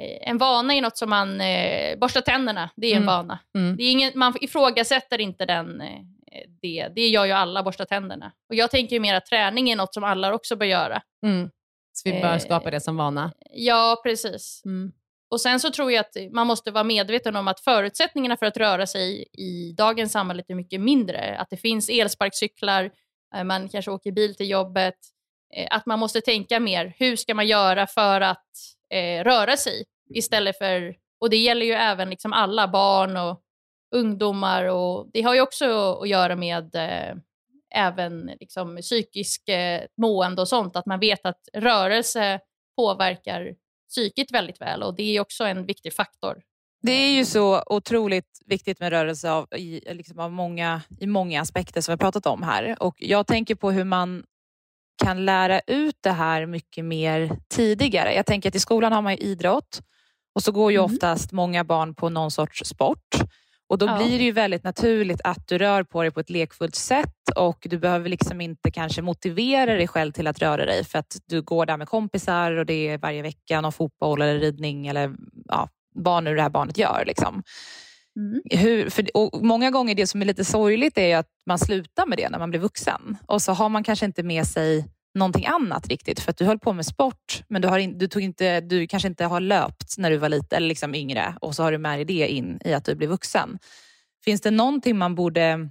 Eh, 0.00 0.28
En 0.30 0.38
vana 0.38 0.74
är 0.74 0.82
något 0.82 0.96
som 0.98 1.10
man 1.10 1.40
eh, 1.40 1.98
borstar 1.98 2.20
tänderna, 2.20 2.70
det 2.76 2.86
är 2.86 2.90
en 2.96 3.02
Mm. 3.02 3.06
vana. 3.06 3.38
Mm. 3.54 3.76
Det 3.76 3.82
är 3.82 3.90
ingen, 3.90 4.12
man 4.14 4.34
ifrågasätter 4.40 5.20
inte 5.20 5.46
den, 5.46 5.80
eh, 5.80 6.00
det. 6.62 6.88
Det 6.94 7.06
gör 7.08 7.24
ju 7.24 7.32
alla, 7.32 7.62
borsta 7.62 7.84
tänderna. 7.84 8.32
Och 8.48 8.54
jag 8.54 8.70
tänker 8.70 8.96
ju 8.96 9.00
mer 9.00 9.14
att 9.14 9.26
träning 9.26 9.70
är 9.70 9.76
något 9.76 9.94
som 9.94 10.04
alla 10.04 10.34
också 10.34 10.56
bör 10.56 10.66
göra. 10.66 11.02
Mm. 11.26 11.50
Så 12.02 12.10
vi 12.10 12.20
bör 12.20 12.32
Eh, 12.32 12.38
skapa 12.38 12.70
det 12.70 12.80
som 12.80 12.96
vana. 12.96 13.32
Ja, 13.50 14.00
precis. 14.04 14.62
Mm. 14.64 14.92
Och 15.30 15.40
sen 15.40 15.60
så 15.60 15.70
tror 15.70 15.92
jag 15.92 16.00
att 16.00 16.32
man 16.32 16.46
måste 16.46 16.70
vara 16.70 16.84
medveten 16.84 17.36
om 17.36 17.48
att 17.48 17.60
förutsättningarna 17.60 18.36
för 18.36 18.46
att 18.46 18.56
röra 18.56 18.86
sig 18.86 19.22
i 19.32 19.72
dagens 19.72 20.12
samhälle 20.12 20.42
är 20.48 20.54
mycket 20.54 20.80
mindre. 20.80 21.38
Att 21.38 21.50
det 21.50 21.56
finns 21.56 21.88
elsparkcyklar, 21.88 22.90
eh, 23.34 23.44
man 23.44 23.68
kanske 23.68 23.90
åker 23.90 24.12
bil 24.12 24.34
till 24.36 24.50
jobbet. 24.50 24.94
eh, 25.56 25.68
Att 25.70 25.86
man 25.86 25.98
måste 25.98 26.20
tänka 26.20 26.60
mer, 26.60 26.94
hur 26.98 27.16
ska 27.16 27.34
man 27.34 27.46
göra 27.46 27.86
för 27.86 28.20
att 28.20 28.46
eh, 28.94 29.24
röra 29.24 29.56
sig? 29.56 29.84
Istället 30.14 30.58
för, 30.58 30.94
och 31.20 31.30
det 31.30 31.36
gäller 31.36 31.66
ju 31.66 31.72
även 31.72 32.10
liksom 32.10 32.32
alla 32.32 32.68
barn 32.68 33.16
och 33.16 33.40
ungdomar. 33.94 34.64
Och 34.64 35.10
det 35.12 35.22
har 35.22 35.34
ju 35.34 35.40
också 35.40 35.92
att 36.02 36.08
göra 36.08 36.36
med 36.36 36.74
eh, 36.74 37.14
även 37.74 38.30
liksom 38.40 38.76
psykisk 38.76 39.48
eh, 39.48 39.82
mående 40.02 40.42
och 40.42 40.48
sånt. 40.48 40.76
Att 40.76 40.86
man 40.86 41.00
vet 41.00 41.26
att 41.26 41.40
rörelse 41.52 42.40
påverkar 42.76 43.54
psyket 43.88 44.30
väldigt 44.32 44.60
väl 44.60 44.82
och 44.82 44.94
det 44.94 45.16
är 45.16 45.20
också 45.20 45.44
en 45.44 45.66
viktig 45.66 45.92
faktor. 45.94 46.42
Det 46.82 46.92
är 46.92 47.10
ju 47.12 47.24
så 47.24 47.62
otroligt 47.66 48.38
viktigt 48.46 48.80
med 48.80 48.90
rörelse 48.90 49.30
av, 49.30 49.46
i, 49.56 49.94
liksom 49.94 50.18
av 50.18 50.32
många, 50.32 50.82
i 51.00 51.06
många 51.06 51.40
aspekter 51.40 51.80
som 51.80 51.92
vi 51.92 51.94
har 51.94 51.98
pratat 51.98 52.26
om 52.26 52.42
här. 52.42 52.76
Och 52.82 52.94
Jag 52.98 53.26
tänker 53.26 53.54
på 53.54 53.70
hur 53.70 53.84
man 53.84 54.24
kan 55.02 55.24
lära 55.24 55.60
ut 55.66 55.96
det 56.00 56.10
här 56.10 56.46
mycket 56.46 56.84
mer 56.84 57.36
tidigare. 57.48 58.14
Jag 58.14 58.26
tänker 58.26 58.48
att 58.48 58.54
i 58.54 58.60
skolan 58.60 58.92
har 58.92 59.02
man 59.02 59.12
idrott 59.12 59.80
och 60.34 60.42
så 60.42 60.52
går 60.52 60.72
ju 60.72 60.78
Mm. 60.78 60.94
oftast 60.94 61.32
många 61.32 61.64
barn 61.64 61.94
på 61.94 62.08
någon 62.08 62.30
sorts 62.30 62.62
sport. 62.64 63.14
Och 63.70 63.78
Då 63.78 63.86
Ja. 63.86 63.96
blir 63.96 64.18
det 64.18 64.24
ju 64.24 64.32
väldigt 64.32 64.64
naturligt 64.64 65.20
att 65.24 65.48
du 65.48 65.58
rör 65.58 65.82
på 65.82 66.02
dig 66.02 66.10
på 66.10 66.20
ett 66.20 66.30
lekfullt 66.30 66.74
sätt 66.74 67.14
och 67.36 67.66
du 67.70 67.78
behöver 67.78 68.08
liksom 68.08 68.40
inte 68.40 68.70
kanske 68.70 69.02
motivera 69.02 69.74
dig 69.74 69.88
själv 69.88 70.12
till 70.12 70.26
att 70.26 70.38
röra 70.38 70.64
dig 70.66 70.84
för 70.84 70.98
att 70.98 71.16
du 71.26 71.42
går 71.42 71.66
där 71.66 71.76
med 71.76 71.88
kompisar 71.88 72.52
och 72.52 72.66
det 72.66 72.88
är 72.88 72.98
varje 72.98 73.22
vecka 73.22 73.60
någon 73.60 73.72
fotboll 73.72 74.22
eller 74.22 74.40
ridning 74.40 74.86
eller 74.86 75.14
ja, 75.48 75.68
vad 75.94 76.24
nu 76.24 76.34
det 76.34 76.42
här 76.42 76.50
barnet 76.50 76.78
gör. 76.78 77.04
Liksom. 77.06 77.42
Hur, 78.50 78.90
för, 78.90 79.16
och 79.16 79.42
många 79.44 79.70
gånger 79.70 79.94
det 79.94 80.06
som 80.06 80.22
är 80.22 80.26
lite 80.26 80.44
sorgligt 80.44 80.98
är 80.98 81.16
att 81.16 81.28
man 81.46 81.58
slutar 81.58 82.06
med 82.06 82.18
det 82.18 82.28
när 82.28 82.38
man 82.38 82.50
blir 82.50 82.60
vuxen 82.60 83.16
och 83.26 83.42
så 83.42 83.52
har 83.52 83.68
man 83.68 83.84
kanske 83.84 84.06
inte 84.06 84.22
med 84.22 84.46
sig 84.46 84.84
någonting 85.14 85.46
annat 85.46 85.88
riktigt 85.88 86.20
för 86.20 86.30
att 86.30 86.36
du 86.36 86.44
höll 86.44 86.58
på 86.58 86.72
med 86.72 86.86
sport 86.86 87.42
men 87.48 87.62
du, 87.62 87.68
har 87.68 87.78
in, 87.78 87.98
du, 87.98 88.08
tog 88.08 88.22
inte, 88.22 88.60
du 88.60 88.86
kanske 88.86 89.08
inte 89.08 89.24
har 89.24 89.40
löpt 89.40 89.98
när 89.98 90.10
du 90.10 90.16
var 90.16 90.28
lite, 90.28 90.56
eller 90.56 90.68
liksom 90.68 90.94
yngre 90.94 91.34
och 91.40 91.54
så 91.54 91.62
har 91.62 91.72
du 91.72 91.78
med 91.78 91.98
dig 91.98 92.04
det 92.04 92.28
in 92.28 92.60
i 92.64 92.74
att 92.74 92.84
du 92.84 92.94
blir 92.94 93.08
vuxen. 93.08 93.58
Finns 94.24 94.40
det 94.40 94.50
någonting 94.50 94.98
man 94.98 95.14
borde, 95.14 95.70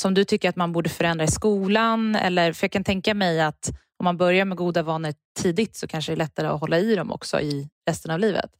som 0.00 0.14
du 0.14 0.24
tycker 0.24 0.48
att 0.48 0.56
man 0.56 0.72
borde 0.72 0.90
förändra 0.90 1.24
i 1.24 1.28
skolan? 1.28 2.16
Eller, 2.16 2.52
för 2.52 2.64
jag 2.64 2.72
kan 2.72 2.84
tänka 2.84 3.14
mig 3.14 3.40
att 3.40 3.70
om 3.98 4.04
man 4.04 4.16
börjar 4.16 4.44
med 4.44 4.56
goda 4.56 4.82
vanor 4.82 5.14
tidigt 5.38 5.76
så 5.76 5.86
kanske 5.86 6.12
det 6.12 6.14
är 6.14 6.16
lättare 6.16 6.46
att 6.46 6.60
hålla 6.60 6.78
i 6.78 6.94
dem 6.94 7.12
också 7.12 7.40
i 7.40 7.68
resten 7.88 8.10
av 8.10 8.18
livet. 8.18 8.50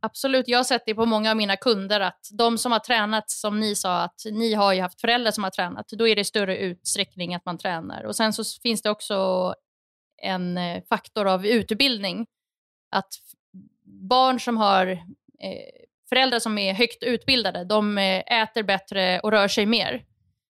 Absolut, 0.00 0.48
jag 0.48 0.58
har 0.58 0.64
sett 0.64 0.82
det 0.86 0.94
på 0.94 1.06
många 1.06 1.30
av 1.30 1.36
mina 1.36 1.56
kunder 1.56 2.00
att 2.00 2.28
de 2.32 2.58
som 2.58 2.72
har 2.72 2.78
tränat, 2.78 3.30
som 3.30 3.60
ni 3.60 3.74
sa, 3.74 4.00
att 4.00 4.20
ni 4.32 4.54
har 4.54 4.72
ju 4.72 4.80
haft 4.80 5.00
föräldrar 5.00 5.30
som 5.30 5.44
har 5.44 5.50
tränat, 5.50 5.88
då 5.88 6.08
är 6.08 6.14
det 6.14 6.20
i 6.20 6.24
större 6.24 6.56
utsträckning 6.58 7.34
att 7.34 7.44
man 7.44 7.58
tränar. 7.58 8.04
Och 8.04 8.16
Sen 8.16 8.32
så 8.32 8.44
finns 8.62 8.82
det 8.82 8.90
också 8.90 9.54
en 10.22 10.58
eh, 10.58 10.82
faktor 10.88 11.26
av 11.26 11.46
utbildning. 11.46 12.26
Att 12.90 13.08
barn 13.84 14.40
som 14.40 14.56
har 14.56 14.86
eh, 14.86 15.86
föräldrar 16.08 16.38
som 16.38 16.58
är 16.58 16.74
högt 16.74 17.02
utbildade, 17.02 17.64
de 17.64 17.98
eh, 17.98 18.42
äter 18.42 18.62
bättre 18.62 19.20
och 19.20 19.30
rör 19.30 19.48
sig 19.48 19.66
mer. 19.66 20.04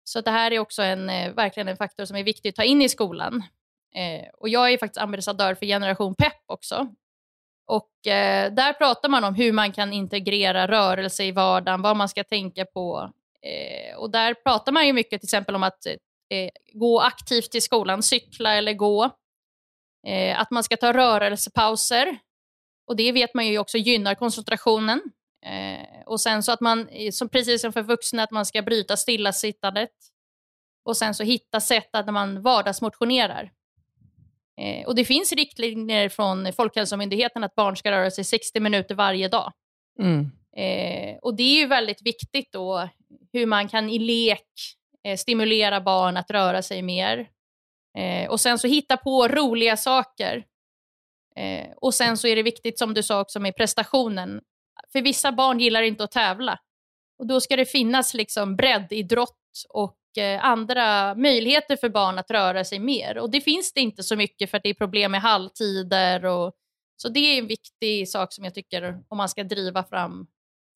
Så 0.03 0.21
det 0.21 0.31
här 0.31 0.51
är 0.51 0.59
också 0.59 0.81
en, 0.81 1.09
eh, 1.09 1.33
verkligen 1.33 1.67
en 1.67 1.77
faktor 1.77 2.05
som 2.05 2.17
är 2.17 2.23
viktig 2.23 2.49
att 2.49 2.55
ta 2.55 2.63
in 2.63 2.81
i 2.81 2.89
skolan. 2.89 3.43
Eh, 3.95 4.29
och 4.33 4.49
Jag 4.49 4.73
är 4.73 4.77
faktiskt 4.77 5.01
ambassadör 5.01 5.55
för 5.55 5.65
Generation 5.65 6.15
Pep 6.15 6.43
också. 6.45 6.87
Och 7.65 8.07
eh, 8.07 8.53
Där 8.53 8.73
pratar 8.73 9.09
man 9.09 9.23
om 9.23 9.35
hur 9.35 9.51
man 9.51 9.71
kan 9.71 9.93
integrera 9.93 10.67
rörelse 10.67 11.23
i 11.23 11.31
vardagen, 11.31 11.81
vad 11.81 11.97
man 11.97 12.09
ska 12.09 12.23
tänka 12.23 12.65
på. 12.65 13.11
Eh, 13.41 13.97
och 13.97 14.11
Där 14.11 14.33
pratar 14.33 14.71
man 14.71 14.87
ju 14.87 14.93
mycket 14.93 15.21
till 15.21 15.27
exempel 15.27 15.55
om 15.55 15.63
att 15.63 15.85
eh, 15.85 16.49
gå 16.73 16.99
aktivt 16.99 17.51
till 17.51 17.61
skolan, 17.61 18.03
cykla 18.03 18.55
eller 18.55 18.73
gå. 18.73 19.09
Eh, 20.07 20.39
att 20.39 20.51
man 20.51 20.63
ska 20.63 20.77
ta 20.77 20.93
rörelsepauser. 20.93 22.17
Och 22.87 22.95
det 22.95 23.11
vet 23.11 23.33
man 23.33 23.47
ju 23.47 23.59
också 23.59 23.77
gynnar 23.77 24.15
koncentrationen. 24.15 25.01
Eh, 25.45 26.01
och 26.05 26.21
sen 26.21 26.43
så 26.43 26.51
att 26.51 26.61
man, 26.61 26.87
eh, 26.87 27.11
som 27.11 27.29
precis 27.29 27.61
som 27.61 27.73
för 27.73 27.83
vuxna, 27.83 28.23
att 28.23 28.31
man 28.31 28.45
ska 28.45 28.61
bryta 28.61 28.97
stillasittandet. 28.97 29.91
Och 30.85 30.97
sen 30.97 31.13
så 31.13 31.23
hitta 31.23 31.59
sätt 31.59 31.89
att 31.95 32.13
man 32.13 32.41
vardagsmotionerar. 32.41 33.51
Eh, 34.61 34.87
och 34.87 34.95
det 34.95 35.05
finns 35.05 35.33
riktlinjer 35.33 36.09
från 36.09 36.53
Folkhälsomyndigheten 36.53 37.43
att 37.43 37.55
barn 37.55 37.77
ska 37.77 37.91
röra 37.91 38.11
sig 38.11 38.23
60 38.23 38.59
minuter 38.59 38.95
varje 38.95 39.27
dag. 39.27 39.53
Mm. 39.99 40.31
Eh, 40.57 41.17
och 41.21 41.35
det 41.35 41.43
är 41.43 41.59
ju 41.59 41.67
väldigt 41.67 42.01
viktigt 42.01 42.51
då 42.51 42.89
hur 43.33 43.45
man 43.45 43.67
kan 43.67 43.89
i 43.89 43.99
lek 43.99 44.47
eh, 45.03 45.17
stimulera 45.17 45.81
barn 45.81 46.17
att 46.17 46.31
röra 46.31 46.61
sig 46.61 46.81
mer. 46.81 47.29
Eh, 47.97 48.29
och 48.29 48.41
sen 48.41 48.59
så 48.59 48.67
hitta 48.67 48.97
på 48.97 49.27
roliga 49.27 49.77
saker. 49.77 50.45
Eh, 51.35 51.67
och 51.75 51.93
sen 51.93 52.17
så 52.17 52.27
är 52.27 52.35
det 52.35 52.43
viktigt 52.43 52.79
som 52.79 52.93
du 52.93 53.03
sa 53.03 53.19
också 53.19 53.39
med 53.39 53.55
prestationen. 53.55 54.41
För 54.91 55.01
vissa 55.01 55.31
barn 55.31 55.59
gillar 55.59 55.81
inte 55.81 56.03
att 56.03 56.11
tävla. 56.11 56.59
Och 57.19 57.27
då 57.27 57.41
ska 57.41 57.55
det 57.55 57.65
finnas 57.65 58.13
liksom 58.13 58.55
breddidrott 58.55 59.65
och 59.69 59.97
andra 60.21 61.15
möjligheter 61.15 61.75
för 61.75 61.89
barn 61.89 62.19
att 62.19 62.31
röra 62.31 62.63
sig 62.63 62.79
mer. 62.79 63.17
Och 63.17 63.31
det 63.31 63.41
finns 63.41 63.73
det 63.73 63.81
inte 63.81 64.03
så 64.03 64.15
mycket 64.15 64.49
för 64.49 64.57
att 64.57 64.63
det 64.63 64.69
är 64.69 64.73
problem 64.73 65.11
med 65.11 65.21
halvtider. 65.21 66.25
Och, 66.25 66.53
så 66.97 67.09
det 67.09 67.19
är 67.19 67.39
en 67.39 67.47
viktig 67.47 68.09
sak 68.09 68.33
som 68.33 68.43
jag 68.43 68.53
tycker 68.53 68.99
om 69.07 69.17
man 69.17 69.29
ska 69.29 69.43
driva 69.43 69.83
fram 69.83 70.27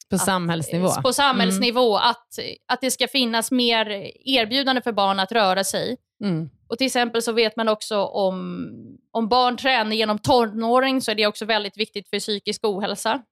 På 0.09 0.15
att- 0.15 0.25
samhällsnivå. 0.25 0.89
På 1.03 1.13
samhällsnivå, 1.13 1.97
att, 1.97 2.39
att 2.67 2.81
det 2.81 2.91
ska 2.91 3.07
finnas 3.07 3.51
mer 3.51 4.11
erbjudande 4.25 4.81
för 4.81 4.91
barn 4.91 5.19
att 5.19 5.31
röra 5.31 5.63
sig. 5.63 5.97
Mm. 6.23 6.49
Och 6.67 6.77
till 6.77 6.88
exempel 6.88 7.21
så 7.21 7.31
vet 7.31 7.55
man 7.55 7.69
också 7.69 8.03
om, 8.03 8.67
om 9.11 9.27
barn 9.27 9.57
tränar 9.57 9.91
genom 9.95 10.19
tonåring 10.19 11.01
så 11.01 11.11
är 11.11 11.15
det 11.15 11.27
också 11.27 11.45
väldigt 11.45 11.77
viktigt 11.77 12.09
för 12.09 12.19
psykisk 12.19 12.63
ohälsa. 12.63 13.23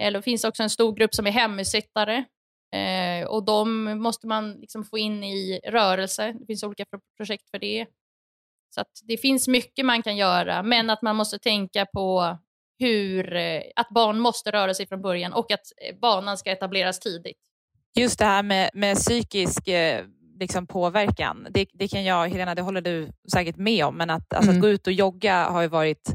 Eller 0.00 0.18
det 0.18 0.22
finns 0.22 0.44
också 0.44 0.62
en 0.62 0.70
stor 0.70 0.94
grupp 0.94 1.14
som 1.14 1.26
är 1.26 1.30
hemmusittare. 1.30 2.24
Eh, 2.74 3.26
och 3.26 3.44
de 3.44 3.84
måste 3.98 4.26
man 4.26 4.52
liksom 4.52 4.84
få 4.84 4.98
in 4.98 5.24
i 5.24 5.60
rörelse. 5.64 6.34
Det 6.40 6.46
finns 6.46 6.62
olika 6.62 6.84
pro- 6.84 7.00
projekt 7.16 7.50
för 7.50 7.58
det. 7.58 7.86
Så 8.74 8.80
att 8.80 8.90
det 9.02 9.16
finns 9.16 9.48
mycket 9.48 9.86
man 9.86 10.02
kan 10.02 10.16
göra, 10.16 10.62
men 10.62 10.90
att 10.90 11.02
man 11.02 11.16
måste 11.16 11.38
tänka 11.38 11.86
på 11.86 12.38
hur, 12.78 13.36
eh, 13.36 13.62
att 13.76 13.88
barn 13.88 14.18
måste 14.20 14.50
röra 14.52 14.74
sig 14.74 14.86
från 14.86 15.02
början 15.02 15.32
och 15.32 15.50
att 15.52 15.60
eh, 15.90 15.98
banan 15.98 16.38
ska 16.38 16.50
etableras 16.50 17.00
tidigt. 17.00 17.36
Just 17.96 18.18
det 18.18 18.24
här 18.24 18.42
med, 18.42 18.70
med 18.74 18.96
psykisk 18.96 19.68
eh, 19.68 20.04
liksom 20.40 20.66
påverkan, 20.66 21.46
det, 21.50 21.66
det 21.72 21.88
kan 21.88 22.04
jag, 22.04 22.28
Helena, 22.28 22.54
det 22.54 22.62
håller 22.62 22.80
du 22.80 23.08
säkert 23.32 23.56
med 23.56 23.84
om, 23.84 23.96
men 23.96 24.10
att, 24.10 24.34
alltså, 24.34 24.50
Mm. 24.50 24.58
att 24.58 24.62
gå 24.62 24.68
ut 24.68 24.86
och 24.86 24.92
jogga 24.92 25.44
har 25.48 25.62
ju 25.62 25.68
varit 25.68 26.10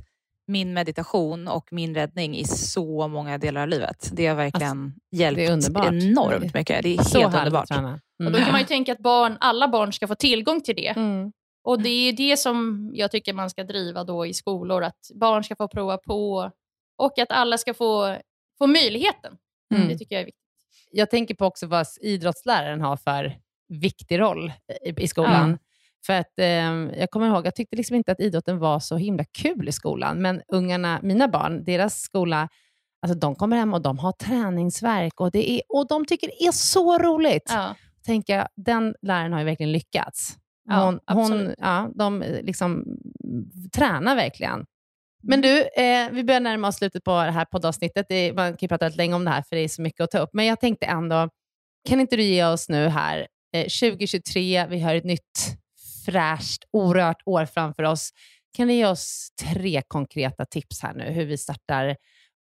min 0.50 0.74
meditation 0.74 1.48
och 1.48 1.68
min 1.74 1.96
räddning 1.96 2.38
i 2.38 2.44
så 2.46 3.08
många 3.08 3.38
delar 3.38 3.62
av 3.62 3.68
livet. 3.68 4.10
Det 4.14 4.28
har 4.28 4.36
verkligen 4.36 4.94
hjälpt 5.12 5.38
det 5.38 5.46
är 5.46 5.52
underbart. 5.52 5.88
enormt 5.88 6.54
mycket. 6.54 6.84
Det 6.84 6.94
är 6.98 7.04
Så 7.04 7.20
helt 7.20 7.34
härligt 7.34 7.48
underbart. 7.48 7.68
träna. 7.68 7.94
Och 7.94 8.22
Mm. 8.22 8.34
då 8.34 8.40
kan 8.40 8.52
man 8.52 8.62
ju 8.62 8.68
tänka 8.68 8.92
att 8.92 9.00
barn, 9.00 9.38
alla 9.40 9.68
barn 9.68 9.94
ska 9.94 10.08
få 10.08 10.16
tillgång 10.16 10.62
till 10.62 10.76
det. 10.76 10.88
Mm. 10.88 11.32
Och 11.64 11.82
det 11.82 11.90
är 11.90 12.14
det 12.14 12.38
som 12.38 12.90
jag 12.94 13.12
tycker 13.12 13.34
man 13.34 13.50
ska 13.50 13.64
driva 13.64 14.04
då 14.04 14.26
i 14.26 14.34
skolor, 14.34 14.84
att 14.84 15.00
barn 15.16 15.44
ska 15.44 15.56
få 15.56 15.68
prova 15.68 15.98
på 15.98 16.52
och 16.98 17.20
att 17.20 17.32
alla 17.32 17.58
ska 17.58 17.74
få, 17.74 18.18
få 18.58 18.68
möjligheten. 18.68 19.38
Mm. 19.76 19.88
Det 19.88 19.98
tycker 19.98 20.16
jag 20.16 20.22
är 20.22 20.26
viktigt. 20.26 20.44
Jag 20.92 21.10
tänker 21.10 21.36
på 21.36 21.46
också 21.46 21.68
vad 21.68 21.88
idrottsläraren 22.02 22.82
har 22.82 22.98
för 22.98 23.38
viktig 23.68 24.20
roll 24.20 24.52
i, 24.86 25.04
i 25.04 25.08
skolan. 25.08 25.58
För 26.06 26.14
att, 26.14 26.40
eh, 26.40 27.00
jag 27.00 27.10
kommer 27.10 27.28
ihåg, 27.28 27.48
jag 27.48 27.56
tyckte 27.56 27.76
liksom 27.76 27.96
inte 27.96 28.12
att 28.12 28.20
idrotten 28.20 28.60
var 28.60 28.80
så 28.80 28.98
himla 28.98 29.24
kul 29.24 29.70
i 29.70 29.72
skolan, 29.72 30.22
men 30.22 30.42
ungarna, 30.48 31.00
mina 31.04 31.28
barn, 31.28 31.64
deras 31.64 32.02
skola, 32.02 32.50
alltså 33.02 33.20
de 33.20 33.36
kommer 33.36 33.58
hem 33.58 33.74
och 33.74 33.82
de 33.82 34.00
har 34.00 34.12
träningsverk 34.12 35.22
och, 35.22 35.32
det 35.32 35.50
är, 35.50 35.62
och 35.70 35.88
de 35.88 36.06
tycker 36.06 36.28
det 36.28 36.46
är 36.46 36.52
så 36.52 36.98
roligt. 36.98 37.52
Ja. 37.54 37.76
Tänker 38.06 38.38
jag, 38.38 38.48
den 38.56 38.96
läraren 39.02 39.34
har 39.34 39.40
ju 39.40 39.46
verkligen 39.46 39.72
lyckats. 39.72 40.38
Ja, 40.70 40.86
Hon, 40.86 41.00
hon, 41.08 41.24
absolut. 41.24 41.56
ja, 41.58 41.90
de 41.96 42.22
eh, 42.22 42.44
liksom 42.44 42.86
tränar 43.74 44.16
verkligen. 44.16 44.66
Men 45.24 45.42
du, 45.42 45.62
eh, 45.62 46.10
vi 46.12 46.24
börjar 46.24 46.40
närma 46.40 46.68
oss 46.68 46.76
slutet 46.76 47.04
på 47.04 47.12
det 47.12 47.32
här 47.32 47.46
poddavsnittet. 47.46 48.06
Det 48.10 48.16
är, 48.16 48.34
man 48.34 48.52
kan 48.52 48.58
ju 48.62 48.68
prata 48.68 48.86
rätt 48.86 48.96
länge 48.96 49.16
om 49.16 49.26
det 49.26 49.32
här, 49.32 49.44
för 49.50 49.56
det 49.56 49.62
är 49.62 49.68
så 49.68 49.82
mycket 49.82 50.02
att 50.02 50.12
ta 50.12 50.20
upp. 50.20 50.30
Men 50.34 50.46
jag 50.46 50.60
tänkte 50.60 50.86
ändå, 50.86 51.30
kan 51.90 52.00
inte 52.00 52.16
du 52.16 52.24
ge 52.24 52.46
oss 52.46 52.70
nu 52.70 52.88
här, 52.88 53.28
eh, 53.54 53.64
2023, 53.64 54.68
vi 54.70 54.80
har 54.80 54.96
ett 54.96 55.04
nytt 55.04 55.58
fräscht, 56.12 56.64
orört 56.74 57.22
år 57.26 57.46
framför 57.46 57.84
oss. 57.84 58.10
Kan 58.58 58.68
du 58.68 58.74
ge 58.74 58.86
oss 58.86 59.30
tre 59.42 59.82
konkreta 59.88 60.46
tips 60.46 60.82
här 60.84 60.94
nu, 60.94 61.04
hur 61.04 61.26
vi 61.26 61.38
startar 61.38 61.96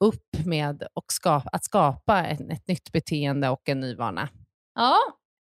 upp 0.04 0.46
med 0.46 0.88
och 0.94 1.06
skapa, 1.08 1.50
att 1.50 1.64
skapa 1.66 2.24
ett, 2.24 2.42
ett 2.52 2.68
nytt 2.68 2.92
beteende 2.92 3.50
och 3.50 3.70
en 3.70 3.80
ny 3.80 3.96
vana? 3.96 4.30
ja, 4.76 4.98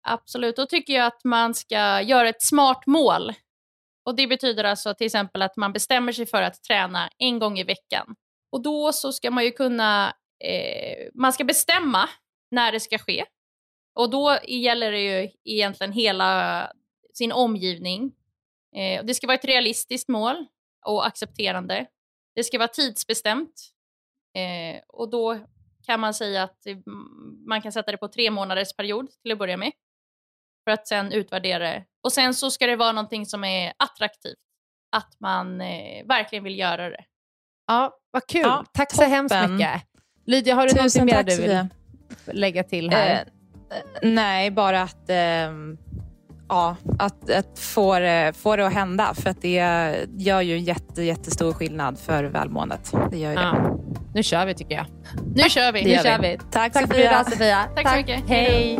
absolut. 0.07 0.55
Då 0.55 0.65
tycker 0.65 0.93
jag 0.93 1.05
att 1.05 1.23
man 1.23 1.53
ska 1.55 2.01
göra 2.01 2.29
ett 2.29 2.41
smart 2.41 2.85
mål. 2.87 3.33
Och 4.05 4.15
Det 4.15 4.27
betyder 4.27 4.63
alltså 4.63 4.93
till 4.93 5.05
exempel 5.05 5.41
att 5.41 5.57
man 5.57 5.73
bestämmer 5.73 6.11
sig 6.11 6.25
för 6.25 6.41
att 6.41 6.63
träna 6.63 7.09
en 7.17 7.39
gång 7.39 7.59
i 7.59 7.63
veckan. 7.63 8.15
Och 8.51 8.63
Då 8.63 8.93
så 8.93 9.11
ska 9.11 9.31
man 9.31 9.43
ju 9.43 9.51
kunna, 9.51 10.13
eh, 10.43 11.07
man 11.13 11.33
ska 11.33 11.43
bestämma 11.43 12.09
när 12.51 12.71
det 12.71 12.79
ska 12.79 12.97
ske. 12.97 13.25
Och 13.99 14.09
då 14.09 14.37
gäller 14.47 14.91
det 14.91 15.01
ju 15.01 15.29
egentligen 15.43 15.93
hela 15.93 16.71
sin 17.17 17.31
omgivning. 17.31 18.11
Eh, 18.75 18.99
och 18.99 19.05
det 19.05 19.13
ska 19.13 19.27
vara 19.27 19.37
ett 19.37 19.45
realistiskt 19.45 20.07
mål 20.07 20.45
och 20.85 21.07
accepterande. 21.07 21.85
Det 22.35 22.43
ska 22.43 22.57
vara 22.57 22.67
tidsbestämt. 22.67 23.53
Eh, 24.37 24.81
och 24.87 25.09
då 25.09 25.39
kan 25.85 25.99
man 25.99 26.13
säga 26.13 26.43
att 26.43 26.57
det- 26.63 26.83
man 27.47 27.61
kan 27.61 27.71
sätta 27.71 27.91
det 27.91 27.97
på 27.97 28.07
tre 28.07 28.31
månaders 28.31 28.73
period 28.75 29.07
till 29.21 29.31
att 29.31 29.37
börja 29.37 29.57
med. 29.57 29.71
För 30.63 30.71
att 30.71 30.87
sen 30.87 31.11
utvärdera 31.11 31.59
det. 31.63 31.85
Och 32.03 32.13
sen 32.13 32.33
så 32.33 32.51
ska 32.51 32.67
det 32.67 32.75
vara 32.75 32.91
någonting 32.91 33.25
som 33.25 33.43
är 33.43 33.73
attraktivt. 33.77 34.37
Att 34.91 35.19
man 35.19 35.61
eh, 35.61 36.05
verkligen 36.05 36.43
vill 36.43 36.59
göra 36.59 36.89
det. 36.89 37.05
Ja, 37.67 37.99
vad 38.11 38.27
kul. 38.27 38.41
Ja, 38.41 38.65
Tack 38.73 38.93
så 38.93 39.03
hemskt 39.03 39.35
toppen. 39.35 39.53
mycket. 39.55 39.81
Lydia, 40.25 40.55
har 40.55 40.63
du 40.63 40.69
Tusen 40.69 41.05
någonting 41.05 41.05
mer 41.05 41.23
du 41.23 41.67
vill 42.25 42.39
lägga 42.41 42.63
till 42.63 42.89
här? 42.89 43.25
Eh, 43.71 44.09
nej, 44.09 44.51
bara 44.51 44.81
att, 44.81 45.09
ehm, 45.09 45.77
ja, 46.49 46.75
att, 46.99 47.29
att 47.29 47.59
få, 47.59 47.99
det, 47.99 48.33
få 48.37 48.55
det 48.55 48.67
att 48.67 48.73
hända. 48.73 49.13
För 49.13 49.29
att 49.29 49.41
det 49.41 49.95
gör 50.17 50.41
ju 50.41 50.55
en 50.55 50.63
jätte, 50.63 51.03
jättestor 51.03 51.53
skillnad 51.53 51.99
för 51.99 52.23
välmåendet. 52.23 52.93
Det 53.11 53.17
gör 53.17 53.29
ju 53.29 53.35
det. 53.35 53.41
Ja. 53.41 53.77
Nu 54.13 54.23
kör 54.23 54.45
vi 54.45 54.53
tycker 54.53 54.75
jag. 54.75 54.85
Nu 55.35 55.49
kör 55.49 55.71
vi! 55.71 55.83
Det 55.83 55.89
Nu 55.97 56.03
kör 56.03 56.19
vi. 56.21 56.27
vi. 56.27 56.37
Tack, 56.51 56.73
Tack 56.73 56.81
för 56.81 56.87
Sofia. 56.87 57.11
idag 57.11 57.31
Sofia. 57.31 57.63
Tack 57.75 57.89
så 57.89 57.95
mycket. 57.95 58.23
Hej. 58.27 58.79